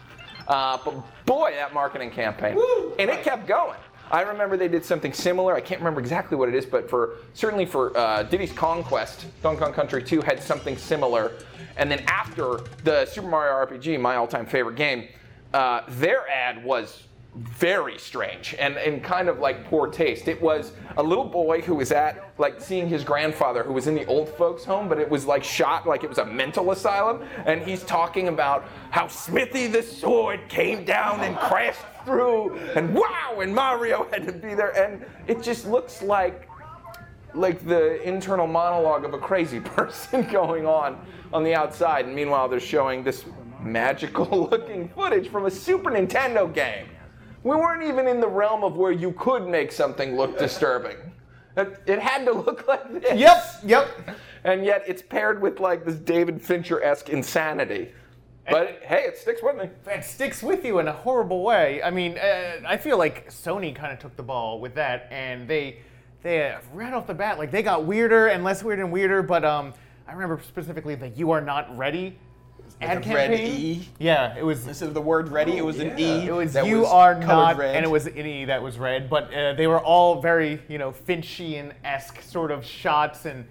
Uh, 0.47 0.79
but 0.85 0.95
boy, 1.27 1.53
that 1.55 1.75
marketing 1.75 2.11
campaign, 2.11 2.59
and 2.99 3.11
it 3.11 3.23
kept 3.23 3.47
going. 3.47 3.79
I 4.11 4.23
remember 4.23 4.57
they 4.57 4.69
did 4.69 4.85
something 4.85 5.13
similar. 5.13 5.55
I 5.55 5.61
can't 5.61 5.81
remember 5.81 6.01
exactly 6.01 6.37
what 6.37 6.49
it 6.49 6.55
is, 6.55 6.65
but 6.65 6.89
for 6.89 7.17
certainly 7.35 7.67
for 7.67 7.97
uh, 7.97 8.23
Diddy's 8.23 8.53
Kong 8.53 8.83
Quest, 8.83 9.27
Donkey 9.43 9.63
Kong 9.63 9.73
Country 9.73 10.03
2 10.03 10.23
had 10.23 10.43
something 10.43 10.77
similar. 10.79 11.33
And 11.77 11.91
then 11.91 12.01
after 12.09 12.61
the 12.85 13.05
Super 13.07 13.29
Mario 13.29 13.53
RPG, 13.53 14.01
my 14.01 14.17
all-time 14.17 14.47
favorite 14.47 14.77
game, 14.77 15.09
uh, 15.53 15.83
their 15.89 16.29
ad 16.29 16.65
was 16.65 17.05
very 17.39 17.99
strange 17.99 18.55
and, 18.59 18.77
and 18.77 19.03
kind 19.03 19.29
of 19.29 19.39
like 19.39 19.65
poor 19.65 19.87
taste. 19.87 20.29
It 20.29 20.41
was 20.41 20.73
a 20.97 21.03
little 21.03 21.25
boy 21.25 21.61
who 21.61 21.77
was 21.77 21.93
at 21.93 22.33
like 22.39 22.61
seeing 22.61 22.89
his 22.89 23.05
grandfather 23.05 23.63
who 23.63 23.73
was 23.73 23.87
in 23.87 23.95
the 23.95 24.05
old 24.07 24.29
folks 24.31 24.65
home, 24.65 24.89
but 24.89 24.99
it 24.99 25.09
was 25.09 25.25
like 25.27 25.45
shot 25.45 25.87
like 25.87 26.03
it 26.03 26.09
was 26.09 26.19
a 26.19 26.25
mental 26.25 26.71
asylum. 26.73 27.23
And 27.47 27.63
he's 27.63 27.85
talking 27.85 28.29
about 28.29 28.67
how 28.91 29.07
Smithy 29.07 29.69
the 29.69 29.83
sword 29.83 30.41
came 30.49 30.85
down 30.85 31.21
and 31.21 31.37
crashed 31.37 31.81
through, 32.05 32.57
and 32.75 32.95
wow, 32.95 33.39
and 33.41 33.55
Mario 33.55 34.09
had 34.11 34.27
to 34.27 34.33
be 34.33 34.55
there. 34.55 34.71
And 34.71 35.05
it 35.27 35.43
just 35.43 35.67
looks 35.67 36.03
like 36.03 36.49
like 37.35 37.65
the 37.67 38.03
internal 38.03 38.47
monologue 38.47 39.05
of 39.05 39.15
a 39.15 39.19
crazy 39.19 39.61
person 39.77 40.23
going 40.31 40.67
on 40.67 40.99
on 41.33 41.45
the 41.45 41.55
outside. 41.55 42.07
And 42.07 42.15
meanwhile, 42.15 42.49
they're 42.49 42.59
showing 42.59 43.05
this 43.05 43.25
magical 43.61 44.49
looking 44.51 44.89
footage 44.89 45.29
from 45.29 45.47
a 45.47 45.51
Super 45.51 45.91
Nintendo 45.91 46.53
game. 46.53 46.87
We 47.43 47.57
weren't 47.57 47.83
even 47.83 48.07
in 48.07 48.21
the 48.21 48.29
realm 48.29 48.65
of 48.65 48.77
where 48.77 48.93
you 48.93 49.13
could 49.13 49.47
make 49.47 49.73
something 49.73 50.17
look 50.17 50.39
disturbing. 50.39 50.97
It 51.57 51.83
it 51.87 51.99
had 51.99 52.25
to 52.25 52.33
look 52.33 52.67
like 52.69 52.93
this. 53.01 53.19
Yep, 53.19 53.45
yep. 53.65 54.19
And 54.45 54.65
yet 54.65 54.85
it's 54.87 55.03
paired 55.03 55.41
with 55.41 55.61
like 55.61 55.85
this 55.85 55.97
David 55.97 56.41
Fincher 56.41 56.83
esque 56.83 57.09
insanity. 57.09 57.93
But 58.51 58.81
hey, 58.83 59.03
it 59.03 59.19
sticks 59.19 59.43
with 59.43 59.57
me. 59.57 59.69
It 59.93 60.05
sticks 60.05 60.43
with 60.43 60.65
you 60.65 60.79
in 60.79 60.89
a 60.89 60.93
horrible 60.93 61.43
way. 61.43 61.83
I 61.83 61.91
mean, 61.91 62.17
uh, 62.17 62.61
I 62.67 62.77
feel 62.79 62.97
like 62.97 63.29
Sony 63.29 63.75
kind 63.75 63.93
of 63.93 63.99
took 63.99 64.17
the 64.17 64.23
ball 64.23 64.59
with 64.59 64.75
that, 64.77 65.07
and 65.11 65.47
they, 65.47 65.81
they 66.23 66.51
uh, 66.51 66.59
right 66.73 66.93
off 66.95 67.07
the 67.07 67.15
bat, 67.15 67.39
like 67.39 67.51
they 67.51 67.63
got 67.63 67.85
weirder 67.85 68.29
and 68.29 68.45
less 68.45 68.65
weird 68.65 68.79
and 68.79 68.91
weirder. 68.91 69.23
But 69.23 69.45
um, 69.45 69.75
I 70.07 70.13
remember 70.13 70.41
specifically 70.43 70.95
the 70.95 71.11
"You 71.11 71.31
Are 71.31 71.43
Not 71.43 71.77
Ready" 71.77 72.19
ad 72.81 72.97
a 72.99 73.01
red 73.01 73.31
campaign. 73.31 73.61
E? 73.61 73.89
Yeah, 73.99 74.37
it 74.37 74.45
was. 74.45 74.67
Instead 74.67 74.89
of 74.89 74.95
the 74.95 75.01
word 75.01 75.29
ready, 75.29 75.57
it 75.57 75.65
was 75.65 75.79
an 75.79 75.99
E. 75.99 76.27
It 76.27 76.33
was 76.33 76.53
that 76.53 76.67
you 76.67 76.81
was 76.81 76.89
are 76.91 77.15
colored 77.15 77.27
not, 77.27 77.57
red. 77.59 77.77
and 77.77 77.85
it 77.85 77.89
was 77.89 78.07
an 78.07 78.17
E 78.27 78.45
that 78.47 78.63
was 78.63 78.79
red. 78.79 79.09
But 79.11 79.33
uh, 79.35 79.55
they 79.55 79.67
were 79.67 79.81
all 79.81 80.21
very, 80.21 80.61
you 80.69 80.79
know, 80.79 80.93
Finchian 80.93 81.73
esque 81.85 82.21
sort 82.23 82.51
of 82.51 82.65
shots, 82.65 83.25
and 83.27 83.45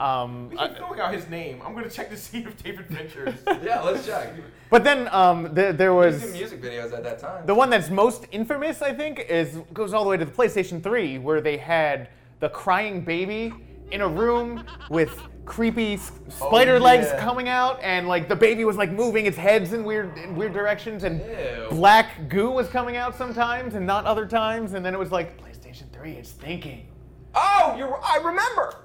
um, 0.00 0.50
We 0.50 0.58
uh, 0.58 0.68
keep 0.68 0.76
throwing 0.78 1.00
out 1.00 1.12
his 1.12 1.28
name. 1.28 1.60
I'm 1.64 1.74
gonna 1.74 1.90
check 1.90 2.10
to 2.10 2.16
see 2.16 2.38
if 2.46 2.62
David 2.62 2.86
Fincher 2.86 3.28
is. 3.28 3.34
Yeah, 3.64 3.80
let's 3.82 4.06
check. 4.06 4.32
but 4.70 4.84
then 4.84 5.08
um, 5.12 5.48
there, 5.52 5.72
there 5.72 5.94
was 5.94 6.20
He's 6.22 6.30
in 6.30 6.36
music 6.36 6.62
videos 6.62 6.92
at 6.92 7.02
that 7.02 7.18
time. 7.18 7.46
The 7.46 7.54
one 7.54 7.70
that's 7.70 7.90
most 7.90 8.26
infamous, 8.30 8.80
I 8.82 8.94
think, 8.94 9.18
is 9.20 9.58
goes 9.72 9.92
all 9.92 10.04
the 10.04 10.10
way 10.10 10.16
to 10.16 10.24
the 10.24 10.30
PlayStation 10.30 10.82
3, 10.82 11.18
where 11.18 11.40
they 11.40 11.56
had 11.56 12.08
the 12.40 12.48
crying 12.48 13.00
baby 13.00 13.52
in 13.90 14.02
a 14.02 14.08
room 14.08 14.64
with 14.90 15.20
creepy 15.48 15.94
s- 15.94 16.12
oh, 16.40 16.48
spider 16.48 16.76
Oh, 16.76 16.78
legs 16.78 17.06
yeah. 17.08 17.18
coming 17.20 17.48
out, 17.48 17.80
and 17.82 18.06
like 18.06 18.28
the 18.28 18.36
baby 18.36 18.64
was 18.64 18.76
like 18.76 18.92
moving 18.92 19.26
its 19.26 19.36
heads 19.36 19.72
in 19.72 19.82
weird 19.82 20.16
in 20.18 20.36
weird 20.36 20.52
directions, 20.52 21.04
and 21.04 21.20
Ew. 21.20 21.66
black 21.70 22.28
goo 22.28 22.50
was 22.50 22.68
coming 22.68 22.96
out 22.96 23.16
sometimes 23.16 23.74
and 23.74 23.86
not 23.86 24.04
other 24.04 24.26
times, 24.26 24.74
and 24.74 24.84
then 24.84 24.94
it 24.94 24.98
was 24.98 25.10
like 25.10 25.40
PlayStation 25.42 25.90
3 25.92 26.12
is 26.12 26.32
thinking. 26.32 26.86
Oh, 27.34 27.74
you're, 27.78 27.98
I 28.04 28.16
remember. 28.18 28.84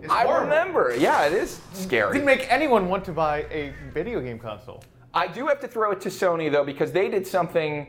It's 0.00 0.12
I 0.12 0.24
horrible. 0.24 0.42
remember. 0.44 0.94
Yeah, 0.96 1.26
it 1.26 1.32
is 1.32 1.60
scary. 1.72 2.12
Didn't 2.12 2.26
make 2.26 2.46
anyone 2.52 2.88
want 2.88 3.04
to 3.06 3.12
buy 3.12 3.46
a 3.50 3.72
video 3.92 4.20
game 4.20 4.38
console. 4.38 4.82
I 5.14 5.26
do 5.28 5.46
have 5.46 5.60
to 5.60 5.68
throw 5.68 5.92
it 5.92 6.00
to 6.02 6.08
Sony 6.10 6.50
though 6.52 6.64
because 6.64 6.92
they 6.92 7.08
did 7.08 7.26
something, 7.26 7.86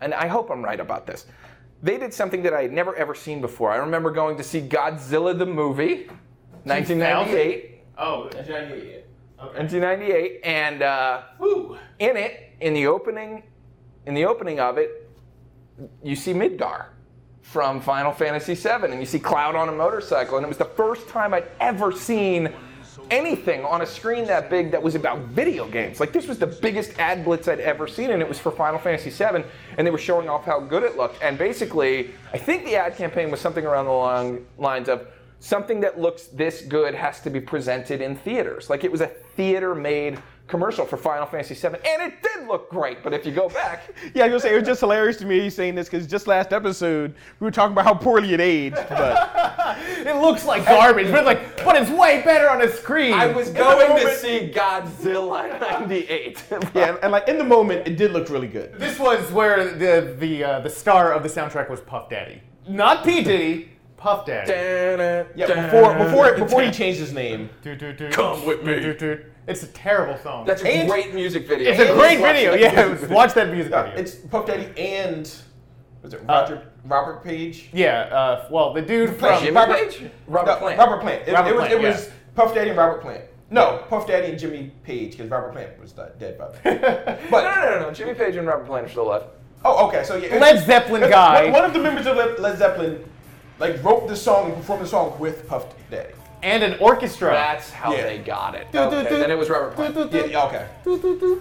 and 0.00 0.12
I 0.12 0.26
hope 0.26 0.50
I'm 0.50 0.62
right 0.62 0.80
about 0.80 1.06
this. 1.06 1.26
They 1.82 1.96
did 1.98 2.12
something 2.12 2.42
that 2.42 2.52
I 2.52 2.62
had 2.62 2.72
never 2.72 2.94
ever 2.96 3.14
seen 3.14 3.40
before. 3.40 3.70
I 3.70 3.76
remember 3.76 4.10
going 4.10 4.36
to 4.36 4.42
see 4.42 4.60
Godzilla 4.60 5.36
the 5.38 5.46
movie, 5.46 6.08
1998. 6.64 7.70
Oh, 7.96 9.50
1998, 9.52 10.40
and 10.44 10.82
uh, 10.82 11.22
in 11.98 12.16
it, 12.16 12.52
in 12.60 12.72
the 12.72 12.86
opening, 12.86 13.42
in 14.06 14.14
the 14.14 14.24
opening 14.24 14.60
of 14.60 14.78
it, 14.78 15.10
you 16.02 16.16
see 16.16 16.32
Midgar 16.32 16.86
from 17.42 17.80
Final 17.80 18.12
Fantasy 18.12 18.54
VII, 18.54 18.86
and 18.90 19.00
you 19.00 19.06
see 19.06 19.18
Cloud 19.18 19.54
on 19.54 19.68
a 19.68 19.72
motorcycle, 19.72 20.36
and 20.38 20.44
it 20.44 20.48
was 20.48 20.56
the 20.56 20.64
first 20.64 21.08
time 21.08 21.34
I'd 21.34 21.48
ever 21.60 21.92
seen 21.92 22.52
anything 23.10 23.64
on 23.64 23.82
a 23.82 23.86
screen 23.86 24.26
that 24.26 24.48
big 24.48 24.70
that 24.70 24.82
was 24.82 24.94
about 24.94 25.18
video 25.26 25.68
games. 25.68 26.00
Like 26.00 26.12
this 26.12 26.26
was 26.26 26.38
the 26.38 26.46
biggest 26.46 26.98
ad 26.98 27.24
blitz 27.24 27.48
I'd 27.48 27.60
ever 27.60 27.86
seen, 27.86 28.10
and 28.10 28.22
it 28.22 28.28
was 28.28 28.38
for 28.38 28.50
Final 28.50 28.78
Fantasy 28.78 29.10
VII, 29.10 29.44
and 29.76 29.86
they 29.86 29.90
were 29.90 29.98
showing 29.98 30.28
off 30.28 30.44
how 30.44 30.60
good 30.60 30.82
it 30.82 30.96
looked. 30.96 31.22
And 31.22 31.36
basically, 31.36 32.12
I 32.32 32.38
think 32.38 32.64
the 32.64 32.76
ad 32.76 32.96
campaign 32.96 33.30
was 33.30 33.40
something 33.40 33.66
around 33.66 33.86
the 33.86 33.92
long 33.92 34.46
lines 34.58 34.88
of 34.88 35.06
something 35.44 35.80
that 35.80 36.00
looks 36.00 36.24
this 36.28 36.62
good 36.62 36.94
has 36.94 37.20
to 37.20 37.28
be 37.30 37.38
presented 37.40 38.00
in 38.00 38.16
theaters. 38.16 38.70
Like 38.70 38.82
it 38.82 38.90
was 38.90 39.02
a 39.02 39.06
theater-made 39.08 40.18
commercial 40.46 40.84
for 40.86 40.96
Final 40.98 41.26
Fantasy 41.26 41.54
VII, 41.54 41.76
and 41.86 42.02
it 42.02 42.22
did 42.22 42.46
look 42.46 42.70
great. 42.70 43.02
But 43.02 43.12
if 43.14 43.24
you 43.26 43.32
go 43.32 43.48
back, 43.50 43.94
Yeah, 44.14 44.24
I 44.24 44.28
was 44.28 44.32
gonna 44.32 44.40
say 44.40 44.54
it 44.54 44.58
was 44.60 44.66
just 44.66 44.80
hilarious 44.80 45.18
to 45.18 45.26
me 45.26 45.50
saying 45.50 45.74
this 45.74 45.88
because 45.88 46.06
just 46.06 46.26
last 46.26 46.52
episode 46.54 47.14
we 47.40 47.44
were 47.44 47.50
talking 47.50 47.72
about 47.72 47.84
how 47.84 47.92
poorly 47.94 48.32
it 48.32 48.40
aged, 48.40 48.76
but 48.88 49.76
it 50.06 50.16
looks 50.16 50.46
like 50.46 50.64
garbage, 50.64 51.10
but 51.10 51.26
like, 51.26 51.62
but 51.62 51.76
it's 51.76 51.90
way 51.90 52.22
better 52.24 52.48
on 52.48 52.62
a 52.62 52.70
screen. 52.70 53.12
I 53.12 53.26
was 53.26 53.52
the 53.52 53.58
going 53.58 53.86
to 53.88 53.94
moment- 53.94 54.18
see 54.18 54.50
Godzilla 54.54 55.60
'98. 55.88 56.44
yeah, 56.74 56.88
and, 56.88 56.98
and 57.02 57.12
like 57.12 57.28
in 57.28 57.36
the 57.36 57.44
moment 57.44 57.86
it 57.86 57.96
did 57.98 58.12
look 58.12 58.30
really 58.30 58.48
good. 58.48 58.78
This 58.78 58.98
was 58.98 59.30
where 59.30 59.74
the 59.74 60.14
the 60.18 60.42
uh, 60.44 60.60
the 60.60 60.70
star 60.70 61.12
of 61.12 61.22
the 61.22 61.28
soundtrack 61.28 61.68
was 61.68 61.80
Puff 61.82 62.08
Daddy, 62.08 62.40
not 62.68 63.04
P 63.04 63.22
Diddy, 63.22 63.70
Puff 64.04 64.26
Daddy. 64.26 64.52
Yeah, 65.34 65.46
before 65.70 65.94
before 65.96 66.34
before 66.36 66.62
he 66.62 66.70
changed 66.70 67.00
his 67.00 67.14
name. 67.14 67.48
Come 68.10 68.44
with 68.44 68.62
me. 68.62 68.74
It's 69.46 69.62
a 69.62 69.66
terrible 69.68 70.18
song. 70.18 70.44
That's 70.44 70.62
a 70.62 70.68
And- 70.68 70.90
great 70.90 71.14
music 71.14 71.48
video. 71.48 71.70
it's 71.70 71.80
a 71.80 71.88
and 71.88 71.98
great 71.98 72.18
video. 72.18 72.52
Yeah, 72.54 72.84
music 72.88 73.08
watch 73.08 73.32
that 73.32 73.48
music 73.50 73.72
Uh, 73.72 73.84
video. 73.84 73.98
it's 73.98 74.14
Puff 74.16 74.44
Daddy 74.46 74.68
and 74.78 75.22
was 76.02 76.12
it 76.12 76.20
Roger 76.28 76.60
Robert 76.84 77.24
Page? 77.24 77.70
yeah. 77.72 78.00
Uh, 78.12 78.46
well, 78.50 78.74
the 78.74 78.82
dude 78.82 79.18
Plant. 79.18 79.36
from 79.36 79.44
Jimmy 79.46 79.56
Robert- 79.56 79.90
Page? 79.90 80.10
Robert 80.26 80.50
No, 80.50 80.56
Plant. 80.58 80.78
Robert 80.78 81.00
Plant. 81.00 81.22
It, 81.28 81.32
Robert 81.32 81.48
it 81.48 81.54
was, 81.56 81.60
Plant, 81.66 81.72
it 81.74 81.82
yeah. 81.82 81.88
was 81.92 82.10
Puff 82.34 82.54
Daddy 82.54 82.68
and 82.70 82.78
Robert 82.78 83.00
Plant. 83.00 83.24
No, 83.50 83.84
Puff 83.88 84.06
Daddy 84.06 84.26
and 84.28 84.38
Jimmy 84.38 84.70
Page 84.82 85.12
because 85.12 85.30
Robert 85.30 85.52
Plant 85.52 85.80
was 85.80 85.98
uh, 85.98 86.10
dead 86.18 86.36
by 86.38 86.48
then. 86.62 86.80
No, 86.82 87.18
But 87.30 87.42
no, 87.54 87.70
no, 87.70 87.80
no. 87.88 87.90
Jimmy 87.90 88.12
Page 88.14 88.36
and 88.36 88.46
Robert 88.46 88.66
Plant 88.66 88.84
are 88.86 88.90
still 88.90 89.04
alive. 89.08 89.22
oh, 89.64 89.86
okay, 89.88 90.04
so 90.04 90.16
yeah, 90.16 90.36
Led 90.38 90.62
Zeppelin 90.66 91.00
one- 91.02 91.10
guy. 91.10 91.50
One, 91.50 91.64
of 91.64 91.72
the 91.72 91.78
members 91.80 92.06
of 92.06 92.16
Led, 92.18 92.38
Led 92.38 92.58
Zeppelin 92.58 93.02
like 93.58 93.82
wrote 93.84 94.08
the 94.08 94.16
song 94.16 94.46
and 94.46 94.54
performed 94.56 94.82
the 94.84 94.88
song 94.88 95.18
with 95.18 95.46
Puff 95.48 95.66
Daddy. 95.90 96.12
and 96.42 96.62
an 96.62 96.76
orchestra. 96.80 97.30
That's 97.30 97.70
how 97.70 97.92
Yeah. 97.94 98.02
they 98.04 98.18
got 98.18 98.54
it. 98.54 98.66
Do, 98.72 98.78
do, 98.78 98.84
Okay, 98.96 99.08
do. 99.08 99.18
then 99.18 99.30
it 99.30 99.38
was 99.38 99.48
Robert 99.48 99.74
Plant. 99.74 100.12
Yeah, 100.12 100.24
yeah, 100.26 100.44
okay. 100.44 101.38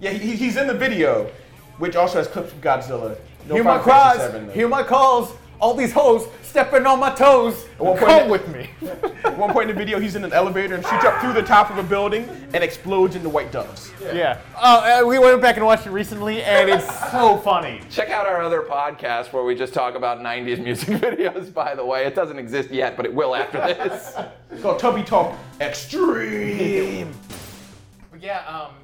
Yeah, 0.00 0.10
he, 0.10 0.34
he's 0.36 0.56
in 0.56 0.66
the 0.66 0.74
video, 0.74 1.30
which 1.78 1.96
also 1.96 2.18
has 2.18 2.26
clips 2.28 2.52
of 2.52 2.60
Godzilla. 2.60 3.16
No 3.48 3.54
hear 3.54 3.64
my 3.64 3.70
Final 3.78 3.82
cries, 3.84 4.16
Fantasy 4.18 4.46
though. 4.46 4.52
hear 4.52 4.68
my 4.68 4.82
calls. 4.82 5.32
All 5.62 5.74
these 5.74 5.92
hoes 5.92 6.26
stepping 6.42 6.86
on 6.86 6.98
my 6.98 7.14
toes. 7.14 7.54
one 7.78 7.96
Come 7.96 8.08
point- 8.08 8.28
with 8.28 8.48
me. 8.48 8.68
At 9.24 9.38
one 9.38 9.52
point 9.52 9.70
in 9.70 9.76
the 9.76 9.78
video, 9.80 10.00
he's 10.00 10.16
in 10.16 10.24
an 10.24 10.32
elevator 10.32 10.74
and 10.74 10.84
shoots 10.84 11.04
up 11.04 11.20
through 11.20 11.34
the 11.34 11.42
top 11.42 11.70
of 11.70 11.78
a 11.78 11.84
building 11.84 12.28
and 12.52 12.64
explodes 12.64 13.14
into 13.14 13.28
white 13.28 13.52
doves. 13.52 13.92
yeah. 14.12 14.38
Uh, 14.56 15.00
uh, 15.02 15.06
we 15.06 15.20
went 15.20 15.40
back 15.40 15.56
and 15.56 15.64
watched 15.64 15.86
it 15.86 15.90
recently, 15.90 16.42
and 16.42 16.68
it's 16.68 16.84
so 17.12 17.36
funny. 17.38 17.80
Check 17.90 18.10
out 18.10 18.26
our 18.26 18.42
other 18.42 18.62
podcast 18.62 19.32
where 19.32 19.44
we 19.44 19.54
just 19.54 19.72
talk 19.72 19.94
about 19.94 20.18
90s 20.18 20.58
music 20.62 20.88
videos, 21.00 21.54
by 21.54 21.76
the 21.76 21.86
way. 21.86 22.06
It 22.06 22.16
doesn't 22.16 22.40
exist 22.40 22.70
yet, 22.70 22.96
but 22.96 23.06
it 23.06 23.14
will 23.14 23.36
after 23.36 23.58
this. 23.58 24.16
It's 24.50 24.62
called 24.62 24.80
Tubby 24.80 25.04
Talk 25.04 25.38
Extreme. 25.60 27.12
But 28.10 28.20
yeah, 28.20 28.40
um, 28.48 28.74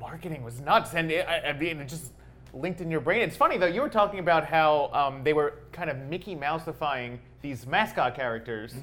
marketing 0.00 0.42
was 0.42 0.58
nuts, 0.62 0.94
and 0.94 1.10
it, 1.10 1.28
I, 1.28 1.50
I 1.50 1.52
mean, 1.52 1.80
it 1.80 1.88
just 1.88 2.12
linked 2.54 2.80
in 2.80 2.90
your 2.90 3.00
brain. 3.00 3.22
It's 3.22 3.36
funny 3.36 3.58
though. 3.58 3.66
You 3.66 3.80
were 3.80 3.88
talking 3.88 4.18
about 4.20 4.46
how 4.46 4.90
um, 4.92 5.24
they 5.24 5.32
were 5.32 5.54
kind 5.72 5.90
of 5.90 5.98
Mickey 5.98 6.34
Mouseifying 6.36 7.18
these 7.42 7.66
mascot 7.66 8.14
characters, 8.14 8.74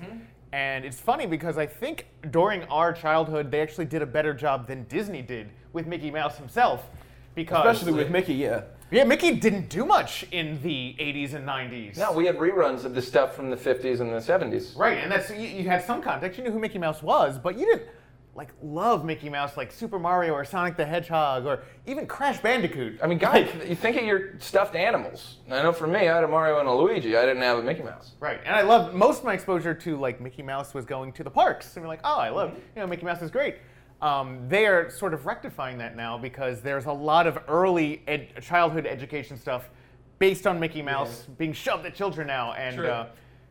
And 0.54 0.84
it's 0.84 1.00
funny 1.00 1.26
because 1.26 1.58
I 1.58 1.66
think 1.66 2.08
during 2.30 2.64
our 2.66 2.92
childhood, 2.94 3.50
they 3.50 3.62
actually 3.62 3.86
did 3.86 4.02
a 4.02 4.06
better 4.06 4.34
job 4.34 4.68
than 4.68 4.84
Disney 4.84 5.22
did 5.22 5.50
with 5.74 5.88
Mickey 5.88 6.12
Mouse 6.12 6.38
himself. 6.38 6.90
Because 7.34 7.66
Especially 7.66 7.94
with 7.98 8.12
Mickey, 8.12 8.34
yeah. 8.34 8.64
yeah, 8.92 9.06
Mickey 9.06 9.32
didn't 9.36 9.70
do 9.70 9.86
much 9.86 10.26
in 10.32 10.62
the 10.62 10.94
80s 11.00 11.34
and 11.34 11.48
90s. 11.48 11.98
No, 11.98 12.12
we 12.12 12.26
had 12.26 12.38
reruns 12.38 12.84
of 12.84 12.94
the 12.94 13.02
stuff 13.02 13.34
from 13.34 13.50
the 13.50 13.56
50s 13.56 14.02
and 14.02 14.12
the 14.12 14.18
70s. 14.18 14.78
Right, 14.78 14.98
and 14.98 15.10
that's 15.10 15.30
you, 15.30 15.48
you 15.48 15.70
had 15.70 15.86
some 15.86 16.02
context. 16.02 16.38
You 16.38 16.44
knew 16.44 16.52
who 16.52 16.60
Mickey 16.60 16.78
Mouse 16.78 17.02
was, 17.02 17.38
but 17.40 17.58
you 17.58 17.66
didn't 17.66 17.88
like 18.34 18.50
love 18.63 19.04
Mickey 19.04 19.30
Mouse 19.30 19.58
like 19.58 19.72
Super 19.72 20.00
Mario 20.00 20.34
or 20.34 20.46
Sonic 20.46 20.78
the 20.78 20.86
Hedgehog 20.86 21.46
or 21.46 21.63
even 21.86 22.08
Crash 22.08 22.39
Bandicoot. 22.39 23.00
I 23.04 23.08
mean, 23.08 23.17
guys, 23.17 23.50
you 23.67 23.76
think 23.76 23.98
of 23.98 24.04
your 24.04 24.39
stuffed 24.39 24.76
animals. 24.76 25.38
I 25.50 25.62
know 25.62 25.74
for 25.74 25.88
me, 25.88 26.08
I 26.08 26.15
had 26.15 26.24
a 26.24 26.28
Mario 26.28 26.60
and 26.60 26.67
a 26.67 26.72
Luigi. 26.74 27.17
I 27.17 27.26
didn't 27.26 27.44
have 27.44 27.60
a 27.60 27.63
Mickey 27.63 27.84
Mouse. 27.84 28.13
Right, 28.20 28.39
and 28.46 28.56
I 28.56 28.62
love 28.62 28.94
most 28.94 29.20
of 29.20 29.26
my 29.26 29.34
exposure 29.34 29.74
to 29.74 29.98
like 29.98 30.22
Mickey 30.22 30.44
Mouse 30.44 30.74
was 30.74 30.86
going 30.86 31.12
to 31.13 31.24
the 31.24 31.30
parks, 31.30 31.76
and 31.76 31.84
we're 31.84 31.89
like, 31.89 32.02
oh, 32.04 32.20
I 32.20 32.30
love 32.30 32.54
you 32.76 32.82
know 32.82 32.88
Mickey 32.88 33.06
Mouse 33.06 33.22
is 33.22 33.32
great. 33.32 33.58
Um, 34.02 34.48
they 34.48 34.65
are 34.65 34.89
sort 34.89 35.13
of 35.13 35.26
rectifying 35.26 35.78
that 35.78 35.96
now 35.96 36.17
because 36.17 36.62
there's 36.62 36.86
a 36.86 36.91
lot 36.91 37.28
of 37.28 37.38
early 37.48 38.02
ed- 38.08 38.30
childhood 38.41 38.88
education 38.88 39.38
stuff 39.38 39.70
based 40.17 40.48
on 40.48 40.60
Mickey 40.60 40.82
Mouse 40.82 41.28
being 41.38 41.54
shoved 41.54 41.86
at 41.86 41.94
children 41.94 42.28
now, 42.28 42.54
and 42.54 42.80
uh, 42.80 43.06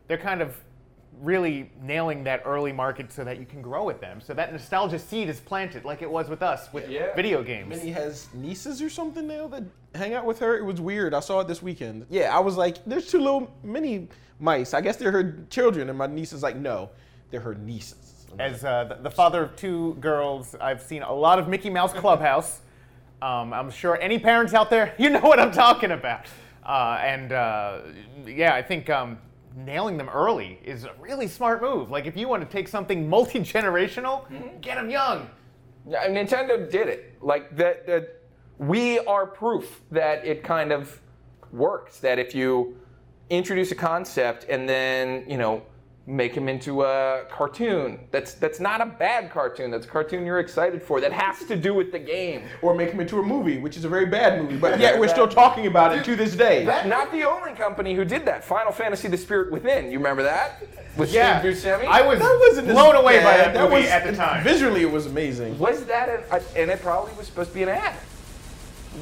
they're 0.07 0.17
kind 0.17 0.41
of 0.41 0.55
really 1.21 1.71
nailing 1.83 2.23
that 2.23 2.41
early 2.45 2.71
market 2.73 3.11
so 3.13 3.23
that 3.23 3.39
you 3.39 3.45
can 3.45 3.61
grow 3.61 3.83
with 3.85 4.01
them. 4.01 4.19
So 4.19 4.33
that 4.33 4.51
nostalgia 4.51 4.97
seed 4.97 5.29
is 5.29 5.39
planted 5.39 5.85
like 5.85 6.01
it 6.01 6.09
was 6.09 6.27
with 6.29 6.41
us 6.41 6.73
with 6.73 6.89
Yeah. 6.89 7.13
video 7.15 7.43
games. 7.43 7.69
Minnie 7.69 7.91
has 7.91 8.27
nieces 8.33 8.81
or 8.81 8.89
something 8.89 9.27
now 9.27 9.47
that 9.49 9.63
hang 9.93 10.13
out 10.15 10.25
with 10.25 10.39
her. 10.39 10.57
It 10.57 10.63
was 10.65 10.81
weird. 10.81 11.13
I 11.13 11.19
saw 11.19 11.39
it 11.41 11.47
this 11.47 11.61
weekend. 11.61 12.07
Yeah, 12.09 12.35
I 12.35 12.39
was 12.39 12.57
like, 12.57 12.83
there's 12.85 13.07
two 13.09 13.19
little 13.19 13.53
mini 13.63 14.07
mice. 14.39 14.73
I 14.73 14.81
guess 14.81 14.97
they're 14.97 15.11
her 15.11 15.45
children. 15.51 15.89
And 15.89 15.97
my 15.97 16.07
niece 16.07 16.33
is 16.33 16.41
like, 16.41 16.55
no, 16.55 16.89
they're 17.29 17.39
her 17.39 17.53
nieces. 17.55 18.25
As 18.39 18.63
uh, 18.65 18.85
the, 18.85 18.95
the 19.03 19.11
father 19.11 19.43
of 19.43 19.55
two 19.55 19.93
girls, 19.99 20.55
I've 20.59 20.81
seen 20.81 21.03
a 21.03 21.13
lot 21.13 21.37
of 21.37 21.47
Mickey 21.47 21.69
Mouse 21.69 21.93
Clubhouse. 21.93 22.61
Um, 23.23 23.53
I'm 23.53 23.69
sure 23.69 24.01
any 24.01 24.17
parents 24.17 24.55
out 24.55 24.71
there, 24.71 24.95
you 24.97 25.11
know 25.11 25.19
what 25.19 25.39
I'm 25.39 25.51
talking 25.51 25.91
about. 25.91 26.25
Uh, 26.65 26.97
and 27.03 27.31
uh, 27.31 27.81
yeah, 28.25 28.55
I 28.55 28.63
think 28.63 28.89
um, 28.89 29.19
nailing 29.55 29.97
them 29.97 30.09
early 30.09 30.59
is 30.63 30.83
a 30.83 30.91
really 30.99 31.27
smart 31.27 31.61
move. 31.61 31.89
Like 31.89 32.05
if 32.05 32.15
you 32.15 32.27
want 32.27 32.43
to 32.43 32.49
take 32.49 32.67
something 32.67 33.09
multi 33.09 33.39
generational, 33.39 34.25
mm-hmm. 34.27 34.59
get 34.61 34.75
them 34.75 34.89
young. 34.89 35.29
Yeah, 35.87 36.07
Nintendo 36.07 36.69
did 36.69 36.87
it. 36.87 37.17
Like 37.21 37.55
that. 37.57 37.87
That 37.87 38.17
we 38.57 38.99
are 38.99 39.25
proof 39.25 39.81
that 39.91 40.25
it 40.25 40.43
kind 40.43 40.71
of 40.71 41.01
works. 41.51 41.99
That 41.99 42.19
if 42.19 42.35
you 42.35 42.77
introduce 43.29 43.71
a 43.71 43.75
concept 43.75 44.45
and 44.49 44.67
then 44.67 45.25
you 45.27 45.37
know 45.37 45.63
make 46.11 46.35
him 46.35 46.49
into 46.49 46.83
a 46.83 47.23
cartoon, 47.31 47.99
that's 48.11 48.33
that's 48.33 48.59
not 48.59 48.81
a 48.81 48.85
bad 48.85 49.31
cartoon. 49.31 49.71
That's 49.71 49.85
a 49.85 49.89
cartoon 49.89 50.25
you're 50.25 50.39
excited 50.39 50.83
for. 50.83 50.99
That 50.99 51.13
has 51.13 51.43
to 51.47 51.55
do 51.55 51.73
with 51.73 51.91
the 51.91 51.99
game. 51.99 52.43
Or 52.61 52.75
make 52.75 52.91
him 52.91 52.99
into 52.99 53.19
a 53.19 53.23
movie, 53.23 53.57
which 53.57 53.77
is 53.77 53.85
a 53.85 53.89
very 53.89 54.05
bad 54.05 54.41
movie. 54.41 54.57
But 54.57 54.79
yet 54.79 54.99
we're 54.99 55.07
still 55.17 55.27
talking 55.27 55.67
about 55.67 55.95
it 55.95 56.03
to 56.05 56.15
this 56.15 56.35
day. 56.35 56.65
Not 56.85 57.11
the 57.11 57.23
only 57.23 57.53
company 57.53 57.95
who 57.95 58.03
did 58.05 58.25
that. 58.25 58.43
Final 58.43 58.71
Fantasy: 58.71 59.07
The 59.07 59.17
Spirit 59.17 59.51
Within. 59.51 59.91
You 59.91 59.97
remember 59.99 60.23
that? 60.23 60.63
With 60.97 61.11
Yeah, 61.13 61.39
Steve 61.39 61.53
Buscemi. 61.53 61.85
I 61.85 62.01
was 62.05 62.19
That 62.19 62.37
wasn't 62.49 62.67
blown 62.67 62.95
away 62.95 63.19
by 63.19 63.23
bad. 63.23 63.55
that 63.55 63.63
movie 63.69 63.83
was, 63.83 63.89
at 63.89 64.03
the 64.05 64.13
time. 64.13 64.43
Visually, 64.43 64.81
it 64.81 64.91
was 64.91 65.05
amazing. 65.05 65.57
Was 65.57 65.85
that 65.85 66.09
an, 66.09 66.41
and 66.57 66.69
it 66.69 66.81
probably 66.81 67.13
was 67.13 67.27
supposed 67.27 67.49
to 67.49 67.55
be 67.55 67.63
an 67.63 67.69
ad. 67.69 67.95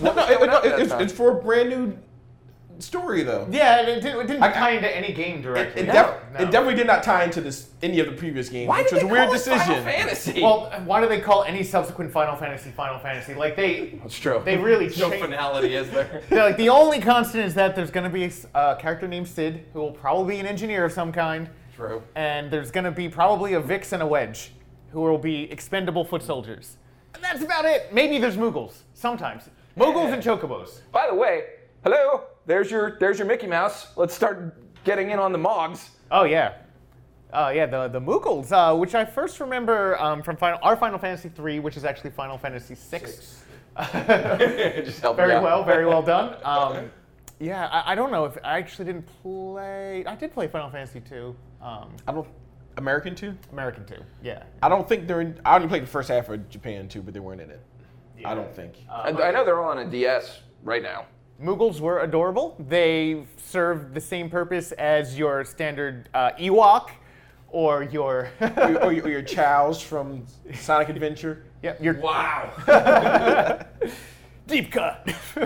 No, 0.02 0.14
What 0.14 0.16
no, 0.16 0.22
was 0.22 0.32
it- 0.32 0.40
no, 0.46 0.46
on 0.46 0.56
at 0.58 0.64
that 0.64 0.80
it's, 0.80 0.94
it's 1.12 1.14
for 1.14 1.32
a 1.32 1.42
brand 1.42 1.70
new 1.72 1.98
story, 2.80 3.24
though. 3.24 3.48
Yeah, 3.52 3.82
it 3.82 4.02
didn't, 4.02 4.22
it 4.22 4.28
didn't 4.28 4.44
I- 4.44 4.52
tie 4.52 4.72
into 4.72 4.96
any 4.96 5.14
game 5.14 5.40
It, 5.40 5.42
directly. 5.44 5.82
it, 5.84 5.88
No, 5.88 5.94
def- 5.94 6.40
no. 6.40 6.40
it 6.48 6.52
definitely 6.52 6.76
did 6.76 6.88
not 6.88 7.04
tie 7.04 7.24
into 7.26 7.42
this 7.42 7.70
any 7.82 8.00
of 8.00 8.06
the 8.08 8.14
previous 8.14 8.50
games, 8.50 8.68
Why 8.70 8.80
which 8.82 8.90
did 8.90 8.96
was 8.96 9.04
they 9.04 9.10
a 9.10 9.12
weird 9.12 9.30
call 9.30 9.38
Final 9.40 9.58
decision. 9.58 9.84
Fantasy. 9.84 10.42
Well, 10.42 10.72
why 10.86 11.02
do 11.02 11.08
they 11.08 11.20
call 11.20 11.44
any 11.44 11.64
subsequent 11.64 12.12
Final 12.12 12.36
Fantasy 12.36 12.72
Final 12.72 13.00
Fantasy? 13.00 13.34
Like 13.34 13.56
they, 13.56 14.00
That's 14.02 14.18
true. 14.18 14.42
they 14.46 14.58
really 14.58 14.86
No 14.98 15.10
changed. 15.10 15.20
finality, 15.26 15.76
is 15.76 15.90
there? 15.92 16.22
They're 16.30 16.44
like 16.44 16.58
the 16.58 16.70
only 16.70 17.00
constant 17.02 17.46
is 17.46 17.54
that 17.56 17.76
there's 17.76 17.92
going 17.92 18.04
to 18.06 18.10
be 18.10 18.32
a 18.56 18.76
character 18.80 19.08
named 19.08 19.28
Cid 19.28 19.66
who 19.74 19.80
will 19.80 19.92
probably 19.92 20.36
be 20.36 20.40
an 20.40 20.46
engineer 20.46 20.86
of 20.86 20.92
some 20.92 21.12
kind, 21.12 21.50
True. 21.76 22.02
and 22.16 22.50
there's 22.52 22.72
going 22.72 22.86
to 22.86 22.92
be 22.92 23.10
probably 23.10 23.54
a 23.54 23.60
Biggs 23.60 23.94
and 23.94 24.02
a 24.04 24.08
Wedge 24.08 24.52
who 24.92 25.02
will 25.02 25.18
be 25.18 25.52
expendable 25.52 26.04
foot 26.06 26.24
soldiers. 26.24 26.78
And 27.14 27.24
that's 27.24 27.44
about 27.44 27.66
it. 27.66 27.94
Maybe 27.94 28.18
there's 28.20 28.38
Moogles 28.38 28.74
sometimes. 28.94 29.50
Moogles 29.78 30.12
and 30.14 30.22
Chocobos. 30.22 30.82
By 30.92 31.08
the 31.08 31.16
way, 31.16 31.44
hello. 31.84 32.24
There's 32.46 32.72
your 32.72 32.98
there's 33.00 33.20
your 33.20 33.28
Mickey 33.28 33.48
Mouse. 33.48 33.88
Let's 33.96 34.14
start 34.14 34.62
getting 34.84 35.12
in 35.12 35.20
on 35.20 35.32
the 35.32 35.38
Mogs. 35.38 35.90
Oh 36.12 36.24
yeah. 36.24 36.54
Uh, 37.32 37.52
yeah, 37.54 37.68
the 37.68 37.88
the 37.88 38.02
Moogles, 38.02 38.52
uh, 38.52 38.76
which 38.76 38.96
I 38.96 39.06
first 39.06 39.40
remember 39.40 40.00
um, 40.02 40.24
from 40.24 40.36
Final, 40.36 40.60
our 40.64 40.76
Final 40.76 40.98
Fantasy 40.98 41.30
III, 41.38 41.60
which 41.60 41.78
is 41.78 41.86
actually 41.86 42.10
Final 42.10 42.38
Fantasy 42.40 42.76
VI. 42.76 43.00
Just 44.84 45.00
help 45.00 45.16
me 45.16 45.22
Very 45.24 45.34
out. 45.34 45.44
well, 45.44 45.64
very 45.64 45.86
well 45.86 46.02
done. 46.02 46.36
Um, 46.44 46.90
yeah, 47.40 47.68
I, 47.68 47.92
I 47.92 47.96
don't 47.96 48.12
know 48.12 48.26
if 48.26 48.36
I 48.44 48.58
actually 48.58 48.86
didn't 48.86 49.06
play. 49.22 50.04
I 50.06 50.16
did 50.16 50.34
play 50.34 50.48
Final 50.48 50.72
Fantasy 50.72 51.04
II, 51.12 51.36
um, 51.62 51.96
I 52.08 52.12
don't. 52.12 52.28
American 52.78 53.14
two. 53.14 53.38
American 53.52 53.86
two. 53.86 54.02
Yeah. 54.24 54.44
I 54.64 54.70
don't 54.70 54.88
think 54.88 55.08
they're. 55.08 55.22
in 55.22 55.40
I 55.46 55.56
only 55.56 55.68
played 55.68 55.84
the 55.84 55.88
first 55.88 56.10
half 56.10 56.30
of 56.30 56.50
Japan 56.50 56.88
two, 56.88 57.02
but 57.02 57.14
they 57.14 57.20
weren't 57.20 57.42
in 57.42 57.52
it. 57.52 57.62
I 58.26 58.34
don't 58.34 58.54
think. 58.54 58.74
I, 58.90 59.12
I 59.12 59.32
know 59.32 59.46
they're 59.46 59.62
all 59.62 59.70
on 59.70 59.80
a 59.80 59.90
DS 59.90 60.42
right 60.64 60.82
now. 60.82 61.06
Moogles 61.42 61.80
were 61.80 62.00
adorable. 62.02 62.56
They 62.68 63.24
served 63.38 63.94
the 63.94 64.02
same 64.02 64.30
purpose 64.30 64.72
as 64.74 65.18
your 65.18 65.46
standard 65.46 66.10
uh, 66.14 66.32
Ewok, 66.40 66.90
or 67.48 67.84
your 67.84 68.30
or, 68.42 68.82
or 68.84 68.92
your, 68.92 69.04
or 69.06 69.10
your 69.10 69.22
chows 69.36 69.82
from 69.82 70.26
Sonic 70.54 70.90
Adventure. 70.90 71.46
yeah, 71.64 71.76
your 71.82 71.96
Wow. 72.00 72.52
deep 74.48 74.72
cut. 74.72 75.08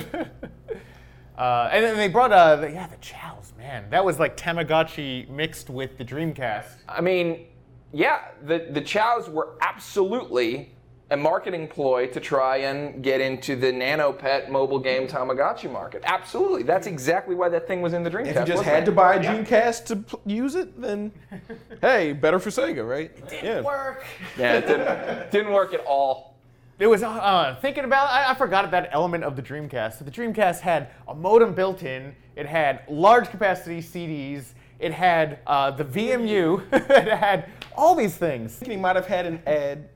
uh, 1.38 1.69
and 1.71 1.84
then 1.86 1.95
they 1.97 2.08
brought 2.08 2.32
uh, 2.32 2.56
the, 2.58 2.71
yeah, 2.71 2.88
the 2.88 2.97
chows, 2.97 3.53
man. 3.58 3.89
That 3.91 4.03
was 4.03 4.19
like 4.19 4.36
Tamagotchi 4.36 5.29
mixed 5.29 5.69
with 5.69 5.97
the 5.97 6.03
Dreamcast. 6.06 6.77
I 6.89 7.01
mean, 7.01 7.45
yeah, 7.91 8.29
the 8.43 8.67
the 8.71 8.82
Chows 8.82 9.29
were 9.29 9.56
absolutely 9.62 10.73
a 11.13 11.17
marketing 11.17 11.67
ploy 11.67 12.08
to 12.08 12.19
try 12.19 12.58
and 12.58 13.04
get 13.04 13.21
into 13.21 13.56
the 13.56 13.71
nano 13.71 14.12
pet 14.12 14.52
mobile 14.52 14.80
game 14.80 15.08
Tamagotchi 15.08 15.71
market. 15.71 16.02
Absolutely, 16.06 16.63
that's 16.63 16.88
exactly 16.88 17.36
why 17.36 17.49
that 17.49 17.67
thing 17.67 17.82
was 17.82 17.93
in 17.93 18.04
the 18.04 18.10
Dreamcast. 18.10 18.28
If 18.28 18.36
you 18.36 18.45
just 18.45 18.58
wasn't 18.58 18.67
had 18.67 18.84
it? 18.84 18.86
to 18.88 18.91
buy 18.91 19.15
a 19.15 19.23
Dreamcast 19.23 19.86
to 19.86 19.95
pl- 19.97 20.21
use 20.26 20.56
it, 20.56 20.82
then 20.82 21.12
hey, 21.82 22.13
better 22.13 22.39
for 22.39 22.49
Sega, 22.49 22.88
right? 22.88 23.12
It 23.15 23.30
didn't 23.30 23.45
yeah. 23.45 23.62
Work. 23.62 24.06
yeah, 24.38 24.54
it 24.54 24.67
didn't, 24.67 25.32
didn't 25.32 25.54
work 25.54 25.73
at 25.73 25.82
all. 25.86 26.34
It 26.80 26.88
was 26.88 27.04
uh, 27.04 27.56
thinking 27.62 27.84
about. 27.84 28.10
I, 28.10 28.32
I 28.32 28.34
forgot 28.34 28.69
that 28.71 28.89
element 28.91 29.23
of 29.23 29.36
the 29.36 29.41
Dreamcast. 29.43 29.99
So 29.99 30.06
the 30.06 30.12
Dreamcast 30.12 30.62
had 30.62 30.89
a 31.08 31.13
modem 31.13 31.54
built 31.54 31.84
in. 31.84 32.15
It 32.36 32.47
had 32.47 32.82
large 32.89 33.30
capacity 33.30 33.82
CDs. 33.82 34.54
It 34.80 34.91
had 34.91 35.39
uh, 35.45 35.69
the 35.69 35.86
VMU. 35.86 36.63
it 36.73 37.08
had 37.08 37.52
all 37.78 37.93
these 37.93 38.15
things. 38.15 38.58
They 38.58 38.76
might 38.76 38.95
have 38.95 39.06
had 39.06 39.28
an 39.28 39.41
ad 39.45 39.89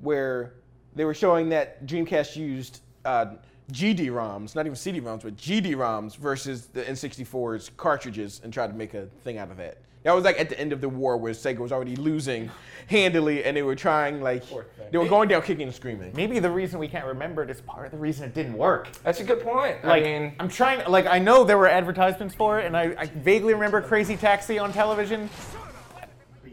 where 0.00 0.54
they 0.94 1.04
were 1.04 1.14
showing 1.14 1.48
that 1.50 1.86
Dreamcast 1.86 2.36
used 2.36 2.80
uh, 3.04 3.34
GD-ROMs, 3.72 4.54
not 4.54 4.66
even 4.66 4.76
CD-ROMs, 4.76 5.22
but 5.22 5.36
GD-ROMs 5.36 6.16
versus 6.16 6.66
the 6.66 6.82
N64's 6.82 7.70
cartridges, 7.76 8.40
and 8.42 8.52
tried 8.52 8.68
to 8.68 8.74
make 8.74 8.94
a 8.94 9.06
thing 9.24 9.38
out 9.38 9.50
of 9.50 9.56
that. 9.58 9.78
That 10.02 10.14
was 10.14 10.24
like 10.24 10.40
at 10.40 10.48
the 10.48 10.58
end 10.58 10.72
of 10.72 10.80
the 10.80 10.88
war 10.88 11.18
where 11.18 11.32
Sega 11.34 11.58
was 11.58 11.72
already 11.72 11.94
losing 11.94 12.50
handily, 12.86 13.44
and 13.44 13.54
they 13.54 13.62
were 13.62 13.74
trying 13.74 14.22
like 14.22 14.44
they 14.90 14.96
were 14.96 15.06
going 15.06 15.28
down 15.28 15.42
kicking 15.42 15.66
and 15.66 15.74
screaming. 15.74 16.12
Maybe 16.16 16.38
the 16.38 16.50
reason 16.50 16.78
we 16.78 16.88
can't 16.88 17.04
remember 17.04 17.42
it 17.42 17.50
is 17.50 17.60
part 17.60 17.84
of 17.84 17.92
the 17.92 17.98
reason 17.98 18.24
it 18.24 18.32
didn't 18.32 18.54
work. 18.54 18.88
That's 19.04 19.20
a 19.20 19.24
good 19.24 19.42
point. 19.42 19.84
Like, 19.84 20.02
I 20.02 20.06
mean, 20.06 20.32
I'm 20.40 20.48
trying. 20.48 20.88
Like, 20.90 21.06
I 21.06 21.18
know 21.18 21.44
there 21.44 21.58
were 21.58 21.68
advertisements 21.68 22.34
for 22.34 22.58
it, 22.60 22.64
and 22.64 22.74
I, 22.74 22.94
I 22.96 23.06
vaguely 23.06 23.52
remember 23.52 23.82
Crazy 23.82 24.16
Taxi 24.16 24.58
on 24.58 24.72
television. 24.72 25.28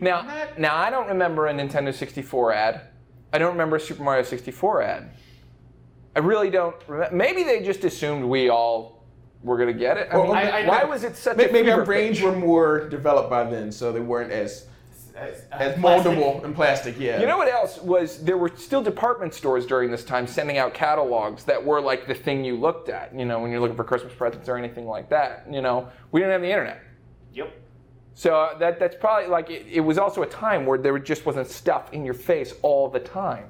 now, 0.01 0.45
now 0.57 0.75
I 0.75 0.89
don't 0.89 1.07
remember 1.07 1.47
a 1.47 1.53
Nintendo 1.53 1.93
64 1.93 2.53
ad. 2.53 2.81
I 3.33 3.37
don't 3.37 3.51
remember 3.51 3.75
a 3.75 3.79
Super 3.79 4.03
Mario 4.03 4.23
64 4.23 4.81
ad. 4.81 5.09
I 6.15 6.19
really 6.19 6.49
don't. 6.49 6.75
Remember. 6.87 7.15
Maybe 7.15 7.43
they 7.43 7.61
just 7.63 7.83
assumed 7.83 8.25
we 8.25 8.49
all 8.49 9.03
were 9.43 9.57
gonna 9.57 9.73
get 9.73 9.97
it. 9.97 10.07
I 10.11 10.17
Well, 10.17 10.27
mean, 10.27 10.35
I- 10.35 10.63
I- 10.63 10.67
why 10.67 10.83
was 10.83 11.03
it 11.03 11.15
such 11.15 11.37
May- 11.37 11.49
a 11.49 11.51
Maybe 11.53 11.69
our 11.71 11.83
brains 11.85 12.17
pitch? 12.17 12.25
were 12.25 12.31
more 12.31 12.87
developed 12.89 13.29
by 13.29 13.43
then, 13.43 13.71
so 13.71 13.91
they 13.91 13.99
weren't 13.99 14.31
as 14.31 14.65
as 15.15 15.41
uh, 15.51 15.57
Plastic. 15.57 15.81
moldable 15.81 16.43
and 16.43 16.53
plastic. 16.53 16.99
Yeah. 16.99 17.19
You 17.19 17.25
know 17.25 17.37
what 17.39 17.47
else 17.51 17.81
was? 17.81 18.23
There 18.23 18.37
were 18.37 18.51
still 18.55 18.83
department 18.83 19.33
stores 19.33 19.65
during 19.65 19.89
this 19.89 20.03
time 20.05 20.27
sending 20.27 20.59
out 20.59 20.75
catalogs 20.75 21.43
that 21.45 21.63
were 21.65 21.81
like 21.81 22.05
the 22.05 22.13
thing 22.13 22.45
you 22.45 22.55
looked 22.55 22.87
at. 22.87 23.15
You 23.17 23.25
know, 23.25 23.39
when 23.39 23.49
you're 23.49 23.59
looking 23.59 23.75
for 23.75 23.83
Christmas 23.83 24.13
presents 24.13 24.47
or 24.47 24.57
anything 24.57 24.85
like 24.85 25.09
that. 25.09 25.47
You 25.49 25.61
know, 25.63 25.87
we 26.11 26.19
didn't 26.19 26.33
have 26.33 26.41
the 26.41 26.49
internet, 26.51 26.81
Yep. 27.33 27.51
So 28.17 28.35
uh, 28.35 28.57
that 28.57 28.79
that's 28.79 28.95
probably 28.95 29.29
like 29.29 29.51
it, 29.51 29.67
it 29.71 29.79
was 29.79 29.99
also 29.99 30.23
a 30.23 30.25
time 30.25 30.65
where 30.65 30.79
there 30.79 30.97
just 30.97 31.23
wasn't 31.23 31.47
stuff 31.47 31.93
in 31.93 32.03
your 32.03 32.15
face 32.15 32.51
all 32.63 32.89
the 32.89 32.99
time. 32.99 33.45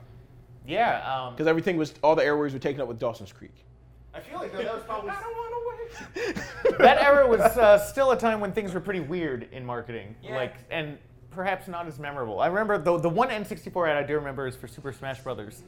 Yeah. 0.67 0.99
Um, 1.09 1.33
Because 1.33 1.47
everything 1.47 1.77
was 1.77 1.93
all 2.03 2.17
the 2.17 2.25
airways 2.25 2.51
were 2.51 2.59
taken 2.59 2.81
up 2.81 2.89
with 2.89 2.99
Dawson's 2.99 3.31
Creek. 3.31 3.53
I 4.13 4.19
feel 4.19 4.39
like 4.39 4.51
that 4.51 4.65
was 4.73 4.83
probably. 4.83 5.09
I 5.11 5.21
don't 5.21 5.31
want 5.37 6.03
to 6.15 6.33
wait. 6.33 6.77
that 6.79 7.01
era 7.01 7.25
was 7.25 7.39
uh, 7.39 7.79
still 7.79 8.11
a 8.11 8.19
time 8.19 8.41
when 8.41 8.51
things 8.51 8.73
were 8.73 8.81
pretty 8.81 8.99
weird 8.99 9.47
in 9.53 9.65
marketing. 9.65 10.13
Yeah. 10.21 10.35
Like, 10.35 10.55
and 10.69 10.97
perhaps 11.31 11.69
not 11.69 11.87
as 11.87 11.97
memorable. 11.97 12.41
I 12.41 12.47
remember 12.47 12.77
the 12.77 12.97
the 12.97 13.07
one 13.07 13.29
N64 13.29 13.87
ad 13.87 13.95
I 13.95 14.05
do 14.05 14.15
remember 14.15 14.47
is 14.47 14.57
for 14.57 14.67
Super 14.67 14.91
Smash 14.91 15.21
Brothers, 15.21 15.63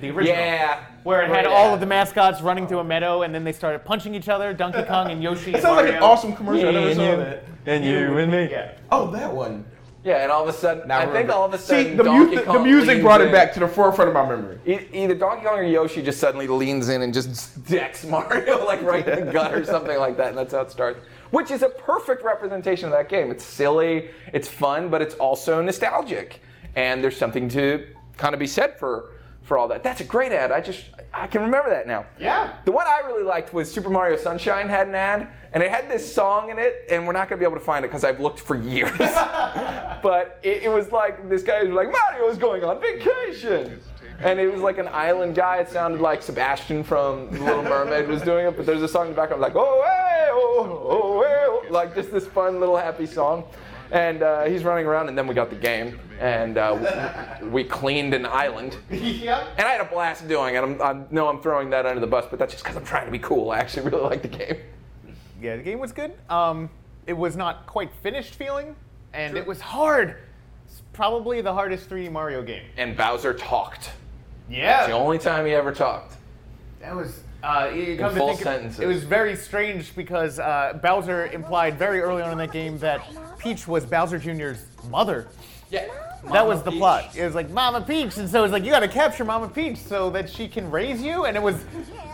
the 0.00 0.10
original. 0.10 0.36
Yeah. 0.38 0.84
Where 1.02 1.22
it 1.22 1.28
had 1.28 1.46
Yeah. 1.46 1.50
all 1.50 1.74
of 1.74 1.80
the 1.80 1.86
mascots 1.86 2.40
running 2.40 2.68
through 2.68 2.78
a 2.78 2.84
meadow, 2.84 3.22
and 3.22 3.34
then 3.34 3.42
they 3.42 3.52
started 3.52 3.84
punching 3.84 4.14
each 4.14 4.28
other, 4.28 4.54
Donkey 4.54 4.84
Kong 4.84 5.10
and 5.10 5.20
Yoshi. 5.20 5.50
It 5.50 5.54
and 5.54 5.62
sounds 5.64 5.76
like 5.84 5.92
an 5.92 6.04
awesome 6.04 6.36
commercial. 6.36 6.68
I 6.68 6.70
never 6.70 6.94
saw 6.94 7.16
that. 7.16 7.44
And 7.66 7.84
you 7.84 8.18
and 8.18 8.30
me. 8.30 8.48
Yeah. 8.50 8.72
Oh, 8.92 9.10
that 9.12 9.32
one. 9.32 9.64
Yeah, 10.02 10.22
and 10.22 10.30
all 10.30 10.46
of 10.46 10.54
a 10.54 10.58
sudden, 10.58 10.86
Now 10.86 10.98
I 10.98 11.04
think 11.04 11.12
remember. 11.14 11.32
all 11.32 11.44
of 11.46 11.54
a 11.54 11.58
sudden, 11.58 11.84
See, 11.86 11.94
the, 11.94 12.02
Donkey 12.02 12.36
mu- 12.36 12.44
the 12.44 12.58
music 12.58 12.88
leans 12.88 13.02
brought 13.02 13.22
it 13.22 13.28
in. 13.28 13.32
back 13.32 13.54
to 13.54 13.60
the 13.60 13.66
forefront 13.68 14.08
of 14.08 14.14
my 14.14 14.28
memory. 14.28 14.58
E- 14.66 14.86
Either 14.92 15.14
Donkey 15.14 15.46
Kong 15.46 15.58
or 15.58 15.62
Yoshi 15.62 16.02
just 16.02 16.20
suddenly 16.20 16.46
leans 16.46 16.90
in 16.90 17.00
and 17.00 17.14
just 17.14 17.64
decks 17.68 18.04
Mario 18.04 18.66
like 18.66 18.82
right 18.82 19.08
in 19.08 19.24
the 19.24 19.32
gut 19.32 19.54
or 19.54 19.64
something 19.64 19.98
like 19.98 20.18
that, 20.18 20.28
and 20.28 20.36
that's 20.36 20.52
how 20.52 20.60
it 20.60 20.70
starts. 20.70 21.00
Which 21.30 21.50
is 21.50 21.62
a 21.62 21.70
perfect 21.70 22.22
representation 22.22 22.84
of 22.84 22.92
that 22.92 23.08
game. 23.08 23.30
It's 23.30 23.44
silly, 23.44 24.10
it's 24.34 24.46
fun, 24.46 24.90
but 24.90 25.00
it's 25.00 25.14
also 25.14 25.62
nostalgic, 25.62 26.38
and 26.76 27.02
there's 27.02 27.16
something 27.16 27.48
to 27.50 27.86
kind 28.18 28.34
of 28.34 28.38
be 28.38 28.46
said 28.46 28.78
for 28.78 29.12
for 29.44 29.58
all 29.58 29.68
that. 29.68 29.82
That's 29.82 30.00
a 30.00 30.04
great 30.04 30.32
ad. 30.32 30.50
I 30.50 30.60
just 30.60 30.86
I 31.12 31.26
can 31.26 31.42
remember 31.42 31.70
that 31.70 31.86
now. 31.86 32.06
Yeah. 32.18 32.54
The 32.64 32.72
one 32.72 32.86
I 32.86 33.02
really 33.06 33.22
liked 33.22 33.52
was 33.52 33.70
Super 33.70 33.90
Mario 33.90 34.16
Sunshine 34.16 34.68
had 34.68 34.88
an 34.88 34.94
ad, 34.94 35.28
and 35.52 35.62
it 35.62 35.70
had 35.70 35.88
this 35.88 36.12
song 36.12 36.50
in 36.50 36.58
it, 36.58 36.86
and 36.90 37.06
we're 37.06 37.12
not 37.12 37.28
gonna 37.28 37.38
be 37.38 37.44
able 37.44 37.58
to 37.58 37.64
find 37.64 37.84
it 37.84 37.88
because 37.88 38.04
I've 38.04 38.20
looked 38.20 38.40
for 38.40 38.56
years. 38.56 38.90
but 38.98 40.40
it, 40.42 40.64
it 40.64 40.70
was 40.72 40.90
like 40.90 41.28
this 41.28 41.42
guy 41.42 41.62
was 41.62 41.72
like 41.72 41.92
Mario 41.92 42.28
is 42.28 42.38
going 42.38 42.64
on 42.64 42.80
vacation, 42.80 43.80
and 44.20 44.40
it 44.40 44.50
was 44.50 44.62
like 44.62 44.78
an 44.78 44.88
island 44.88 45.34
guy. 45.34 45.58
It 45.58 45.68
sounded 45.68 46.00
like 46.00 46.22
Sebastian 46.22 46.82
from 46.82 47.30
The 47.30 47.40
Little 47.40 47.62
Mermaid 47.62 48.08
was 48.08 48.22
doing 48.22 48.46
it, 48.46 48.56
but 48.56 48.64
there's 48.64 48.82
a 48.82 48.88
song 48.88 49.08
in 49.08 49.12
the 49.12 49.16
background 49.16 49.42
like 49.42 49.56
oh 49.56 49.82
hey 49.84 50.28
oh 50.32 50.86
oh 50.88 51.22
hey, 51.22 51.44
oh," 51.46 51.72
like 51.72 51.94
just 51.94 52.10
this 52.10 52.26
fun 52.26 52.60
little 52.60 52.78
happy 52.78 53.06
song. 53.06 53.44
And 53.90 54.22
uh, 54.22 54.44
he's 54.44 54.64
running 54.64 54.86
around, 54.86 55.08
and 55.08 55.16
then 55.16 55.26
we 55.26 55.34
got 55.34 55.50
the 55.50 55.56
game, 55.56 55.98
and 56.18 56.56
uh, 56.58 57.36
we 57.42 57.48
we 57.48 57.64
cleaned 57.64 58.14
an 58.14 58.26
island. 58.26 58.76
yeah. 58.90 59.46
And 59.56 59.66
I 59.66 59.70
had 59.72 59.80
a 59.80 59.84
blast 59.84 60.26
doing 60.26 60.54
it. 60.54 60.62
I'm, 60.64 60.80
I 60.80 61.04
know 61.10 61.28
I'm 61.28 61.40
throwing 61.40 61.70
that 61.70 61.86
under 61.86 62.00
the 62.00 62.06
bus, 62.06 62.24
but 62.28 62.38
that's 62.38 62.52
just 62.52 62.64
because 62.64 62.76
I'm 62.76 62.84
trying 62.84 63.06
to 63.06 63.12
be 63.12 63.18
cool. 63.18 63.50
I 63.50 63.58
actually 63.58 63.88
really 63.90 64.02
like 64.02 64.22
the 64.22 64.28
game. 64.28 64.56
Yeah, 65.40 65.56
the 65.56 65.62
game 65.62 65.78
was 65.78 65.92
good. 65.92 66.12
Um, 66.30 66.70
it 67.06 67.12
was 67.12 67.36
not 67.36 67.66
quite 67.66 67.90
finished 68.02 68.34
feeling, 68.36 68.74
and 69.12 69.36
it 69.36 69.46
was 69.46 69.60
hard. 69.60 70.16
It's 70.66 70.82
probably 70.94 71.40
the 71.42 71.52
hardest 71.52 71.88
3D 71.90 72.10
Mario 72.10 72.42
game. 72.42 72.64
And 72.76 72.96
Bowser 72.96 73.34
talked. 73.34 73.90
Yeah. 74.48 74.78
It's 74.80 74.86
the 74.88 74.94
only 74.94 75.18
time 75.18 75.44
he 75.46 75.52
ever 75.52 75.72
talked. 75.72 76.16
That 76.80 76.96
was. 76.96 77.20
Uh, 77.42 77.70
you 77.74 77.98
come 77.98 78.14
full 78.14 78.28
think 78.28 78.40
of- 78.40 78.44
sentences. 78.44 78.80
it 78.80 78.86
was 78.86 79.04
very 79.04 79.36
strange 79.36 79.94
because 79.94 80.38
uh, 80.38 80.78
Bowser 80.82 81.26
implied 81.26 81.78
very 81.78 82.00
early 82.00 82.22
on 82.22 82.32
in 82.32 82.38
that 82.38 82.52
game 82.52 82.78
that 82.78 83.02
Peach 83.38 83.66
was 83.68 83.84
Bowser 83.86 84.18
Jr.'s 84.18 84.64
mother. 84.88 85.28
Yeah. 85.70 85.86
that 86.32 86.46
was 86.46 86.62
the 86.62 86.70
plot. 86.70 87.16
It 87.16 87.24
was 87.24 87.34
like 87.34 87.50
Mama 87.50 87.80
Peach, 87.80 88.16
and 88.16 88.28
so 88.28 88.38
it 88.40 88.42
was 88.42 88.52
like 88.52 88.64
you 88.64 88.70
got 88.70 88.80
to 88.80 88.88
capture 88.88 89.24
Mama 89.24 89.48
Peach 89.48 89.78
so 89.78 90.08
that 90.10 90.30
she 90.30 90.46
can 90.48 90.70
raise 90.70 91.02
you. 91.02 91.24
And 91.24 91.36
it 91.36 91.42
was, 91.42 91.64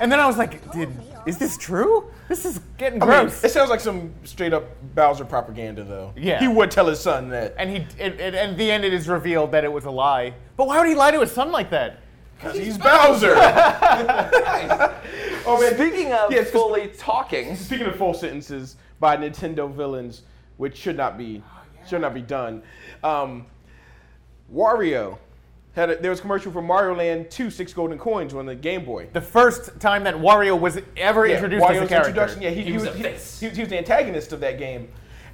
and 0.01 0.11
then 0.11 0.19
I 0.21 0.27
was 0.27 0.37
like, 0.39 0.71
did 0.73 0.91
is 1.27 1.37
this 1.37 1.59
true? 1.59 2.11
This 2.29 2.47
is 2.47 2.61
getting 2.79 3.03
I 3.03 3.07
mean, 3.07 3.15
gross. 3.25 3.45
it 3.45 3.51
sounds 3.51 3.69
like 3.69 3.81
some 3.81 4.15
straight 4.25 4.55
up 4.55 4.65
Bowser 4.95 5.25
propaganda, 5.27 5.85
though. 5.85 6.13
Yeah. 6.17 6.41
He 6.41 6.49
would 6.49 6.71
tell 6.71 6.87
his 6.87 6.99
son 7.01 7.29
that. 7.31 7.55
and 7.59 7.69
he, 7.69 7.77
it, 8.03 8.19
it, 8.19 8.35
and 8.35 8.53
at 8.53 8.57
the 8.57 8.71
end, 8.71 8.85
it 8.87 8.95
is 8.95 9.07
revealed 9.09 9.53
that 9.53 9.63
it 9.65 9.71
was 9.73 9.85
a 9.85 9.91
lie. 9.91 10.33
But 10.57 10.67
why 10.67 10.79
would 10.79 10.89
he 10.89 10.95
lie 10.95 11.11
to 11.11 11.21
his 11.21 11.31
son 11.33 11.53
like 11.53 11.69
that? 11.71 11.99
Because 12.37 12.57
he's 12.57 12.79
Bowser. 12.79 13.35
oh 15.47 15.59
man. 15.61 15.75
Speaking 15.75 16.13
of 16.13 16.33
Yes, 16.33 16.45
'cause- 16.45 16.53
fully 16.53 16.89
talking, 16.97 17.55
Speaking 17.57 17.87
of 17.87 17.97
full 17.97 18.15
sentences 18.15 18.77
by 18.99 19.17
Nintendo 19.17 19.71
villains, 19.71 20.23
which 20.61 20.77
should 20.77 20.97
not 20.97 21.17
be 21.17 21.43
should 21.89 22.03
not 22.03 22.13
be 22.13 22.21
done. 22.21 22.63
Um, 23.03 23.47
Wario 24.53 25.17
had 25.75 25.89
a, 25.91 25.97
there 25.97 26.11
was 26.11 26.19
a 26.19 26.23
commercial 26.23 26.53
for 26.53 26.61
Mario 26.61 26.95
Land 26.95 27.31
2 27.31 27.51
Six 27.51 27.73
Golden 27.73 27.99
Coins 27.99 28.35
on 28.35 28.45
the 28.45 28.55
Game 28.55 28.85
Boy. 28.85 29.09
The 29.13 29.21
first 29.23 29.81
time 29.81 30.05
that 30.05 30.15
Wario 30.15 30.61
was 30.61 30.79
ever 30.99 31.27
Yeah, 31.27 31.37
introduced 31.37 31.65
as 31.65 31.71
a 31.71 31.81
Wario's 31.81 31.89
character. 31.89 32.09
introduction. 32.11 32.43
Yeah, 32.43 32.51
he, 32.51 32.63
he 32.63 32.73
was 32.73 32.83
was 32.83 32.91
a 32.95 32.97
he, 32.99 33.03
he 33.05 33.11
was- 33.13 33.41
he 33.41 33.61
was 33.63 33.69
the 33.71 33.79
antagonist 33.79 34.33
of 34.35 34.41
that 34.41 34.59
game, 34.59 34.89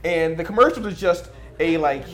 and 0.04 0.36
the 0.36 0.44
commercial 0.44 0.82
was 0.84 0.98
just 0.98 1.30
a 1.58 1.76
like 1.78 2.04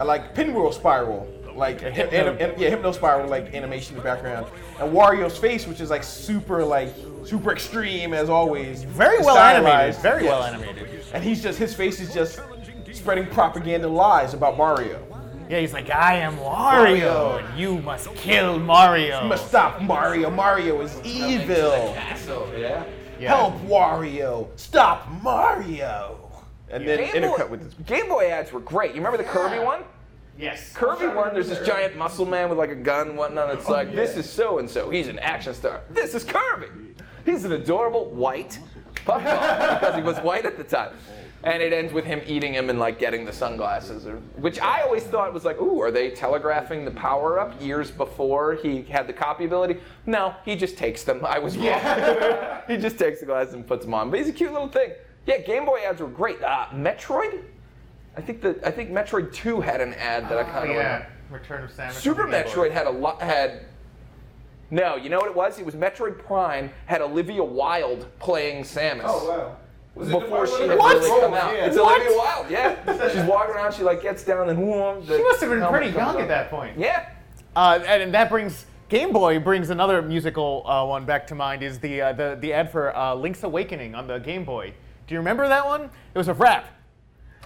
a 0.00 0.04
like 0.04 0.34
pinwheel 0.34 0.70
spiral, 0.72 1.26
like 1.56 1.80
hypno- 1.80 2.18
anim- 2.18 2.36
anim- 2.40 2.54
yeah, 2.58 2.68
hypno 2.70 2.92
spiral 2.92 3.28
like 3.28 3.54
animation 3.54 3.94
in 3.94 3.98
the 3.98 4.04
background, 4.04 4.46
and 4.80 4.92
Wario's 4.92 5.36
face, 5.38 5.66
which 5.66 5.80
is 5.80 5.90
like 5.90 6.02
super 6.04 6.64
like 6.64 6.92
super 7.24 7.52
extreme 7.52 8.12
as 8.14 8.28
always, 8.28 8.82
Very 8.84 9.16
and 9.18 9.26
well 9.26 9.36
animated. 9.38 9.94
stylized. 9.94 10.00
Very 10.02 10.24
well 10.24 10.42
animated. 10.42 10.88
And 11.12 11.22
he's 11.22 11.42
just 11.42 11.58
his 11.58 11.74
face 11.74 12.00
is 12.00 12.12
just 12.12 12.40
spreading 12.92 13.26
propaganda 13.26 13.88
lies 13.88 14.34
about 14.34 14.56
Mario. 14.56 15.00
Yeah, 15.48 15.60
he's 15.60 15.72
like, 15.74 15.90
I 15.90 16.16
am 16.16 16.36
Wario, 16.38 17.44
and 17.44 17.58
you 17.58 17.78
must 17.82 18.14
kill 18.14 18.58
Mario. 18.58 19.22
You 19.22 19.28
must 19.28 19.48
stop 19.48 19.82
Mario. 19.82 20.30
Mario 20.30 20.80
is 20.80 20.98
evil. 21.04 21.94
so 22.16 22.50
yeah. 22.56 22.84
Yeah. 23.20 23.28
Help 23.36 23.54
Wario. 23.66 24.48
Stop 24.58 25.06
Mario. 25.22 26.18
And 26.70 26.88
then 26.88 26.98
Game 26.98 27.22
Boy, 27.22 27.28
intercut 27.36 27.50
with 27.50 27.62
this. 27.64 27.74
Game 27.86 28.08
Boy 28.08 28.28
ads 28.30 28.50
were 28.52 28.60
great. 28.60 28.92
You 28.92 28.96
remember 28.96 29.18
the 29.18 29.24
Kirby 29.28 29.58
one? 29.62 29.82
Yes. 30.42 30.72
Kirby 30.72 31.06
one, 31.06 31.32
there's 31.32 31.48
this 31.48 31.64
giant 31.64 31.96
muscle 31.96 32.26
man 32.26 32.48
with 32.48 32.58
like 32.58 32.70
a 32.70 32.74
gun 32.74 33.10
and 33.10 33.16
whatnot. 33.16 33.54
It's 33.54 33.68
like, 33.68 33.94
this 33.94 34.16
is 34.16 34.28
so 34.28 34.58
and 34.58 34.68
so. 34.68 34.90
He's 34.90 35.06
an 35.06 35.20
action 35.20 35.54
star. 35.54 35.82
This 35.88 36.16
is 36.16 36.24
Kirby. 36.24 36.66
He's 37.24 37.44
an 37.44 37.52
adorable 37.52 38.06
white 38.06 38.58
puppy 39.04 39.22
because 39.80 39.94
he 39.94 40.02
was 40.02 40.18
white 40.18 40.44
at 40.44 40.56
the 40.56 40.64
time. 40.64 40.94
And 41.44 41.62
it 41.62 41.72
ends 41.72 41.92
with 41.92 42.04
him 42.04 42.20
eating 42.26 42.54
him 42.54 42.70
and 42.70 42.80
like 42.80 42.98
getting 42.98 43.24
the 43.24 43.32
sunglasses, 43.32 44.04
or, 44.04 44.16
which 44.36 44.58
I 44.58 44.82
always 44.82 45.04
thought 45.04 45.32
was 45.32 45.44
like, 45.44 45.60
ooh, 45.60 45.80
are 45.80 45.92
they 45.92 46.10
telegraphing 46.10 46.84
the 46.84 46.90
power 46.90 47.38
up 47.38 47.60
years 47.62 47.92
before 47.92 48.54
he 48.54 48.82
had 48.82 49.06
the 49.06 49.12
copy 49.12 49.44
ability? 49.44 49.78
No, 50.06 50.34
he 50.44 50.56
just 50.56 50.76
takes 50.76 51.04
them. 51.04 51.24
I 51.24 51.38
was 51.38 51.56
wrong. 51.56 52.62
he 52.68 52.76
just 52.76 52.98
takes 52.98 53.20
the 53.20 53.26
glasses 53.26 53.54
and 53.54 53.64
puts 53.64 53.84
them 53.84 53.94
on. 53.94 54.10
But 54.10 54.18
he's 54.18 54.28
a 54.28 54.32
cute 54.32 54.52
little 54.52 54.68
thing. 54.68 54.90
Yeah, 55.24 55.38
Game 55.38 55.66
Boy 55.66 55.80
ads 55.86 56.00
were 56.00 56.08
great. 56.08 56.42
Uh, 56.42 56.66
Metroid? 56.72 57.44
I 58.16 58.20
think 58.20 58.40
the 58.42 58.58
I 58.66 58.70
think 58.70 58.90
Metroid 58.90 59.32
2 59.32 59.60
had 59.60 59.80
an 59.80 59.94
ad 59.94 60.28
that 60.28 60.38
I 60.38 60.44
kind 60.44 60.70
of 60.70 60.76
Oh, 60.76 60.78
yeah. 60.80 61.06
Return 61.30 61.64
of 61.64 61.70
Samus. 61.72 61.92
Super 61.92 62.24
on 62.24 62.30
Boy. 62.30 62.42
Metroid 62.42 62.70
had 62.72 62.86
a 62.86 62.90
lot 62.90 63.22
had 63.22 63.62
No, 64.70 64.96
you 64.96 65.08
know 65.08 65.18
what 65.18 65.26
it 65.28 65.34
was? 65.34 65.58
It 65.58 65.64
was 65.66 65.74
Metroid 65.74 66.18
Prime 66.18 66.70
had 66.86 67.00
Olivia 67.00 67.42
Wilde 67.42 68.06
playing 68.18 68.64
Samus. 68.64 69.02
Oh 69.04 69.28
wow. 69.28 69.56
Before 69.94 70.46
she 70.46 70.66
had 70.66 70.78
What? 70.78 70.96
really 70.98 71.20
come 71.20 71.32
Oh, 71.32 71.36
out. 71.36 71.54
yeah. 71.54 71.66
It's 71.66 71.76
What? 71.76 72.00
Olivia 72.00 72.16
Wilde, 72.18 72.50
yeah. 72.50 73.08
She's 73.12 73.24
walking 73.28 73.54
around, 73.54 73.74
she 73.74 73.82
like 73.82 74.02
gets 74.02 74.24
down 74.24 74.48
and 74.48 74.58
whoom, 74.58 75.06
She 75.06 75.22
must 75.22 75.40
have 75.40 75.50
been 75.50 75.66
pretty 75.68 75.90
young 75.90 76.18
at 76.20 76.28
that 76.28 76.50
point. 76.50 76.78
Yeah. 76.78 77.08
Uh, 77.54 77.80
and, 77.86 78.02
and 78.04 78.14
that 78.14 78.30
brings 78.30 78.66
Game 78.88 79.12
Boy 79.12 79.38
brings 79.38 79.70
another 79.70 80.02
musical 80.02 80.62
uh, 80.66 80.84
one 80.86 81.04
back 81.06 81.26
to 81.28 81.34
mind 81.34 81.62
is 81.62 81.78
the 81.78 82.00
uh, 82.02 82.12
the 82.12 82.36
the 82.40 82.52
ad 82.52 82.70
for 82.70 82.94
uh, 82.96 83.14
Link's 83.14 83.42
Awakening 83.42 83.94
on 83.94 84.06
the 84.06 84.18
Game 84.18 84.44
Boy. 84.44 84.74
Do 85.06 85.14
you 85.14 85.18
remember 85.18 85.48
that 85.48 85.64
one? 85.66 85.84
It 85.84 86.18
was 86.18 86.28
a 86.28 86.34
rap, 86.34 86.66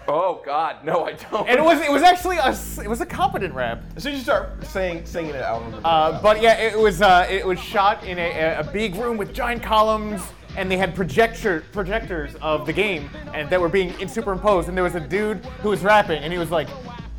Oh 0.08 0.40
god, 0.44 0.84
no 0.84 1.04
I 1.06 1.12
don't. 1.14 1.48
and 1.48 1.58
it 1.58 1.64
was 1.64 1.80
it 1.80 1.90
was 1.90 2.02
actually 2.02 2.36
a 2.36 2.46
s- 2.46 2.78
it 2.78 2.88
was 2.88 3.00
a 3.00 3.06
competent 3.06 3.52
rap. 3.54 3.82
As 3.96 4.02
soon 4.04 4.12
as 4.12 4.18
you 4.18 4.24
start 4.24 4.64
saying 4.66 5.04
singing 5.04 5.34
it, 5.34 5.42
I'll 5.42 5.60
remember. 5.60 5.80
Uh, 5.84 6.20
but 6.22 6.40
yeah, 6.40 6.54
it 6.58 6.78
was 6.78 7.02
uh, 7.02 7.26
it 7.28 7.44
was 7.46 7.58
shot 7.58 8.04
in 8.04 8.18
a, 8.18 8.56
a 8.60 8.64
big 8.72 8.94
room 8.96 9.16
with 9.16 9.34
giant 9.34 9.62
columns, 9.64 10.22
and 10.56 10.70
they 10.70 10.76
had 10.76 10.94
projector 10.94 11.64
projectors 11.72 12.36
of 12.40 12.66
the 12.66 12.72
game, 12.72 13.10
and 13.34 13.50
that 13.50 13.60
were 13.60 13.68
being 13.68 13.92
superimposed. 14.08 14.68
And 14.68 14.76
there 14.76 14.84
was 14.84 14.94
a 14.94 15.00
dude 15.00 15.44
who 15.62 15.70
was 15.70 15.82
rapping, 15.82 16.22
and 16.22 16.32
he 16.32 16.38
was 16.38 16.52
like, 16.52 16.68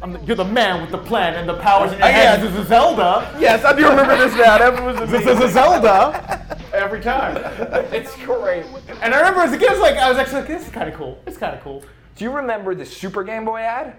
I'm 0.01 0.13
the, 0.13 0.19
"You're 0.21 0.37
the 0.37 0.45
man 0.45 0.81
with 0.81 0.91
the 0.91 0.97
plan 0.99 1.33
and 1.35 1.47
the 1.49 1.55
powers 1.57 1.91
in 1.91 1.97
your 1.97 2.07
Oh, 2.07 2.09
yeah. 2.09 2.35
hands. 2.37 2.43
This 2.53 2.61
is 2.61 2.67
Zelda. 2.69 3.35
yes, 3.37 3.65
I 3.65 3.73
do 3.75 3.89
remember 3.89 4.15
this 4.17 4.33
now. 4.33 4.57
That 4.59 4.81
was 4.81 5.09
This 5.09 5.27
is 5.27 5.39
a 5.41 5.49
Zelda." 5.49 6.57
Every 6.73 7.01
time. 7.01 7.35
it's 7.91 8.15
great. 8.23 8.65
And 9.01 9.13
I 9.13 9.17
remember 9.17 9.41
as 9.41 9.51
a 9.51 9.57
kid, 9.57 9.69
I 9.69 9.71
was 9.73 9.81
like, 9.81 9.95
I 9.97 10.09
was 10.09 10.17
actually 10.19 10.41
like, 10.41 10.47
"This 10.47 10.65
is 10.67 10.71
kind 10.71 10.87
of 10.87 10.95
cool. 10.95 11.19
It's 11.25 11.37
kind 11.37 11.53
of 11.55 11.61
cool." 11.63 11.83
Do 12.17 12.23
you 12.25 12.31
remember 12.31 12.73
the 12.73 12.85
Super 12.85 13.23
Game 13.23 13.45
Boy 13.45 13.61
ad? 13.61 13.95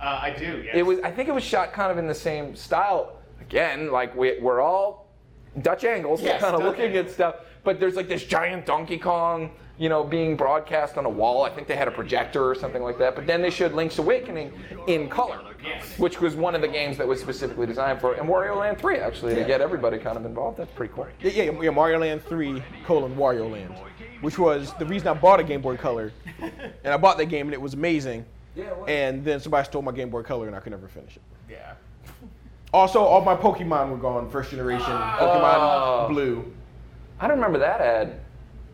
Uh, 0.00 0.18
I 0.22 0.30
do. 0.36 0.62
Yes. 0.64 0.74
It 0.74 0.82
was. 0.84 0.98
I 1.00 1.10
think 1.10 1.28
it 1.28 1.32
was 1.32 1.44
shot 1.44 1.72
kind 1.72 1.90
of 1.92 1.98
in 1.98 2.06
the 2.06 2.14
same 2.14 2.56
style. 2.56 3.18
Again, 3.40 3.92
like 3.92 4.14
we, 4.16 4.38
we're 4.40 4.60
all 4.60 5.06
Dutch 5.62 5.84
angles, 5.84 6.20
Yes, 6.20 6.40
kind 6.40 6.54
of 6.56 6.62
Dutch 6.62 6.78
looking 6.78 6.96
at 6.96 7.10
stuff. 7.10 7.36
But 7.62 7.78
there's 7.78 7.94
like 7.94 8.08
this 8.08 8.24
giant 8.24 8.66
Donkey 8.66 8.98
Kong, 8.98 9.52
you 9.78 9.88
know, 9.88 10.02
being 10.02 10.36
broadcast 10.36 10.98
on 10.98 11.04
a 11.06 11.08
wall. 11.08 11.44
I 11.44 11.50
think 11.50 11.68
they 11.68 11.76
had 11.76 11.86
a 11.86 11.92
projector 11.92 12.44
or 12.44 12.54
something 12.56 12.82
like 12.82 12.98
that. 12.98 13.14
But 13.14 13.26
then 13.26 13.40
they 13.40 13.50
showed 13.50 13.72
Link's 13.72 13.98
Awakening 13.98 14.52
in 14.88 15.08
color, 15.08 15.40
Yes. 15.64 15.96
which 15.98 16.20
was 16.20 16.34
one 16.34 16.54
of 16.54 16.60
the 16.60 16.68
games 16.68 16.96
that 16.98 17.06
was 17.06 17.20
specifically 17.20 17.66
designed 17.66 18.00
for, 18.00 18.14
and 18.14 18.28
Wario 18.28 18.56
Land 18.58 18.78
3 18.78 18.98
actually 18.98 19.34
to 19.36 19.44
get 19.44 19.60
everybody 19.60 19.98
kind 19.98 20.16
of 20.16 20.26
involved. 20.26 20.58
That's 20.58 20.72
pretty 20.72 20.92
cool. 20.92 21.06
Yeah, 21.20 21.30
yeah, 21.30 21.62
yeah, 21.62 21.70
Mario 21.70 22.00
Land 22.00 22.22
3 22.24 22.62
colon 22.84 23.14
Wario 23.16 23.50
Land, 23.50 23.74
which 24.24 24.38
was 24.38 24.72
the 24.78 24.86
reason 24.86 25.06
I 25.08 25.14
bought 25.14 25.38
a 25.38 25.44
Game 25.44 25.60
Boy 25.60 25.76
Color, 25.76 26.12
and 26.40 26.92
I 26.92 26.96
bought 26.96 27.18
that 27.18 27.26
game 27.26 27.46
and 27.46 27.54
it 27.54 27.60
was 27.60 27.74
amazing. 27.74 28.24
Yeah, 28.56 28.64
it 28.64 28.76
was. 28.78 28.88
And 28.88 29.24
then 29.24 29.38
somebody 29.40 29.64
stole 29.66 29.82
my 29.82 29.92
Game 29.92 30.10
Boy 30.10 30.22
Color 30.22 30.46
and 30.46 30.56
I 30.56 30.60
could 30.60 30.72
never 30.72 30.88
finish 30.88 31.16
it. 31.16 31.22
yeah. 31.50 31.74
Also, 32.72 33.00
all 33.00 33.20
my 33.20 33.36
Pokemon 33.36 33.90
were 33.90 33.96
gone, 33.96 34.28
first 34.30 34.50
generation 34.50 34.86
Pokemon 34.86 35.54
Oh. 35.56 36.06
Blue. 36.08 36.52
I 37.20 37.28
don't 37.28 37.36
remember 37.36 37.58
that 37.60 37.80
ad. 37.80 38.20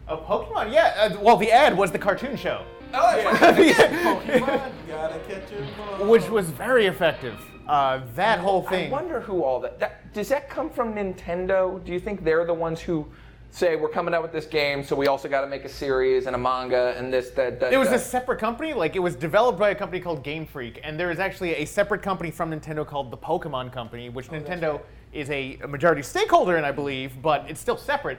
Oh, 0.08 0.16
Pokemon. 0.16 0.72
Yeah. 0.72 0.94
Uh, 1.12 1.20
well, 1.20 1.36
the 1.36 1.50
ad 1.50 1.76
was 1.76 1.90
the 1.92 1.98
cartoon 1.98 2.36
show. 2.36 2.64
Oh, 2.94 3.16
yeah. 3.16 3.34
Pokemon, 4.40 4.72
gotta 4.88 5.18
catch 5.28 5.52
'em 5.52 5.66
all. 6.00 6.06
which 6.08 6.28
was 6.30 6.48
very 6.48 6.86
effective. 6.86 7.38
Uh, 7.68 8.00
that 8.16 8.38
whole 8.38 8.62
thing. 8.62 8.88
I 8.88 8.90
wonder 8.92 9.20
who 9.20 9.42
all 9.44 9.60
that, 9.60 9.78
that 9.80 10.12
does 10.14 10.28
that 10.30 10.48
come 10.48 10.70
from 10.70 10.94
Nintendo? 10.94 11.82
Do 11.84 11.92
you 11.92 12.00
think 12.00 12.24
they're 12.24 12.44
the 12.46 12.54
ones 12.54 12.80
who 12.80 13.06
say 13.50 13.76
we're 13.76 13.88
coming 13.88 14.14
out 14.14 14.22
with 14.22 14.32
this 14.32 14.46
game, 14.46 14.82
so 14.84 14.94
we 14.94 15.06
also 15.06 15.28
got 15.28 15.40
to 15.42 15.46
make 15.46 15.64
a 15.64 15.68
series 15.68 16.26
and 16.26 16.34
a 16.34 16.38
manga 16.38 16.94
and 16.96 17.12
this 17.12 17.30
that 17.30 17.60
that? 17.60 17.72
It 17.72 17.78
was 17.78 17.88
that. 17.88 17.96
a 17.96 18.02
separate 18.02 18.38
company. 18.38 18.72
Like 18.72 18.96
it 18.96 19.00
was 19.00 19.16
developed 19.16 19.58
by 19.58 19.70
a 19.70 19.74
company 19.74 20.00
called 20.00 20.22
Game 20.22 20.46
Freak, 20.46 20.80
and 20.82 20.98
there 20.98 21.10
is 21.10 21.18
actually 21.18 21.56
a 21.56 21.64
separate 21.64 22.02
company 22.02 22.30
from 22.30 22.50
Nintendo 22.50 22.86
called 22.86 23.10
the 23.10 23.18
Pokemon 23.18 23.72
Company, 23.72 24.08
which 24.08 24.28
Nintendo 24.28 24.80
is 25.12 25.28
a, 25.30 25.58
a 25.62 25.68
majority 25.68 26.02
stakeholder 26.02 26.56
in, 26.56 26.64
I 26.64 26.72
believe, 26.72 27.20
but 27.20 27.44
it's 27.48 27.60
still 27.60 27.76
separate. 27.76 28.18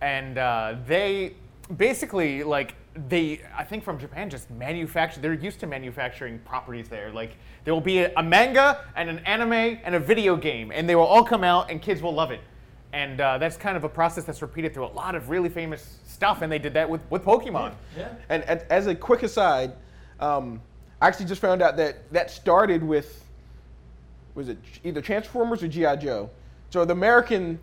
And 0.00 0.38
uh, 0.38 0.76
they 0.86 1.34
basically 1.76 2.42
like 2.42 2.74
they, 3.08 3.40
I 3.56 3.64
think 3.64 3.84
from 3.84 3.98
Japan, 3.98 4.28
just 4.28 4.50
manufacture. 4.50 5.20
They're 5.20 5.34
used 5.34 5.60
to 5.60 5.66
manufacturing 5.66 6.38
properties 6.40 6.88
there. 6.88 7.12
Like 7.12 7.36
there 7.64 7.74
will 7.74 7.80
be 7.80 8.00
a, 8.00 8.12
a 8.16 8.22
manga 8.22 8.84
and 8.96 9.08
an 9.08 9.20
anime 9.20 9.52
and 9.84 9.94
a 9.94 10.00
video 10.00 10.36
game, 10.36 10.72
and 10.74 10.88
they 10.88 10.96
will 10.96 11.04
all 11.04 11.24
come 11.24 11.44
out, 11.44 11.70
and 11.70 11.80
kids 11.80 12.02
will 12.02 12.14
love 12.14 12.30
it. 12.30 12.40
And 12.92 13.20
uh, 13.20 13.38
that's 13.38 13.56
kind 13.56 13.76
of 13.76 13.84
a 13.84 13.88
process 13.88 14.24
that's 14.24 14.40
repeated 14.40 14.72
through 14.72 14.86
a 14.86 14.94
lot 14.94 15.14
of 15.14 15.28
really 15.28 15.48
famous 15.48 15.98
stuff, 16.06 16.42
and 16.42 16.50
they 16.50 16.58
did 16.58 16.74
that 16.74 16.88
with, 16.88 17.02
with 17.10 17.22
Pokemon. 17.22 17.74
Yeah. 17.96 18.08
And, 18.28 18.42
and 18.44 18.62
as 18.70 18.86
a 18.86 18.94
quick 18.94 19.22
aside, 19.22 19.72
um, 20.20 20.60
I 21.00 21.08
actually 21.08 21.26
just 21.26 21.40
found 21.40 21.62
out 21.62 21.76
that 21.76 22.10
that 22.12 22.30
started 22.30 22.82
with 22.82 23.24
was 24.34 24.48
it 24.48 24.58
either 24.84 25.02
Transformers 25.02 25.62
or 25.62 25.68
GI 25.68 25.96
Joe. 25.96 26.30
So 26.70 26.84
the 26.84 26.92
American 26.92 27.58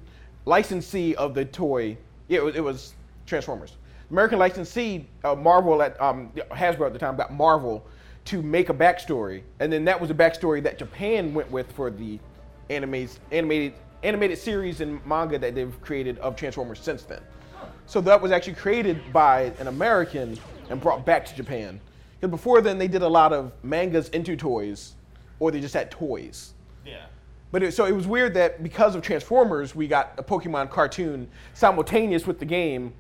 licensee 0.46 1.16
of 1.16 1.34
the 1.34 1.46
toy, 1.46 1.98
yeah, 2.28 2.40
it 2.40 2.44
was, 2.44 2.56
it 2.56 2.64
was 2.64 2.94
Transformers. 3.26 3.78
American 4.12 4.38
licensee, 4.38 5.08
uh, 5.24 5.36
Marvel 5.36 5.82
at 5.82 6.00
um, 6.02 6.32
Hasbro 6.52 6.86
at 6.88 6.94
the 6.94 7.00
time 7.00 7.16
got 7.16 7.34
Marvel 7.34 7.86
to 8.26 8.42
make 8.42 8.70
a 8.70 8.74
backstory, 8.74 9.42
and 9.60 9.72
then 9.72 9.86
that 9.86 10.00
was 10.00 10.10
a 10.10 10.14
backstory 10.14 10.62
that 10.64 10.78
Japan 10.78 11.34
went 11.34 11.50
with 11.50 11.72
for 11.72 11.90
the 11.90 12.20
animes, 12.70 13.20
animated 13.32 13.74
animated 14.06 14.38
series 14.38 14.82
and 14.82 15.04
manga 15.06 15.40
that 15.40 15.56
they've 15.56 15.82
created 15.82 16.18
of 16.20 16.36
Transformers 16.36 16.80
since 16.80 17.04
then. 17.04 17.22
So 17.88 18.02
that 18.02 18.22
was 18.22 18.32
actually 18.32 18.54
created 18.54 19.02
by 19.12 19.54
an 19.60 19.68
American 19.68 20.38
and 20.70 20.80
brought 20.80 21.06
back 21.06 21.26
to 21.26 21.36
Japan. 21.36 21.80
Because 22.20 22.32
before 22.32 22.62
then, 22.62 22.78
they 22.78 22.88
did 22.88 23.02
a 23.02 23.08
lot 23.08 23.34
of 23.34 23.52
mangas 23.64 24.10
into 24.10 24.36
toys, 24.36 24.96
or 25.40 25.52
they 25.52 25.60
just 25.60 25.74
had 25.74 25.92
toys. 25.92 26.54
Yeah. 26.86 27.06
But 27.52 27.64
it, 27.64 27.74
so 27.74 27.86
it 27.86 27.92
was 27.92 28.08
weird 28.08 28.34
that 28.36 28.64
because 28.64 28.96
of 28.96 29.02
Transformers, 29.02 29.76
we 29.76 29.88
got 29.88 30.14
a 30.18 30.24
Pokemon 30.24 30.70
cartoon 30.70 31.28
simultaneous 31.54 32.26
with 32.26 32.40
the 32.40 32.46
game. 32.46 32.94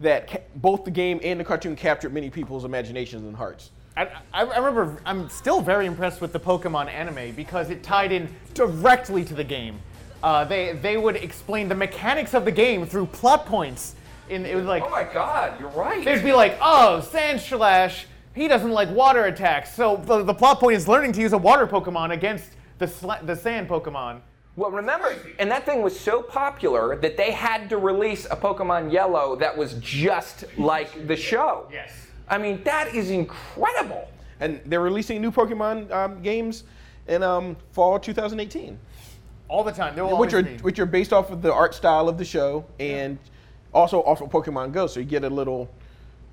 That 0.00 0.30
ca- 0.30 0.42
both 0.54 0.84
the 0.84 0.92
game 0.92 1.18
and 1.24 1.40
the 1.40 1.44
cartoon 1.44 1.74
captured 1.74 2.14
many 2.14 2.30
people's 2.30 2.64
imaginations 2.64 3.24
and 3.24 3.34
hearts. 3.34 3.72
I, 3.96 4.04
I 4.32 4.44
I 4.44 4.58
remember 4.58 5.02
I'm 5.04 5.28
still 5.28 5.60
very 5.60 5.86
impressed 5.86 6.20
with 6.20 6.32
the 6.32 6.38
Pokemon 6.38 6.88
anime 6.88 7.34
because 7.34 7.68
it 7.70 7.82
tied 7.82 8.12
in 8.12 8.32
directly 8.54 9.24
to 9.24 9.34
the 9.34 9.42
game. 9.42 9.80
Uh, 10.22 10.44
they 10.44 10.72
they 10.72 10.96
would 10.96 11.16
explain 11.16 11.68
the 11.68 11.74
mechanics 11.74 12.34
of 12.34 12.44
the 12.44 12.52
game 12.52 12.86
through 12.86 13.06
plot 13.06 13.46
points. 13.46 13.94
In 14.28 14.44
it 14.44 14.54
was 14.54 14.66
like 14.66 14.82
Oh 14.84 14.90
my 14.90 15.04
God, 15.04 15.58
you're 15.58 15.70
right. 15.70 16.04
they'd 16.04 16.22
be 16.22 16.32
like, 16.32 16.58
oh, 16.60 17.06
Sandslash, 17.12 18.04
he 18.34 18.46
doesn't 18.48 18.70
like 18.70 18.90
water 18.90 19.24
attacks, 19.24 19.74
so 19.74 19.96
the, 20.04 20.22
the 20.22 20.34
plot 20.34 20.60
point 20.60 20.76
is 20.76 20.86
learning 20.86 21.12
to 21.12 21.20
use 21.20 21.32
a 21.32 21.38
water 21.38 21.66
Pokemon 21.66 22.12
against 22.12 22.50
the 22.78 22.86
sla- 22.86 23.24
the 23.24 23.34
sand 23.36 23.68
Pokemon. 23.68 24.20
Well, 24.56 24.72
remember, 24.72 25.14
and 25.38 25.48
that 25.52 25.64
thing 25.64 25.82
was 25.82 25.98
so 25.98 26.20
popular 26.20 26.96
that 26.96 27.16
they 27.16 27.30
had 27.30 27.70
to 27.70 27.76
release 27.78 28.26
a 28.28 28.34
Pokemon 28.36 28.92
Yellow 28.92 29.36
that 29.36 29.56
was 29.56 29.74
just 29.74 30.44
like 30.58 31.06
the 31.06 31.14
show. 31.16 31.68
Yes. 31.72 31.92
I 32.28 32.38
mean, 32.38 32.62
that 32.64 32.92
is 32.92 33.10
incredible. 33.10 34.08
And 34.40 34.60
they're 34.66 34.80
releasing 34.80 35.22
new 35.22 35.30
Pokemon 35.30 35.90
um, 35.92 36.22
games 36.22 36.64
in 37.06 37.22
um, 37.22 37.56
fall 37.70 37.98
2018. 38.00 38.78
All 39.48 39.64
the 39.64 39.72
time. 39.72 39.94
There 39.94 40.04
will 40.04 40.18
which 40.18 40.34
are 40.34 40.42
be. 40.42 40.56
which 40.58 40.78
are 40.78 40.86
based 40.86 41.12
off 41.12 41.30
of 41.30 41.42
the 41.42 41.52
art 41.52 41.74
style 41.74 42.08
of 42.08 42.18
the 42.18 42.24
show 42.24 42.64
and 42.78 43.18
also 43.72 44.02
off 44.02 44.20
of 44.20 44.30
Pokemon 44.30 44.72
Go. 44.72 44.86
So 44.86 45.00
you 45.00 45.06
get 45.06 45.24
a 45.24 45.30
little 45.30 45.68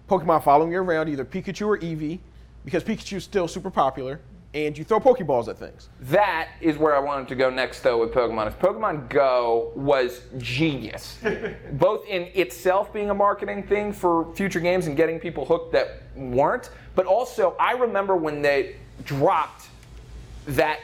Pokemon 0.09 0.43
following 0.43 0.71
you 0.71 0.79
around, 0.79 1.09
either 1.09 1.25
Pikachu 1.25 1.67
or 1.67 1.77
Eevee, 1.77 2.19
because 2.63 2.83
Pikachu's 2.83 3.23
still 3.23 3.47
super 3.47 3.71
popular, 3.71 4.19
and 4.53 4.77
you 4.77 4.83
throw 4.83 4.99
Pokeballs 4.99 5.47
at 5.47 5.57
things. 5.57 5.89
That 6.01 6.49
is 6.61 6.77
where 6.77 6.95
I 6.95 6.99
wanted 6.99 7.27
to 7.29 7.35
go 7.35 7.49
next, 7.49 7.81
though, 7.81 7.99
with 7.99 8.11
Pokemon. 8.11 8.47
Is 8.47 8.53
Pokemon 8.53 9.09
Go 9.09 9.71
was 9.75 10.21
genius, 10.37 11.17
both 11.73 12.07
in 12.07 12.23
itself 12.33 12.93
being 12.93 13.09
a 13.09 13.13
marketing 13.13 13.63
thing 13.63 13.91
for 13.91 14.33
future 14.33 14.59
games 14.59 14.87
and 14.87 14.95
getting 14.95 15.19
people 15.19 15.45
hooked 15.45 15.71
that 15.73 16.03
weren't, 16.15 16.69
but 16.95 17.05
also 17.05 17.55
I 17.59 17.73
remember 17.73 18.15
when 18.15 18.41
they 18.41 18.75
dropped 19.03 19.67
that 20.47 20.79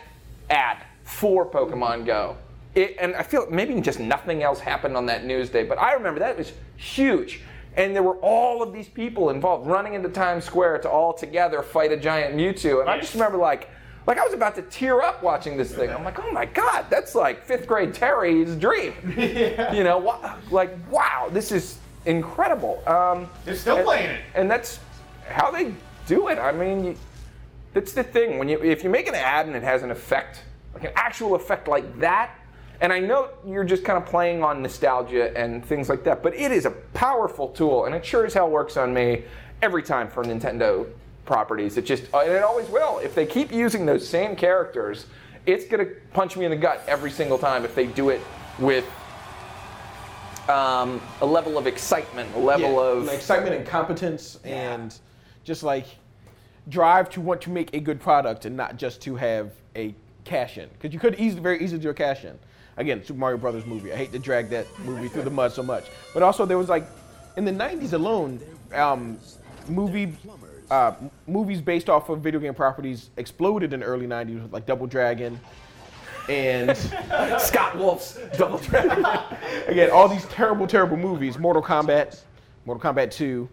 ad 0.49 0.77
for 1.11 1.45
Pokemon 1.45 2.05
Go. 2.05 2.37
It, 2.73 2.95
and 2.99 3.15
I 3.15 3.23
feel 3.23 3.47
maybe 3.49 3.79
just 3.81 3.99
nothing 3.99 4.43
else 4.43 4.59
happened 4.59 4.95
on 4.95 5.05
that 5.07 5.25
news 5.25 5.49
day, 5.49 5.63
but 5.63 5.77
I 5.77 5.93
remember 5.93 6.19
that 6.21 6.37
was 6.37 6.53
huge. 6.77 7.41
And 7.75 7.93
there 7.95 8.03
were 8.03 8.15
all 8.17 8.61
of 8.63 8.73
these 8.73 8.87
people 8.87 9.29
involved 9.29 9.67
running 9.67 9.93
into 9.93 10.09
Times 10.09 10.45
Square 10.45 10.79
to 10.79 10.89
all 10.89 11.13
together 11.13 11.61
fight 11.63 11.91
a 11.91 11.97
giant 11.97 12.35
Mewtwo. 12.35 12.81
And 12.81 12.89
I 12.89 12.99
just 12.99 13.13
remember 13.13 13.37
like, 13.37 13.69
like 14.07 14.17
I 14.17 14.23
was 14.23 14.33
about 14.33 14.55
to 14.55 14.61
tear 14.63 15.01
up 15.01 15.21
watching 15.21 15.57
this 15.57 15.73
thing. 15.73 15.89
I'm 15.89 16.03
like, 16.03 16.19
oh 16.19 16.31
my 16.31 16.45
god, 16.45 16.85
that's 16.89 17.13
like 17.13 17.43
fifth 17.45 17.67
grade 17.67 17.93
Terry's 17.93 18.55
dream. 18.55 18.93
You 19.73 19.83
know, 19.83 20.17
like 20.49 20.71
wow, 20.89 21.29
this 21.31 21.51
is 21.51 21.77
incredible. 22.05 22.81
Um, 22.87 23.29
They're 23.45 23.55
still 23.55 23.77
and- 23.77 23.85
playing 23.85 24.09
it. 24.11 24.21
and 24.33 24.49
that's 24.49 24.79
how 25.29 25.51
they 25.51 25.73
do 26.07 26.29
it. 26.29 26.39
I 26.39 26.51
mean, 26.51 26.83
you, 26.83 26.95
that's 27.73 27.93
the 27.93 28.03
thing. 28.03 28.37
When 28.39 28.49
you 28.49 28.61
if 28.61 28.83
you 28.83 28.89
make 28.89 29.07
an 29.07 29.15
ad 29.15 29.45
and 29.47 29.55
it 29.55 29.63
has 29.63 29.83
an 29.83 29.91
effect, 29.91 30.43
like 30.73 30.83
an 30.83 30.91
actual 30.95 31.35
effect 31.35 31.67
like 31.67 31.99
that, 31.99 32.35
and 32.81 32.91
I 32.91 32.99
know 32.99 33.29
you're 33.45 33.63
just 33.63 33.83
kind 33.83 34.01
of 34.01 34.05
playing 34.09 34.43
on 34.43 34.61
nostalgia 34.61 35.35
and 35.37 35.63
things 35.63 35.87
like 35.89 36.03
that, 36.05 36.23
but 36.23 36.35
it 36.35 36.51
is 36.51 36.65
a 36.65 36.71
powerful 36.71 37.49
tool, 37.49 37.85
and 37.85 37.93
it 37.93 38.05
sure 38.05 38.25
as 38.25 38.33
hell 38.33 38.49
works 38.49 38.77
on 38.77 38.93
me 38.93 39.23
every 39.61 39.83
time 39.83 40.09
for 40.09 40.23
Nintendo 40.23 40.87
properties. 41.25 41.77
It 41.77 41.85
just 41.85 42.03
and 42.13 42.31
it 42.31 42.43
always 42.43 42.67
will. 42.69 42.99
If 42.99 43.13
they 43.13 43.25
keep 43.25 43.51
using 43.51 43.85
those 43.85 44.07
same 44.07 44.35
characters, 44.35 45.05
it's 45.45 45.65
gonna 45.65 45.85
punch 46.13 46.35
me 46.35 46.45
in 46.45 46.51
the 46.51 46.57
gut 46.57 46.81
every 46.87 47.11
single 47.11 47.37
time 47.37 47.65
if 47.65 47.75
they 47.75 47.87
do 47.87 48.09
it 48.09 48.21
with. 48.59 48.85
Um, 50.49 50.99
a 51.21 51.25
level 51.25 51.57
of 51.57 51.67
excitement, 51.67 52.33
a 52.35 52.39
level 52.39 52.71
Yeah, 52.71 52.79
of 52.79 53.09
excitement 53.09 53.55
and 53.55 53.65
competence, 53.65 54.39
and 54.43 54.93
just 55.43 55.61
like 55.61 55.85
drive 56.67 57.09
to 57.11 57.21
want 57.21 57.41
to 57.41 57.51
make 57.51 57.73
a 57.75 57.79
good 57.79 57.99
product 57.99 58.45
and 58.45 58.57
not 58.57 58.75
just 58.75 59.01
to 59.03 59.15
have 59.15 59.51
a 59.75 59.95
cash 60.23 60.57
in. 60.57 60.69
Because 60.69 60.93
you 60.93 60.99
could 60.99 61.19
easily, 61.19 61.41
very 61.41 61.63
easily 61.63 61.81
do 61.81 61.89
a 61.89 61.93
cash 61.93 62.23
in. 62.25 62.37
Again, 62.77 63.03
Super 63.03 63.19
Mario 63.19 63.37
Brothers 63.37 63.65
movie. 63.65 63.91
I 63.91 63.95
hate 63.95 64.11
to 64.13 64.19
drag 64.19 64.49
that 64.49 64.65
movie 64.79 65.07
through 65.07 65.23
the 65.23 65.29
mud 65.29 65.51
so 65.51 65.61
much, 65.63 65.85
but 66.13 66.23
also 66.23 66.45
there 66.45 66.57
was 66.57 66.69
like 66.69 66.85
in 67.37 67.45
the 67.45 67.51
'90s 67.51 67.93
alone, 67.93 68.39
um, 68.73 69.17
movie. 69.67 70.13
Uh, 70.69 70.93
movies 71.27 71.59
based 71.59 71.89
off 71.89 72.07
of 72.07 72.21
video 72.21 72.39
game 72.39 72.53
properties 72.53 73.09
exploded 73.17 73.73
in 73.73 73.81
the 73.81 73.85
early 73.85 74.07
90s, 74.07 74.49
like 74.53 74.65
Double 74.65 74.87
Dragon, 74.87 75.37
and 76.29 76.77
Scott 77.41 77.77
Wolf's 77.77 78.17
Double 78.37 78.57
Dragon. 78.57 79.05
again, 79.67 79.91
all 79.91 80.07
these 80.07 80.23
terrible, 80.27 80.65
terrible 80.67 80.95
movies. 80.95 81.37
Mortal 81.37 81.61
Kombat, 81.61 82.21
Mortal 82.65 82.93
Kombat 82.93 83.11
2, 83.11 83.49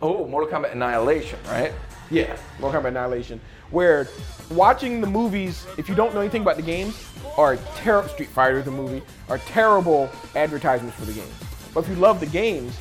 Oh, 0.00 0.26
Mortal 0.26 0.48
Kombat 0.50 0.72
Annihilation, 0.72 1.38
right? 1.48 1.74
Yeah, 2.10 2.34
Mortal 2.58 2.80
Kombat 2.80 2.88
Annihilation. 2.88 3.38
Where 3.70 4.08
watching 4.50 5.00
the 5.00 5.06
movies, 5.06 5.66
if 5.78 5.88
you 5.88 5.94
don't 5.94 6.14
know 6.14 6.20
anything 6.20 6.42
about 6.42 6.56
the 6.56 6.62
games, 6.62 7.06
are 7.36 7.56
terrible. 7.76 8.08
Street 8.08 8.28
Fighter, 8.28 8.62
the 8.62 8.70
movie, 8.70 9.02
are 9.28 9.38
terrible 9.38 10.10
advertisements 10.34 10.96
for 10.96 11.04
the 11.04 11.12
game. 11.12 11.28
But 11.72 11.84
if 11.84 11.90
you 11.90 11.96
love 11.96 12.20
the 12.20 12.26
games, 12.26 12.76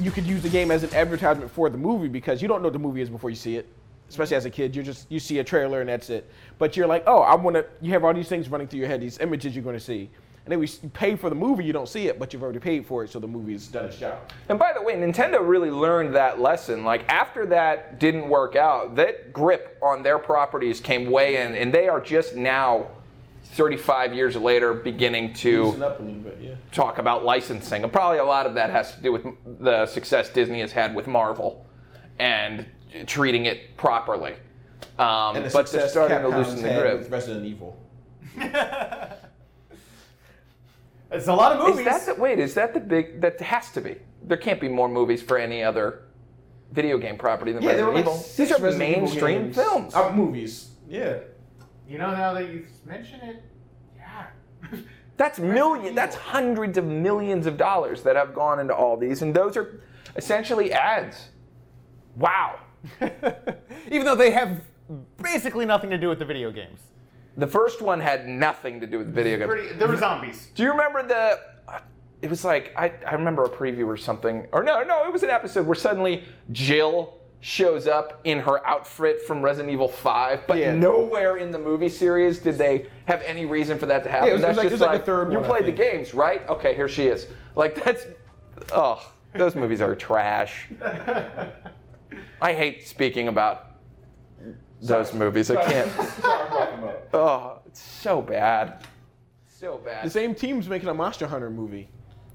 you 0.00 0.10
could 0.10 0.26
use 0.26 0.42
the 0.42 0.48
game 0.48 0.70
as 0.70 0.82
an 0.82 0.94
advertisement 0.94 1.50
for 1.50 1.68
the 1.70 1.78
movie 1.78 2.08
because 2.08 2.42
you 2.42 2.48
don't 2.48 2.60
know 2.60 2.66
what 2.66 2.74
the 2.74 2.78
movie 2.78 3.00
is 3.00 3.10
before 3.10 3.30
you 3.30 3.36
see 3.36 3.56
it. 3.56 3.66
Especially 4.08 4.36
as 4.36 4.44
a 4.44 4.50
kid, 4.50 4.74
you 4.74 4.82
just 4.82 5.06
you 5.10 5.20
see 5.20 5.38
a 5.38 5.44
trailer 5.44 5.80
and 5.80 5.88
that's 5.88 6.10
it. 6.10 6.28
But 6.58 6.76
you're 6.76 6.88
like, 6.88 7.04
oh, 7.06 7.20
I 7.20 7.36
want 7.36 7.54
to. 7.54 7.64
You 7.80 7.92
have 7.92 8.04
all 8.04 8.12
these 8.12 8.28
things 8.28 8.48
running 8.48 8.66
through 8.66 8.80
your 8.80 8.88
head, 8.88 9.00
these 9.00 9.18
images 9.20 9.54
you're 9.54 9.62
going 9.62 9.76
to 9.76 9.80
see, 9.80 10.10
and 10.50 10.54
then 10.54 10.58
we 10.82 10.88
pay 10.90 11.14
for 11.14 11.28
the 11.28 11.36
movie, 11.36 11.64
you 11.64 11.72
don't 11.72 11.88
see 11.88 12.08
it, 12.08 12.18
but 12.18 12.32
you've 12.32 12.42
already 12.42 12.58
paid 12.58 12.84
for 12.84 13.04
it, 13.04 13.10
so 13.10 13.20
the 13.20 13.26
movie's 13.28 13.68
done 13.68 13.84
its 13.84 13.96
job. 13.96 14.18
And 14.48 14.58
by 14.58 14.72
the 14.72 14.82
way, 14.82 14.94
Nintendo 14.94 15.38
really 15.46 15.70
learned 15.70 16.12
that 16.16 16.40
lesson. 16.40 16.82
Like 16.82 17.08
after 17.08 17.46
that 17.46 18.00
didn't 18.00 18.28
work 18.28 18.56
out, 18.56 18.96
that 18.96 19.32
grip 19.32 19.78
on 19.80 20.02
their 20.02 20.18
properties 20.18 20.80
came 20.80 21.08
way 21.08 21.36
in, 21.36 21.54
and 21.54 21.72
they 21.72 21.86
are 21.86 22.00
just 22.00 22.34
now, 22.34 22.88
35 23.52 24.12
years 24.12 24.34
later, 24.34 24.74
beginning 24.74 25.34
to 25.34 25.66
Loosen 25.66 25.82
up 25.84 26.00
a 26.00 26.02
little 26.02 26.18
bit, 26.18 26.38
yeah. 26.40 26.54
talk 26.72 26.98
about 26.98 27.24
licensing. 27.24 27.84
And 27.84 27.92
probably 27.92 28.18
a 28.18 28.24
lot 28.24 28.44
of 28.46 28.54
that 28.54 28.70
has 28.70 28.92
to 28.96 29.00
do 29.02 29.12
with 29.12 29.24
the 29.60 29.86
success 29.86 30.30
Disney 30.30 30.62
has 30.62 30.72
had 30.72 30.96
with 30.96 31.06
Marvel 31.06 31.64
and 32.18 32.66
treating 33.06 33.46
it 33.46 33.76
properly. 33.76 34.32
Um, 34.98 35.36
And 35.36 35.44
the 35.44 35.50
but 35.50 35.70
they're 35.70 35.82
success 35.82 35.92
starting 35.92 36.22
to 36.22 36.28
loosen 36.28 36.60
the 36.60 36.74
grip. 36.74 36.98
with 36.98 37.10
Resident 37.10 37.46
Evil. 37.46 37.76
It's 41.10 41.26
a 41.28 41.34
lot 41.34 41.52
of 41.56 41.68
Is 41.68 41.76
movies. 41.76 41.84
that 41.86 42.06
the, 42.16 42.20
wait? 42.20 42.38
Is 42.38 42.54
that 42.54 42.72
the 42.74 42.80
big? 42.80 43.20
That 43.20 43.40
has 43.40 43.70
to 43.72 43.80
be. 43.80 43.96
There 44.22 44.36
can't 44.36 44.60
be 44.60 44.68
more 44.68 44.88
movies 44.88 45.22
for 45.22 45.38
any 45.38 45.62
other 45.62 46.02
video 46.72 46.98
game 46.98 47.18
property 47.18 47.52
than 47.52 47.62
Yeah, 47.62 47.74
there 47.74 47.86
were 47.86 47.92
Resident 47.92 48.14
Evil. 48.16 48.22
six 48.22 48.36
These 48.36 48.52
are 48.52 48.62
Resident 48.62 48.90
Evil 48.90 49.00
mainstream 49.02 49.42
games. 49.42 49.56
films. 49.56 49.94
Uh, 49.94 50.12
movies. 50.12 50.70
Yeah. 50.88 51.18
You 51.88 51.98
know, 51.98 52.10
now 52.12 52.32
that 52.34 52.48
you 52.52 52.66
mention 52.86 53.20
it, 53.22 53.42
yeah. 53.96 54.26
That's 55.16 55.38
million. 55.40 55.94
That's 55.96 56.14
hundreds 56.14 56.78
of 56.78 56.84
millions 56.84 57.46
of 57.46 57.56
dollars 57.56 58.02
that 58.04 58.14
have 58.16 58.32
gone 58.34 58.60
into 58.60 58.74
all 58.74 58.96
these, 58.96 59.22
and 59.22 59.34
those 59.34 59.56
are 59.56 59.80
essentially 60.16 60.72
ads. 60.72 61.28
Wow. 62.16 62.60
Even 63.90 64.04
though 64.06 64.14
they 64.14 64.30
have 64.30 64.60
basically 65.22 65.66
nothing 65.66 65.90
to 65.90 65.98
do 65.98 66.08
with 66.08 66.18
the 66.20 66.24
video 66.24 66.50
games. 66.52 66.80
The 67.40 67.46
first 67.46 67.80
one 67.80 68.00
had 68.00 68.28
nothing 68.28 68.80
to 68.80 68.86
do 68.86 68.98
with 68.98 69.12
video 69.14 69.38
games. 69.38 69.50
Pretty, 69.50 69.72
there 69.74 69.88
were 69.88 69.96
zombies. 69.96 70.48
Do 70.54 70.62
you 70.62 70.70
remember 70.70 71.02
the? 71.02 71.40
Uh, 71.66 71.78
it 72.22 72.28
was 72.28 72.44
like 72.44 72.72
I, 72.76 72.92
I 73.06 73.14
remember 73.14 73.44
a 73.44 73.48
preview 73.48 73.86
or 73.86 73.96
something, 73.96 74.46
or 74.52 74.62
no, 74.62 74.82
no, 74.82 75.06
it 75.06 75.12
was 75.12 75.22
an 75.22 75.30
episode 75.30 75.66
where 75.66 75.74
suddenly 75.74 76.24
Jill 76.52 77.14
shows 77.40 77.86
up 77.86 78.20
in 78.24 78.38
her 78.40 78.64
outfit 78.66 79.22
from 79.22 79.40
Resident 79.40 79.72
Evil 79.72 79.88
5, 79.88 80.46
but 80.46 80.58
Yeah. 80.58 80.74
nowhere 80.74 81.38
in 81.38 81.50
the 81.50 81.58
movie 81.58 81.88
series 81.88 82.38
did 82.38 82.58
they 82.58 82.84
have 83.06 83.22
any 83.22 83.46
reason 83.46 83.78
for 83.78 83.86
that 83.86 84.04
to 84.04 84.10
happen. 84.10 84.26
Yeah, 84.26 84.32
it 84.32 84.36
was- 84.36 84.42
it 84.44 84.48
was 84.48 84.56
that's 84.56 84.58
like- 84.58 84.66
it 84.66 84.70
just 84.70 84.80
was 84.82 84.86
like 84.88 85.00
the 85.00 85.06
third 85.06 85.32
you 85.32 85.38
one, 85.38 85.48
played 85.48 85.64
the 85.64 85.72
games, 85.72 86.12
right? 86.12 86.46
Okay, 86.50 86.74
here 86.74 86.86
she 86.88 87.06
is. 87.06 87.28
Like 87.56 87.82
that's, 87.82 88.06
oh, 88.72 89.10
those 89.34 89.54
movies 89.54 89.80
are 89.80 89.94
trash. 89.96 90.68
I 92.42 92.52
hate 92.52 92.86
speaking 92.86 93.28
about 93.28 93.69
those 94.80 95.12
movies. 95.14 95.50
I 95.50 95.62
can't. 95.64 95.90
Oh, 97.12 97.58
it's 97.66 97.80
so 97.82 98.22
bad. 98.22 98.86
So 99.48 99.78
bad. 99.78 100.04
The 100.06 100.10
same 100.10 100.32
team's 100.34 100.68
making 100.68 100.88
a 100.88 100.94
Monster 100.94 101.26
Hunter 101.26 101.50
movie. 101.50 101.88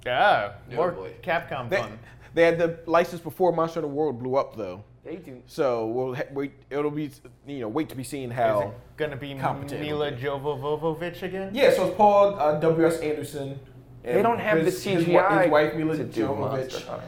Yeah, 0.06 0.52
more 0.74 0.92
boy. 0.92 1.14
Capcom 1.24 1.70
They, 1.70 1.78
fun. 1.78 1.98
they 2.34 2.44
had 2.44 2.58
the 2.60 2.80
license 2.86 3.22
before 3.22 3.54
Monster 3.54 3.80
Hunter 3.82 3.94
World 3.94 4.20
blew 4.20 4.36
up, 4.36 4.58
though. 4.58 4.84
They 5.06 5.16
do. 5.16 5.42
So 5.46 5.86
we'll 5.88 6.16
ha- 6.16 6.24
wait. 6.32 6.52
It'll 6.70 6.92
be 6.92 7.10
you 7.48 7.60
know 7.62 7.70
wait 7.70 7.88
to 7.90 7.96
be 7.96 8.04
seen 8.04 8.32
Is 8.32 8.36
how. 8.38 8.60
it 8.62 8.70
gonna 8.98 9.16
be 9.16 9.34
competent 9.36 9.80
Mila 9.80 10.12
with 10.12 10.20
Jovovich 10.20 11.22
again? 11.24 11.52
Yeah, 11.54 11.72
so 11.74 11.88
it's 11.88 11.96
Paul 11.96 12.38
uh, 12.40 12.60
W. 12.60 12.86
S. 12.88 12.98
Anderson. 13.00 13.60
They 14.04 14.22
don't 14.22 14.40
have 14.40 14.58
his, 14.60 14.84
the 14.84 14.90
his 14.90 15.06
CGI 15.06 15.14
wi- 15.14 15.42
His, 15.44 15.52
wife 15.52 15.76
Mila 15.76 15.98
to 15.98 16.04
do 16.04 16.22
Jovovich. 16.28 17.00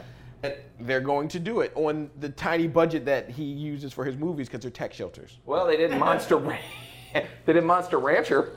Monster 0.42 0.48
Hunter. 0.56 0.62
And 0.78 0.88
they're 0.88 1.00
going 1.00 1.28
to 1.28 1.38
do 1.38 1.60
it 1.60 1.72
on 1.74 2.10
the 2.20 2.28
tiny 2.30 2.66
budget 2.66 3.04
that 3.06 3.28
he 3.30 3.44
uses 3.44 3.92
for 3.92 4.04
his 4.04 4.16
movies 4.16 4.48
because 4.48 4.62
they're 4.62 4.70
tech 4.70 4.92
shelters. 4.92 5.38
Well, 5.46 5.66
they 5.66 5.76
did 5.76 5.90
Monster. 5.98 6.36
Ran- 6.36 6.60
they 7.46 7.52
did 7.52 7.64
Monster 7.64 7.98
Rancher. 7.98 8.52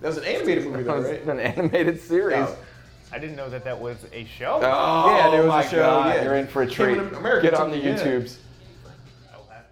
That 0.00 0.08
was 0.08 0.18
an 0.18 0.24
animated 0.24 0.64
movie, 0.64 0.82
That 0.82 0.84
though, 0.84 0.98
was 0.98 1.06
right? 1.10 1.22
an 1.26 1.40
animated 1.40 2.00
series. 2.00 2.36
Oh. 2.38 2.56
I 3.12 3.18
didn't 3.18 3.36
know 3.36 3.48
that 3.48 3.64
that 3.64 3.80
was 3.80 4.04
a 4.12 4.24
show. 4.24 4.58
Oh, 4.62 5.16
Yeah, 5.16 5.30
there 5.30 5.42
was 5.42 5.46
a 5.46 5.56
my 5.56 5.66
show, 5.66 5.76
God, 5.78 6.14
yeah. 6.16 6.24
You're 6.24 6.34
in 6.36 6.46
for 6.48 6.62
a 6.62 6.66
treat. 6.68 6.98
in 6.98 7.14
America, 7.14 7.50
Get 7.50 7.54
on 7.54 7.70
the. 7.70 7.76
YouTubes. 7.78 8.38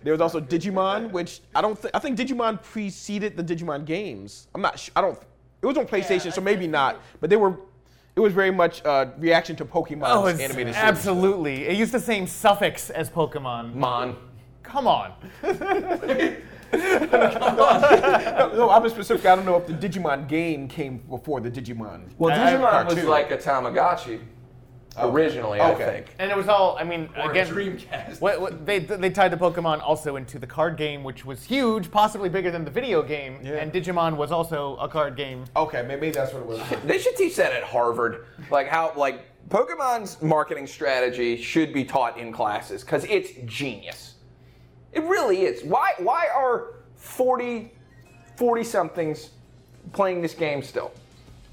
There 0.05 0.13
was 0.13 0.21
also 0.21 0.39
Digimon, 0.41 1.11
which 1.13 1.41
I 1.55 1.63
don't 1.63 1.79
think 1.79 1.95
I 1.95 1.99
think 1.99 2.19
Digimon 2.19 2.63
preceded 2.63 3.37
the 3.39 3.43
Digimon 3.43 3.85
games. 3.87 4.49
I'm 4.55 4.61
not. 4.61 4.79
Sh- 4.79 4.91
I 4.95 5.01
don't. 5.01 5.19
It 5.63 5.67
was 5.67 5.79
on 5.79 5.87
PlayStation, 5.87 6.31
so 6.33 6.41
maybe 6.43 6.67
not. 6.67 7.01
But 7.21 7.31
they 7.31 7.37
were. 7.37 7.57
It 8.17 8.21
was 8.21 8.33
very 8.33 8.53
much 8.53 8.85
uh, 8.85 9.07
reaction 9.19 9.57
to 9.57 9.65
Pokemon's 9.65 10.03
Oh, 10.07 10.27
it's 10.27 10.39
animated 10.39 10.75
series. 10.75 10.89
absolutely. 10.89 11.67
It 11.67 11.77
used 11.77 11.91
the 11.93 11.99
same 11.99 12.27
suffix 12.29 12.91
as 12.91 13.11
Pokemon. 13.11 13.75
Mon. 13.75 14.17
Come 14.63 14.87
on. 14.87 15.13
No, 16.75 18.69
I'm 18.71 18.89
specific. 18.89 19.25
I 19.27 19.37
don't 19.37 19.45
know 19.45 19.57
if 19.59 19.67
the 19.69 19.75
Digimon 19.75 20.27
game 20.29 20.67
came 20.67 20.99
before 21.09 21.41
the 21.41 21.49
Digimon. 21.51 22.09
Well, 22.19 22.37
Digimon 22.37 22.87
was 22.87 23.05
like 23.05 23.31
a 23.31 23.37
Tamagotchi 23.37 24.19
originally, 24.99 25.61
I 25.61 25.75
think. 25.75 26.15
And 26.19 26.31
it 26.31 26.37
was 26.37 26.49
all, 26.49 26.77
I 26.79 26.85
mean, 26.85 27.09
Or 27.17 27.31
again, 27.31 27.47
Dreamcast. 27.49 28.21
what, 28.21 28.41
what, 28.41 28.67
they, 28.67 28.79
they 28.79 29.11
tied 29.11 29.31
the 29.33 29.37
Pokemon 29.37 29.81
also 29.83 30.17
into 30.17 30.39
the 30.39 30.47
card 30.47 30.77
game, 30.77 31.05
which 31.05 31.25
was 31.25 31.45
huge, 31.45 31.91
possibly 31.91 32.29
bigger 32.29 32.51
than 32.51 32.65
the 32.65 32.71
video 32.71 33.03
game. 33.03 33.39
Yeah. 33.43 33.55
And 33.55 33.73
Digimon 33.73 34.17
was 34.17 34.33
also 34.33 34.77
a 34.77 34.89
card 34.89 35.17
game. 35.17 35.45
Okay, 35.57 35.85
maybe 35.87 36.11
that's 36.11 36.33
what 36.33 36.43
it 36.43 36.47
was. 36.47 36.61
They 36.85 36.99
should 36.99 37.17
teach 37.17 37.37
that 37.37 37.53
at 37.53 37.63
Harvard. 37.63 38.27
Like 38.51 38.69
how 38.69 38.93
like 38.97 39.25
Pokemon's 39.49 40.21
marketing 40.23 40.67
strategy 40.67 41.37
should 41.37 41.73
be 41.73 41.85
taught 41.85 42.19
in 42.19 42.33
classes 42.33 42.83
because 42.83 43.05
it's 43.05 43.31
genius. 43.47 44.15
It 44.93 45.03
really 45.05 45.43
is. 45.43 45.65
Why 45.65 45.93
why 45.99 46.29
are 46.35 46.75
40 46.97 47.73
40 48.37 48.65
somethings 48.65 49.31
playing 49.93 50.23
this 50.23 50.35
game 50.35 50.63
still? 50.63 50.93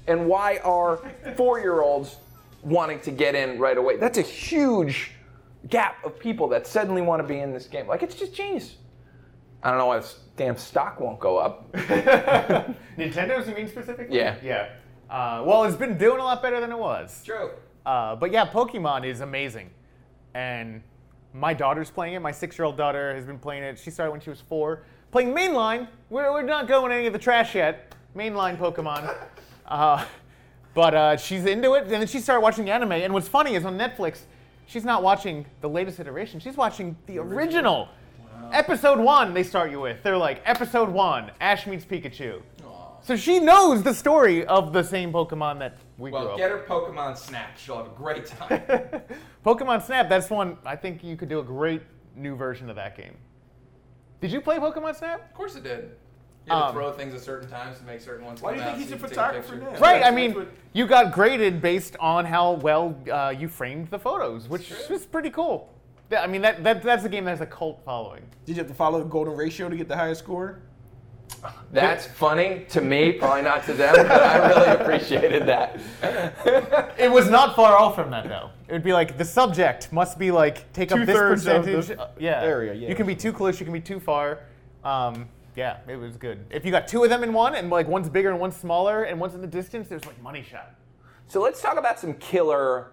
And 0.08 0.26
why 0.26 0.58
are 0.58 0.96
4-year-olds 1.36 2.16
wanting 2.62 3.00
to 3.00 3.10
get 3.10 3.34
in 3.34 3.58
right 3.58 3.76
away? 3.76 3.96
That's 3.96 4.18
a 4.18 4.22
huge 4.22 5.12
gap 5.68 6.04
of 6.04 6.18
people 6.18 6.48
that 6.48 6.66
suddenly 6.66 7.02
want 7.02 7.22
to 7.22 7.28
be 7.28 7.40
in 7.40 7.52
this 7.52 7.66
game. 7.66 7.86
Like 7.86 8.02
it's 8.02 8.14
just 8.14 8.34
genius. 8.34 8.76
I 9.62 9.70
don't 9.70 9.78
know 9.78 9.86
why 9.86 9.98
this 9.98 10.18
damn 10.36 10.56
stock 10.56 10.98
won't 10.98 11.20
go 11.20 11.38
up. 11.38 11.72
Nintendo's, 12.98 13.48
you 13.48 13.54
mean 13.54 13.68
specifically? 13.68 14.16
Yeah. 14.16 14.36
Yeah. 14.42 14.70
Uh, 15.08 15.44
well, 15.46 15.64
it's 15.64 15.76
been 15.76 15.96
doing 15.98 16.18
a 16.18 16.24
lot 16.24 16.42
better 16.42 16.58
than 16.58 16.72
it 16.72 16.78
was. 16.78 17.22
True. 17.24 17.50
Uh, 17.86 18.16
but 18.16 18.32
yeah, 18.32 18.46
Pokemon 18.46 19.06
is 19.06 19.20
amazing. 19.20 19.70
And 20.34 20.82
my 21.32 21.54
daughter's 21.54 21.90
playing 21.90 22.14
it. 22.14 22.20
My 22.20 22.32
six 22.32 22.58
year 22.58 22.64
old 22.64 22.76
daughter 22.76 23.14
has 23.14 23.24
been 23.24 23.38
playing 23.38 23.62
it. 23.62 23.78
She 23.78 23.90
started 23.90 24.10
when 24.10 24.20
she 24.20 24.30
was 24.30 24.40
four. 24.40 24.82
Playing 25.10 25.34
mainline. 25.34 25.86
We're, 26.10 26.32
we're 26.32 26.42
not 26.42 26.66
going 26.66 26.90
any 26.90 27.06
of 27.06 27.12
the 27.12 27.18
trash 27.18 27.54
yet. 27.54 27.94
Mainline 28.16 28.56
Pokemon. 28.58 29.14
Uh, 29.64 30.04
but 30.74 30.94
uh, 30.94 31.16
she's 31.16 31.44
into 31.44 31.74
it. 31.74 31.84
And 31.84 31.92
then 31.92 32.06
she 32.06 32.20
started 32.20 32.40
watching 32.40 32.64
the 32.64 32.70
anime. 32.70 32.92
And 32.92 33.12
what's 33.12 33.28
funny 33.28 33.54
is 33.54 33.64
on 33.64 33.78
Netflix, 33.78 34.20
she's 34.66 34.84
not 34.84 35.02
watching 35.02 35.46
the 35.60 35.68
latest 35.68 36.00
iteration. 36.00 36.40
She's 36.40 36.56
watching 36.56 36.96
the 37.06 37.18
original. 37.18 37.88
Episode 38.52 38.98
one, 38.98 39.32
they 39.32 39.42
start 39.42 39.70
you 39.70 39.80
with. 39.80 40.02
They're 40.02 40.16
like, 40.16 40.42
episode 40.44 40.88
one, 40.90 41.30
Ash 41.40 41.66
meets 41.66 41.84
Pikachu. 41.84 42.42
So 43.04 43.16
she 43.16 43.40
knows 43.40 43.82
the 43.82 43.94
story 43.94 44.44
of 44.46 44.72
the 44.72 44.82
same 44.82 45.12
Pokemon 45.12 45.58
that 45.58 45.78
we 45.98 46.10
grew 46.10 46.20
up. 46.20 46.26
Well, 46.26 46.36
get 46.36 46.50
her 46.50 46.64
Pokemon 46.68 47.16
Snap. 47.16 47.58
She'll 47.58 47.78
have 47.78 47.86
a 47.86 47.90
great 47.90 48.26
time. 48.26 48.62
Pokemon 49.44 49.82
Snap, 49.84 50.08
that's 50.08 50.30
one 50.30 50.56
I 50.64 50.76
think 50.76 51.02
you 51.02 51.16
could 51.16 51.28
do 51.28 51.40
a 51.40 51.42
great 51.42 51.82
new 52.14 52.36
version 52.36 52.70
of 52.70 52.76
that 52.76 52.96
game. 52.96 53.16
Did 54.20 54.30
you 54.30 54.40
play 54.40 54.58
Pokemon 54.58 54.94
Snap? 54.96 55.30
of 55.30 55.34
course 55.34 55.56
it 55.56 55.64
did. 55.64 55.96
You 56.46 56.52
had 56.52 56.58
to 56.58 56.66
Um, 56.66 56.72
throw 56.72 56.92
things 56.92 57.14
at 57.14 57.20
certain 57.20 57.48
times 57.48 57.78
to 57.78 57.84
make 57.84 58.00
certain 58.00 58.24
ones 58.26 58.42
Why 58.42 58.50
come 58.50 58.58
do 58.58 58.62
you 58.64 58.68
out. 58.68 58.76
think 58.76 58.88
he's 58.88 58.88
so 58.88 58.94
a 58.94 58.96
you 58.96 59.00
can 59.00 59.08
take 59.08 59.16
photographer 59.16 59.52
picture. 59.56 59.70
now? 59.72 59.78
Right, 59.78 60.02
I 60.04 60.10
mean, 60.10 60.46
you 60.72 60.86
got 60.86 61.12
graded 61.12 61.62
based 61.62 61.96
on 62.00 62.24
how 62.24 62.52
well 62.54 62.96
uh, 63.12 63.32
you 63.36 63.48
framed 63.48 63.90
the 63.90 63.98
photos, 63.98 64.48
which 64.48 64.68
true. 64.68 64.76
was 64.90 65.06
pretty 65.06 65.30
cool. 65.30 65.68
Th- 66.10 66.20
I 66.20 66.26
mean, 66.26 66.42
that, 66.42 66.62
that 66.64 66.82
that's 66.82 67.04
a 67.04 67.08
game 67.08 67.24
that 67.26 67.30
has 67.30 67.40
a 67.42 67.46
cult 67.46 67.80
following. 67.84 68.22
Did 68.44 68.56
you 68.56 68.62
have 68.62 68.68
to 68.68 68.74
follow 68.74 68.98
the 68.98 69.08
golden 69.08 69.36
ratio 69.36 69.68
to 69.68 69.76
get 69.76 69.86
the 69.88 69.96
highest 69.96 70.20
score? 70.22 70.58
That's 71.72 72.06
funny 72.06 72.66
to 72.68 72.80
me, 72.80 73.12
probably 73.12 73.42
not 73.42 73.64
to 73.66 73.72
them, 73.72 73.94
but 73.96 74.10
I 74.22 74.48
really 74.48 74.70
appreciated 74.82 75.46
that. 75.46 75.80
It 76.98 77.10
was 77.10 77.30
not 77.30 77.56
far 77.56 77.76
off 77.76 77.94
from 77.94 78.10
that, 78.10 78.28
though. 78.28 78.50
It 78.68 78.72
would 78.72 78.82
be 78.82 78.92
like 78.92 79.16
the 79.16 79.24
subject 79.24 79.92
must 79.92 80.18
be 80.18 80.30
like 80.30 80.70
take 80.72 80.92
up 80.92 80.98
this 80.98 81.06
Two-thirds 81.08 81.46
of 81.46 81.64
the 81.64 81.72
percentage. 81.76 81.98
uh, 81.98 82.08
yeah. 82.18 82.42
area, 82.42 82.74
yeah. 82.74 82.88
You 82.88 82.94
can 82.94 83.06
be 83.06 83.16
too 83.16 83.32
close. 83.32 83.58
You 83.58 83.64
can 83.64 83.72
be 83.72 83.80
too 83.80 83.98
far. 83.98 84.40
Um, 84.84 85.26
yeah, 85.54 85.78
it 85.86 85.96
was 85.96 86.16
good. 86.16 86.46
If 86.50 86.64
you 86.64 86.70
got 86.70 86.88
two 86.88 87.04
of 87.04 87.10
them 87.10 87.22
in 87.22 87.32
one, 87.32 87.54
and 87.54 87.70
like 87.70 87.86
one's 87.88 88.08
bigger 88.08 88.30
and 88.30 88.40
one's 88.40 88.56
smaller, 88.56 89.04
and 89.04 89.20
one's 89.20 89.34
in 89.34 89.40
the 89.40 89.46
distance, 89.46 89.88
there's 89.88 90.06
like 90.06 90.20
money 90.22 90.42
shot. 90.42 90.74
So 91.28 91.40
let's 91.40 91.60
talk 91.60 91.78
about 91.78 91.98
some 91.98 92.14
killer, 92.14 92.92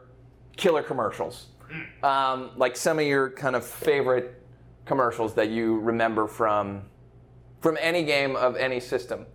killer 0.55 0.83
commercials. 0.83 1.47
Um, 2.01 2.51
like 2.55 2.75
some 2.75 2.97
of 2.99 3.05
your 3.05 3.29
kind 3.29 3.55
of 3.55 3.65
favorite 3.65 4.41
commercials 4.85 5.35
that 5.35 5.49
you 5.49 5.79
remember 5.79 6.27
from, 6.27 6.83
from 7.61 7.77
any 7.79 8.03
game 8.03 8.35
of 8.35 8.55
any 8.55 8.79
system. 8.79 9.25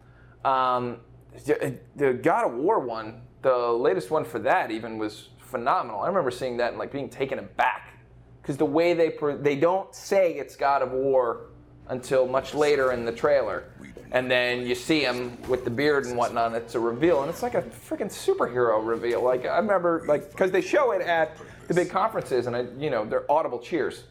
Um, 0.44 0.98
the, 1.46 1.78
the 1.96 2.12
God 2.12 2.46
of 2.46 2.54
War 2.54 2.80
one, 2.80 3.22
the 3.42 3.56
latest 3.56 4.10
one 4.10 4.24
for 4.24 4.38
that 4.40 4.70
even 4.70 4.98
was 4.98 5.28
phenomenal. 5.38 6.00
I 6.00 6.08
remember 6.08 6.30
seeing 6.30 6.56
that 6.56 6.70
and 6.70 6.78
like 6.78 6.90
being 6.90 7.08
taken 7.08 7.38
aback 7.38 7.94
because 8.42 8.56
the 8.56 8.66
way 8.66 8.94
they 8.94 9.10
pro- 9.10 9.38
they 9.38 9.56
don't 9.56 9.94
say 9.94 10.34
it's 10.34 10.56
God 10.56 10.82
of 10.82 10.90
War 10.90 11.50
until 11.88 12.26
much 12.26 12.54
later 12.54 12.92
in 12.92 13.04
the 13.04 13.12
trailer, 13.12 13.64
and 14.12 14.30
then 14.30 14.66
you 14.66 14.74
see 14.74 15.00
him 15.00 15.36
with 15.48 15.64
the 15.64 15.70
beard 15.70 16.06
and 16.06 16.16
whatnot. 16.16 16.48
And 16.48 16.56
it's 16.56 16.74
a 16.74 16.80
reveal, 16.80 17.22
and 17.22 17.30
it's 17.30 17.42
like 17.42 17.54
a 17.54 17.62
freaking 17.62 18.10
superhero 18.10 18.84
reveal. 18.86 19.22
Like 19.22 19.44
I 19.44 19.56
remember, 19.56 20.04
like 20.06 20.30
because 20.30 20.50
they 20.50 20.60
show 20.60 20.92
it 20.92 21.02
at 21.02 21.36
the 21.68 21.74
big 21.74 21.90
conferences, 21.90 22.46
and 22.46 22.56
I, 22.56 22.66
you 22.78 22.90
know, 22.90 23.04
they're 23.04 23.30
audible 23.30 23.58
cheers, 23.58 24.04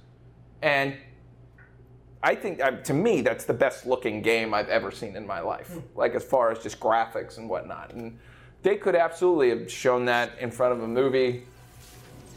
and 0.61 0.95
I 2.21 2.35
think 2.35 2.61
to 2.83 2.93
me 2.93 3.21
that's 3.21 3.45
the 3.45 3.53
best 3.53 3.85
looking 3.85 4.21
game 4.21 4.53
I've 4.53 4.69
ever 4.69 4.91
seen 4.91 5.15
in 5.15 5.25
my 5.25 5.39
life. 5.39 5.67
Hmm. 5.67 5.79
Like 5.95 6.15
as 6.15 6.23
far 6.23 6.51
as 6.51 6.59
just 6.59 6.79
graphics 6.79 7.37
and 7.37 7.49
whatnot, 7.49 7.93
and 7.93 8.17
they 8.61 8.77
could 8.77 8.95
absolutely 8.95 9.49
have 9.49 9.71
shown 9.71 10.05
that 10.05 10.37
in 10.39 10.51
front 10.51 10.73
of 10.73 10.83
a 10.83 10.87
movie 10.87 11.45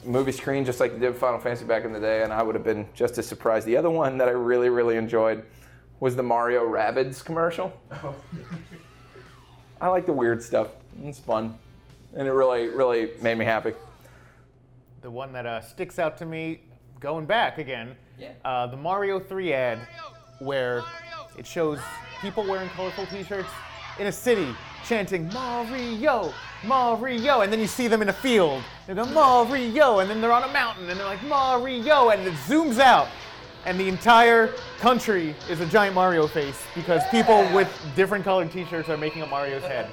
movie 0.07 0.33
screen 0.33 0.65
just 0.65 0.81
like 0.81 0.93
they 0.93 0.99
did 0.99 1.17
Final 1.17 1.39
Fantasy 1.41 1.65
back 1.65 1.85
in 1.85 1.93
the 1.93 2.01
day, 2.01 2.23
and 2.23 2.33
I 2.33 2.43
would 2.43 2.55
have 2.55 2.65
been 2.65 2.87
just 2.95 3.19
as 3.19 3.27
surprised. 3.27 3.67
The 3.67 3.77
other 3.77 3.91
one 3.91 4.17
that 4.19 4.29
I 4.29 4.33
really 4.33 4.69
really 4.69 4.97
enjoyed 4.97 5.45
was 6.01 6.15
the 6.17 6.23
Mario 6.23 6.67
Rabbids 6.67 7.25
commercial. 7.25 7.73
I 9.81 9.89
like 9.89 10.07
the 10.07 10.13
weird 10.13 10.43
stuff. 10.43 10.69
It's 11.03 11.19
fun, 11.19 11.59
and 12.15 12.27
it 12.27 12.33
really 12.33 12.69
really 12.69 13.11
made 13.21 13.37
me 13.39 13.45
happy. 13.45 13.73
The 15.03 15.11
one 15.11 15.33
that 15.33 15.47
uh, 15.47 15.61
sticks 15.61 15.99
out 15.99 16.17
to 16.19 16.27
me, 16.27 16.61
going 17.01 17.27
back 17.27 17.59
again, 17.59 17.95
Yeah. 18.19 18.31
uh, 18.45 18.67
the 18.67 18.77
Mario 18.77 19.21
3 19.21 19.53
ad 19.53 19.79
where 20.41 20.83
it 21.39 21.47
shows 21.47 21.79
people 22.21 22.43
wearing 22.45 22.69
colorful 22.71 23.07
t-shirts 23.07 23.49
in 23.99 24.07
a 24.09 24.13
city 24.13 24.55
chanting 24.87 25.29
Mario, 25.33 26.33
Mario, 26.65 27.41
and 27.41 27.53
then 27.53 27.61
you 27.61 27.67
see 27.67 27.89
them 27.89 28.03
in 28.03 28.09
a 28.09 28.13
field. 28.13 28.63
They 28.87 28.95
go 28.95 29.05
Mario, 29.07 29.99
and 29.99 30.09
then 30.09 30.21
they're 30.21 30.33
on 30.33 30.45
a 30.45 30.53
mountain, 30.53 30.89
and 30.89 30.99
they're 30.99 31.07
like 31.07 31.23
Mario, 31.25 32.11
and 32.11 32.23
it 32.27 32.33
zooms 32.35 32.79
out, 32.79 33.09
and 33.65 33.79
the 33.79 33.89
entire 33.89 34.49
country 34.79 35.35
is 35.51 35.61
a 35.61 35.67
giant 35.67 35.95
Mario 35.95 36.27
face 36.27 36.63
because 36.75 37.03
people 37.11 37.39
with 37.55 37.69
different 37.97 38.25
colored 38.25 38.51
t-shirts 38.53 38.89
are 38.89 38.97
making 38.97 39.23
a 39.23 39.27
Mario's 39.27 39.63
head. 39.65 39.91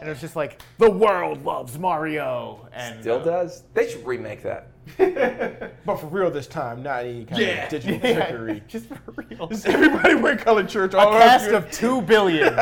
And 0.00 0.10
it's 0.10 0.20
just 0.20 0.36
like 0.36 0.60
the 0.76 0.90
world 0.90 1.44
loves 1.44 1.78
Mario, 1.78 2.68
and 2.74 3.00
Still 3.00 3.20
uh, 3.20 3.24
does. 3.24 3.62
They 3.72 3.88
should 3.90 4.04
remake 4.04 4.42
that. 4.42 4.68
But 5.86 5.96
for 5.96 6.06
real 6.08 6.30
this 6.30 6.46
time, 6.46 6.82
not 6.82 7.04
any 7.04 7.24
kind 7.24 7.40
Yeah. 7.40 7.64
of 7.64 7.70
digital 7.70 7.96
yeah, 8.10 8.14
trickery. 8.26 8.62
just 8.68 8.86
for 8.88 9.00
real. 9.16 9.46
Just 9.46 9.66
everybody 9.66 10.14
wearing 10.14 10.38
colored 10.38 10.70
shirts. 10.70 10.94
all 10.94 11.08
A 11.08 11.16
around 11.16 11.20
cast 11.28 11.46
you. 11.50 11.56
of 11.56 11.70
two 11.70 12.02
billion. 12.02 12.54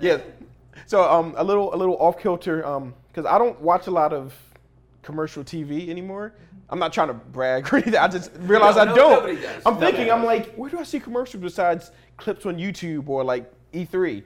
Yeah. 0.00 0.18
So 0.86 1.02
um, 1.10 1.34
a 1.36 1.44
little 1.44 1.74
a 1.74 1.76
little 1.76 1.96
off 1.96 2.18
kilter 2.18 2.64
um, 2.66 2.94
because 3.08 3.26
I 3.26 3.38
don't 3.38 3.60
watch 3.60 3.86
a 3.86 3.90
lot 3.90 4.12
of 4.12 4.34
commercial 5.02 5.42
TV 5.42 5.88
anymore. 5.88 6.32
I'm 6.68 6.78
not 6.78 6.92
trying 6.92 7.08
to 7.08 7.14
brag 7.14 7.72
or 7.72 7.76
anything. 7.78 7.96
I 7.96 8.08
just 8.08 8.30
realized 8.40 8.76
No, 8.76 8.82
I 8.82 8.84
no- 8.86 8.94
don't. 8.94 9.10
nobody 9.12 9.36
does. 9.36 9.62
I'm 9.64 9.74
Nobody 9.74 9.92
thinking 9.92 10.12
I'm 10.12 10.24
like, 10.24 10.54
where 10.54 10.68
do 10.68 10.78
I 10.78 10.82
see 10.82 11.00
commercials 11.00 11.42
besides 11.42 11.92
clips 12.16 12.44
on 12.44 12.56
YouTube 12.56 13.08
or 13.08 13.24
like 13.24 13.50
E3? 13.72 14.22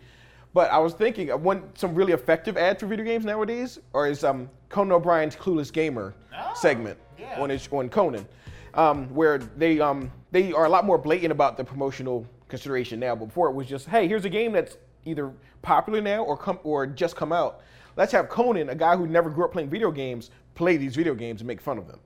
But 0.52 0.70
I 0.72 0.78
was 0.78 0.94
thinking, 0.94 1.28
one 1.28 1.62
some 1.76 1.94
really 1.94 2.12
effective 2.12 2.56
ads 2.56 2.80
for 2.80 2.86
video 2.86 3.04
games 3.04 3.24
nowadays, 3.24 3.78
or 3.92 4.08
is 4.08 4.24
um, 4.24 4.50
Conan 4.68 4.92
O'Brien's 4.92 5.36
Clueless 5.36 5.72
Gamer 5.72 6.14
segment 6.56 6.98
yeah. 7.18 7.40
on 7.40 7.50
his, 7.50 7.68
on 7.70 7.88
Conan, 7.88 8.26
um, 8.74 9.14
where 9.14 9.38
they 9.38 9.78
um, 9.80 10.10
they 10.32 10.52
are 10.52 10.64
a 10.64 10.68
lot 10.68 10.84
more 10.84 10.98
blatant 10.98 11.30
about 11.30 11.56
the 11.56 11.62
promotional 11.62 12.26
consideration 12.48 12.98
now. 12.98 13.14
But 13.14 13.26
before 13.26 13.48
it 13.48 13.54
was 13.54 13.68
just, 13.68 13.86
hey, 13.86 14.08
here's 14.08 14.24
a 14.24 14.28
game 14.28 14.50
that's 14.52 14.76
either 15.04 15.32
popular 15.62 16.00
now 16.00 16.24
or 16.24 16.36
come 16.36 16.58
or 16.62 16.86
just 16.86 17.16
come 17.16 17.32
out. 17.32 17.60
Let's 17.96 18.12
have 18.12 18.28
Conan, 18.28 18.68
a 18.68 18.74
guy 18.74 18.96
who 18.96 19.06
never 19.06 19.30
grew 19.30 19.44
up 19.44 19.52
playing 19.52 19.70
video 19.70 19.90
games, 19.90 20.30
play 20.54 20.76
these 20.76 20.96
video 20.96 21.14
games 21.14 21.40
and 21.40 21.48
make 21.48 21.60
fun 21.60 21.78
of 21.78 21.86
them. 21.86 21.98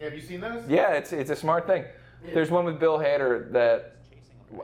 Have 0.00 0.14
you 0.14 0.20
seen 0.20 0.40
those? 0.40 0.68
Yeah, 0.68 0.92
it's 0.92 1.12
it's 1.12 1.30
a 1.30 1.36
smart 1.36 1.66
thing. 1.66 1.84
There's 2.34 2.50
one 2.50 2.64
with 2.64 2.78
Bill 2.78 2.98
Hader 2.98 3.50
that 3.52 3.96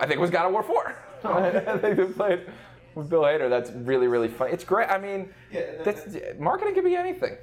I 0.00 0.06
think 0.06 0.20
was 0.20 0.30
God 0.30 0.46
of 0.46 0.52
War 0.52 0.62
4. 0.62 0.96
I 1.24 1.50
think 1.78 1.96
they 1.96 2.04
played 2.04 2.40
with 2.94 3.08
Bill 3.08 3.22
Hader. 3.22 3.48
That's 3.48 3.70
really 3.70 4.08
really 4.08 4.28
funny. 4.28 4.52
It's 4.52 4.64
great. 4.64 4.88
I 4.88 4.98
mean, 4.98 5.32
that's, 5.84 6.16
marketing 6.38 6.74
can 6.74 6.84
be 6.84 6.96
anything. 6.96 7.36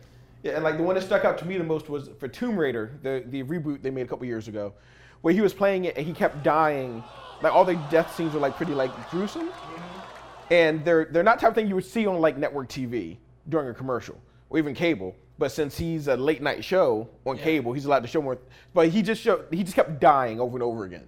Yeah, 0.43 0.53
and 0.53 0.64
like 0.64 0.78
the 0.78 0.84
one 0.84 0.95
that 0.95 1.03
stuck 1.03 1.26
out 1.26 1.38
to 1.39 1.45
me 1.45 1.57
the 1.57 1.64
most 1.64 1.89
was 1.89 2.10
for 2.20 2.28
Tomb 2.28 2.57
Raider, 2.57 2.97
the 3.03 3.24
the 3.28 3.43
reboot 3.43 3.82
they 3.82 3.89
made 3.89 4.03
a 4.03 4.10
couple 4.10 4.26
years 4.26 4.47
ago, 4.47 4.74
where 5.22 5.34
he 5.34 5.41
was 5.41 5.53
playing 5.53 5.86
it 5.86 5.97
and 5.97 6.05
he 6.05 6.14
kept 6.14 6.43
dying. 6.43 7.03
Like 7.41 7.53
all 7.53 7.66
the 7.66 7.76
death 7.89 8.16
scenes 8.16 8.34
were 8.34 8.39
like 8.39 8.55
pretty 8.55 8.74
like 8.74 8.91
gruesome, 9.10 9.49
and 10.52 10.84
they're 10.84 11.06
they're 11.06 11.24
not 11.24 11.38
the 11.38 11.41
type 11.41 11.52
of 11.52 11.56
thing 11.56 11.68
you 11.68 11.76
would 11.76 11.86
see 11.86 12.08
on 12.08 12.20
like 12.20 12.38
network 12.38 12.70
TV 12.70 13.18
during 13.47 13.70
a 13.70 13.74
commercial 13.74 14.20
or 14.50 14.58
even 14.58 14.74
cable. 14.74 15.16
But 15.38 15.52
since 15.52 15.78
he's 15.78 16.08
a 16.08 16.18
late 16.18 16.41
night 16.41 16.64
show 16.66 17.08
on 17.26 17.38
cable, 17.38 17.72
he's 17.72 17.86
allowed 17.86 18.02
to 18.02 18.08
show 18.08 18.22
more. 18.22 18.38
But 18.74 18.89
he 18.89 19.02
just 19.02 19.22
showed 19.22 19.45
he 19.52 19.64
just 19.64 19.76
kept 19.76 20.00
dying 20.00 20.39
over 20.39 20.58
and 20.58 20.64
over 20.64 20.84
again, 20.84 21.08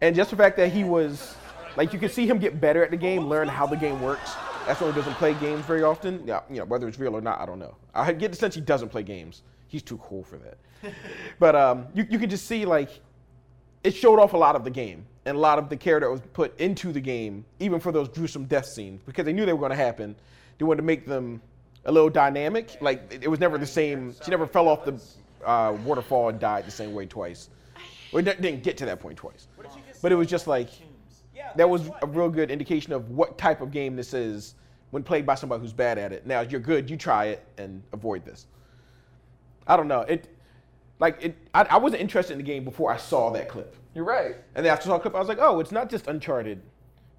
and 0.00 0.14
just 0.14 0.30
the 0.30 0.36
fact 0.36 0.56
that 0.58 0.72
he 0.72 0.84
was 0.84 1.34
like 1.76 1.92
you 1.92 1.98
could 1.98 2.12
see 2.12 2.26
him 2.26 2.38
get 2.38 2.60
better 2.60 2.84
at 2.84 2.90
the 2.90 2.96
game, 2.96 3.28
learn 3.28 3.48
how 3.48 3.66
the 3.66 3.76
game 3.76 4.00
works. 4.00 4.34
That's 4.66 4.80
why 4.80 4.88
he 4.88 4.94
doesn't 4.94 5.14
play 5.14 5.34
games 5.34 5.64
very 5.64 5.82
often. 5.82 6.22
Yeah, 6.26 6.40
you 6.48 6.58
know 6.58 6.64
whether 6.64 6.86
it's 6.86 6.98
real 6.98 7.16
or 7.16 7.20
not, 7.20 7.40
I 7.40 7.46
don't 7.46 7.58
know. 7.58 7.76
I 7.94 8.12
get 8.12 8.30
the 8.30 8.38
sense 8.38 8.54
he 8.54 8.60
doesn't 8.60 8.90
play 8.90 9.02
games. 9.02 9.42
He's 9.66 9.82
too 9.82 9.98
cool 9.98 10.22
for 10.22 10.38
that. 10.38 10.58
but 11.40 11.56
um, 11.56 11.86
you 11.94 12.06
you 12.08 12.18
could 12.18 12.30
just 12.30 12.46
see 12.46 12.64
like 12.64 12.90
it 13.82 13.92
showed 13.92 14.20
off 14.20 14.34
a 14.34 14.36
lot 14.36 14.54
of 14.54 14.62
the 14.62 14.70
game 14.70 15.04
and 15.26 15.36
a 15.36 15.40
lot 15.40 15.58
of 15.58 15.68
the 15.68 15.76
care 15.76 16.00
that 16.00 16.10
was 16.10 16.20
put 16.32 16.58
into 16.60 16.92
the 16.92 17.00
game, 17.00 17.44
even 17.58 17.80
for 17.80 17.92
those 17.92 18.08
gruesome 18.08 18.44
death 18.44 18.66
scenes, 18.66 19.00
because 19.06 19.24
they 19.24 19.32
knew 19.32 19.46
they 19.46 19.52
were 19.52 19.58
going 19.58 19.70
to 19.70 19.76
happen. 19.76 20.14
They 20.58 20.64
wanted 20.64 20.78
to 20.82 20.86
make 20.86 21.06
them 21.06 21.40
a 21.86 21.92
little 21.92 22.10
dynamic. 22.10 22.76
Like 22.80 23.12
it- 23.12 23.24
it 23.24 23.28
was 23.28 23.40
never 23.40 23.58
the 23.58 23.66
same. 23.66 24.14
She 24.24 24.30
never 24.30 24.46
fell 24.46 24.68
off 24.68 24.84
the 24.84 25.00
uh, 25.44 25.76
waterfall 25.84 26.28
and 26.30 26.38
died 26.40 26.66
the 26.66 26.70
same 26.70 26.94
way 26.94 27.06
twice. 27.06 27.50
Or 28.12 28.20
it 28.20 28.24
didn't 28.40 28.62
get 28.62 28.76
to 28.78 28.84
that 28.86 29.00
point 29.00 29.16
twice. 29.18 29.48
But 30.02 30.12
it 30.12 30.14
was 30.14 30.28
just 30.28 30.46
like 30.46 30.68
that 31.56 31.68
was 31.68 31.90
a 32.02 32.06
real 32.06 32.28
good 32.30 32.50
indication 32.50 32.92
of 32.92 33.10
what 33.10 33.36
type 33.38 33.60
of 33.60 33.70
game 33.70 33.96
this 33.96 34.14
is 34.14 34.54
when 34.90 35.02
played 35.02 35.26
by 35.26 35.34
somebody 35.34 35.60
who's 35.60 35.72
bad 35.72 35.98
at 35.98 36.12
it. 36.12 36.26
Now, 36.26 36.40
if 36.42 36.50
you're 36.52 36.60
good, 36.60 36.88
you 36.88 36.96
try 36.96 37.26
it 37.26 37.44
and 37.58 37.82
avoid 37.92 38.24
this. 38.24 38.46
I 39.66 39.76
don't 39.76 39.88
know. 39.88 40.00
It 40.02 40.28
like 40.98 41.22
it. 41.22 41.36
I, 41.54 41.62
I 41.62 41.76
wasn't 41.78 42.02
interested 42.02 42.32
in 42.32 42.38
the 42.38 42.44
game 42.44 42.64
before 42.64 42.92
I 42.92 42.96
saw 42.96 43.30
that 43.30 43.48
clip. 43.48 43.76
You're 43.94 44.04
right. 44.04 44.36
And 44.54 44.64
then 44.64 44.72
after 44.72 44.84
I 44.84 44.86
saw 44.86 44.96
the 44.96 45.02
clip, 45.02 45.14
I 45.14 45.18
was 45.18 45.28
like, 45.28 45.38
oh, 45.40 45.60
it's 45.60 45.72
not 45.72 45.88
just 45.90 46.06
Uncharted. 46.06 46.60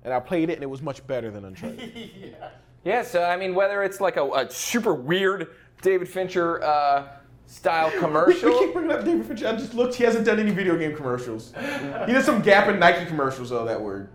And 0.04 0.14
I 0.14 0.20
played 0.20 0.50
it, 0.50 0.54
and 0.54 0.64
it 0.64 0.70
was 0.70 0.82
much 0.82 1.06
better 1.08 1.32
than 1.32 1.46
Uncharted. 1.46 2.12
Yeah, 2.86 3.02
so 3.02 3.24
I 3.24 3.36
mean, 3.36 3.56
whether 3.56 3.82
it's 3.82 4.00
like 4.00 4.16
a, 4.16 4.24
a 4.24 4.48
super 4.48 4.94
weird 4.94 5.48
David 5.82 6.08
Fincher 6.08 6.64
uh, 6.64 7.08
style 7.48 7.92
commercial. 8.00 8.52
we 8.52 8.60
keep 8.60 8.74
bringing 8.74 8.92
up 8.92 9.04
David 9.04 9.26
Fincher. 9.26 9.48
I 9.48 9.54
just 9.54 9.74
looked. 9.74 9.96
He 9.96 10.04
hasn't 10.04 10.24
done 10.24 10.40
any 10.40 10.52
video 10.52 10.78
game 10.78 10.96
commercials. 10.96 11.52
he 12.06 12.14
did 12.14 12.24
some 12.24 12.44
Gap 12.44 12.68
and 12.68 12.80
Nike 12.80 13.06
commercials, 13.08 13.50
though, 13.50 13.66
that 13.66 13.82
were 13.82 14.08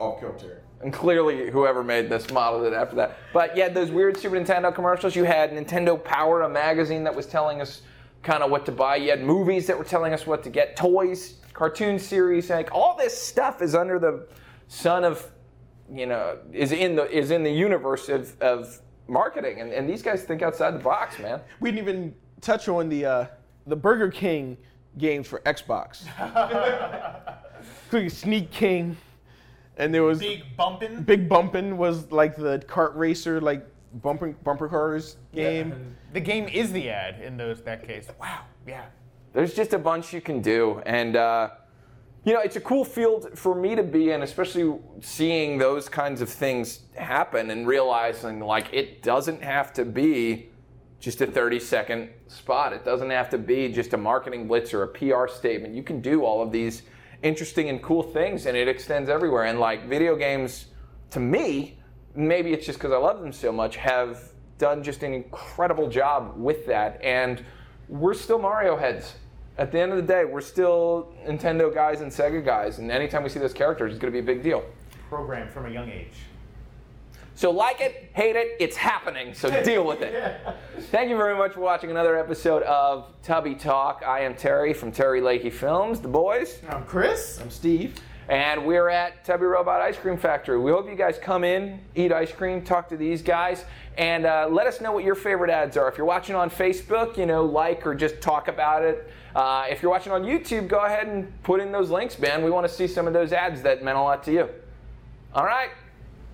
off 0.00 0.18
kilter. 0.18 0.62
And 0.82 0.92
clearly, 0.92 1.48
whoever 1.48 1.84
made 1.84 2.10
this 2.10 2.28
modeled 2.30 2.64
it 2.64 2.72
after 2.72 2.96
that. 2.96 3.16
But 3.32 3.56
yeah, 3.56 3.68
those 3.68 3.92
weird 3.92 4.16
Super 4.16 4.36
Nintendo 4.36 4.74
commercials. 4.74 5.14
You 5.14 5.22
had 5.22 5.52
Nintendo 5.52 6.02
Power, 6.02 6.42
a 6.42 6.48
magazine 6.48 7.04
that 7.04 7.14
was 7.14 7.26
telling 7.26 7.60
us 7.60 7.82
kind 8.26 8.42
of 8.42 8.50
what 8.50 8.66
to 8.66 8.72
buy. 8.72 8.96
You 8.96 9.10
had 9.10 9.22
movies 9.22 9.68
that 9.68 9.78
were 9.78 9.84
telling 9.84 10.12
us 10.12 10.26
what 10.26 10.42
to 10.42 10.50
get, 10.50 10.76
toys, 10.76 11.36
cartoon 11.52 11.98
series. 11.98 12.50
Like 12.50 12.70
all 12.72 12.96
this 12.96 13.16
stuff 13.16 13.62
is 13.62 13.74
under 13.74 13.98
the 14.00 14.26
sun 14.66 15.04
of, 15.04 15.30
you 15.90 16.06
know, 16.06 16.36
is 16.52 16.72
in 16.72 16.96
the 16.96 17.08
is 17.16 17.30
in 17.30 17.44
the 17.44 17.50
universe 17.50 18.08
of, 18.08 18.36
of 18.42 18.80
marketing. 19.06 19.60
And, 19.60 19.72
and 19.72 19.88
these 19.88 20.02
guys 20.02 20.24
think 20.24 20.42
outside 20.42 20.72
the 20.72 20.80
box, 20.80 21.20
man. 21.20 21.40
We 21.60 21.70
didn't 21.70 21.88
even 21.88 22.14
touch 22.40 22.68
on 22.68 22.88
the 22.88 23.06
uh, 23.06 23.26
the 23.68 23.76
Burger 23.76 24.10
King 24.10 24.58
games 24.98 25.28
for 25.28 25.38
Xbox. 25.40 26.04
Including 27.84 28.10
Sneak 28.10 28.50
King, 28.50 28.96
and 29.76 29.94
there 29.94 30.02
was 30.02 30.18
Big 30.18 30.42
bumpin'. 30.56 31.04
Big 31.04 31.28
Bumpin' 31.28 31.76
was 31.76 32.10
like 32.10 32.36
the 32.36 32.58
kart 32.66 32.94
racer, 32.96 33.40
like 33.40 33.66
bumper 34.02 34.32
bumper 34.44 34.68
cars 34.68 35.16
game. 35.34 35.96
The 36.12 36.20
game 36.20 36.48
is 36.48 36.72
the 36.72 36.88
ad 36.88 37.20
in 37.20 37.36
those 37.36 37.62
that 37.64 37.86
case. 37.86 38.08
Wow. 38.18 38.44
Yeah. 38.66 38.86
There's 39.34 39.52
just 39.52 39.74
a 39.74 39.78
bunch 39.78 40.14
you 40.14 40.22
can 40.22 40.40
do, 40.40 40.80
and 40.86 41.14
uh, 41.14 41.50
you 42.24 42.32
know 42.32 42.40
it's 42.40 42.56
a 42.56 42.60
cool 42.60 42.86
field 42.86 43.38
for 43.38 43.54
me 43.54 43.74
to 43.74 43.82
be 43.82 44.12
in, 44.12 44.22
especially 44.22 44.78
seeing 45.00 45.58
those 45.58 45.90
kinds 45.90 46.22
of 46.22 46.30
things 46.30 46.84
happen 46.94 47.50
and 47.50 47.66
realizing 47.66 48.40
like 48.40 48.72
it 48.72 49.02
doesn't 49.02 49.42
have 49.42 49.74
to 49.74 49.84
be 49.84 50.48
just 51.00 51.20
a 51.20 51.26
30 51.26 51.60
second 51.60 52.08
spot. 52.28 52.72
It 52.72 52.84
doesn't 52.84 53.10
have 53.10 53.28
to 53.30 53.38
be 53.38 53.68
just 53.68 53.92
a 53.92 53.98
marketing 53.98 54.48
blitz 54.48 54.72
or 54.72 54.84
a 54.84 54.88
PR 54.88 55.28
statement. 55.28 55.74
You 55.74 55.82
can 55.82 56.00
do 56.00 56.24
all 56.24 56.42
of 56.42 56.50
these 56.50 56.82
interesting 57.22 57.68
and 57.68 57.82
cool 57.82 58.02
things, 58.02 58.46
and 58.46 58.56
it 58.56 58.68
extends 58.68 59.08
everywhere. 59.10 59.44
And 59.44 59.60
like 59.60 59.86
video 59.86 60.16
games, 60.16 60.66
to 61.10 61.20
me, 61.20 61.78
maybe 62.16 62.52
it's 62.52 62.66
just 62.66 62.78
because 62.78 62.92
I 62.92 62.96
love 62.96 63.20
them 63.20 63.32
so 63.32 63.52
much, 63.52 63.76
have 63.76 64.32
done 64.58 64.82
just 64.82 65.02
an 65.02 65.12
incredible 65.12 65.88
job 65.88 66.34
with 66.36 66.66
that. 66.66 67.00
And 67.02 67.44
we're 67.88 68.14
still 68.14 68.38
Mario 68.38 68.76
heads. 68.76 69.14
At 69.58 69.72
the 69.72 69.80
end 69.80 69.92
of 69.92 69.96
the 69.96 70.02
day, 70.02 70.24
we're 70.24 70.40
still 70.40 71.14
Nintendo 71.26 71.72
guys 71.72 72.00
and 72.00 72.10
Sega 72.10 72.44
guys, 72.44 72.78
and 72.78 72.90
anytime 72.90 73.22
we 73.22 73.30
see 73.30 73.38
those 73.38 73.54
characters, 73.54 73.92
it's 73.92 74.00
going 74.00 74.12
to 74.12 74.22
be 74.22 74.22
a 74.22 74.34
big 74.34 74.42
deal. 74.42 74.64
Programmed 75.08 75.50
from 75.50 75.66
a 75.66 75.70
young 75.70 75.88
age. 75.88 76.12
So 77.36 77.50
like 77.50 77.80
it, 77.82 78.10
hate 78.14 78.34
it, 78.34 78.56
it's 78.58 78.76
happening. 78.76 79.34
So 79.34 79.62
deal 79.64 79.84
with 79.84 80.00
it. 80.00 80.40
Thank 80.90 81.10
you 81.10 81.16
very 81.16 81.36
much 81.36 81.52
for 81.52 81.60
watching 81.60 81.90
another 81.90 82.18
episode 82.18 82.62
of 82.62 83.12
Tubby 83.22 83.54
Talk. 83.54 84.02
I 84.06 84.20
am 84.20 84.34
Terry 84.34 84.72
from 84.72 84.90
Terry 84.90 85.20
Lakey 85.20 85.52
Films, 85.52 86.00
the 86.00 86.08
boys, 86.08 86.60
I'm 86.68 86.84
Chris. 86.84 87.38
I'm 87.40 87.50
Steve. 87.50 87.94
And 88.28 88.66
we're 88.66 88.88
at 88.88 89.24
Tubby 89.24 89.44
Robot 89.44 89.80
Ice 89.80 89.96
Cream 89.96 90.16
Factory. 90.16 90.58
We 90.58 90.70
hope 90.70 90.88
you 90.88 90.96
guys 90.96 91.18
come 91.18 91.44
in, 91.44 91.80
eat 91.94 92.12
ice 92.12 92.32
cream, 92.32 92.62
talk 92.62 92.88
to 92.88 92.96
these 92.96 93.22
guys, 93.22 93.64
and 93.96 94.26
uh, 94.26 94.48
let 94.50 94.66
us 94.66 94.80
know 94.80 94.92
what 94.92 95.04
your 95.04 95.14
favorite 95.14 95.50
ads 95.50 95.76
are. 95.76 95.88
If 95.88 95.96
you're 95.96 96.06
watching 96.06 96.34
on 96.34 96.50
Facebook, 96.50 97.16
you 97.16 97.26
know, 97.26 97.44
like 97.44 97.86
or 97.86 97.94
just 97.94 98.20
talk 98.20 98.48
about 98.48 98.84
it. 98.84 99.10
Uh, 99.34 99.66
if 99.68 99.82
you're 99.82 99.90
watching 99.90 100.12
on 100.12 100.22
YouTube, 100.24 100.66
go 100.66 100.80
ahead 100.84 101.06
and 101.06 101.42
put 101.42 101.60
in 101.60 101.70
those 101.70 101.90
links, 101.90 102.18
man. 102.18 102.42
We 102.42 102.50
want 102.50 102.66
to 102.66 102.72
see 102.72 102.86
some 102.86 103.06
of 103.06 103.12
those 103.12 103.32
ads 103.32 103.62
that 103.62 103.84
meant 103.84 103.98
a 103.98 104.02
lot 104.02 104.22
to 104.24 104.32
you. 104.32 104.48
All 105.34 105.44
right. 105.44 105.70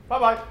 Bye 0.09 0.19
bye. 0.19 0.43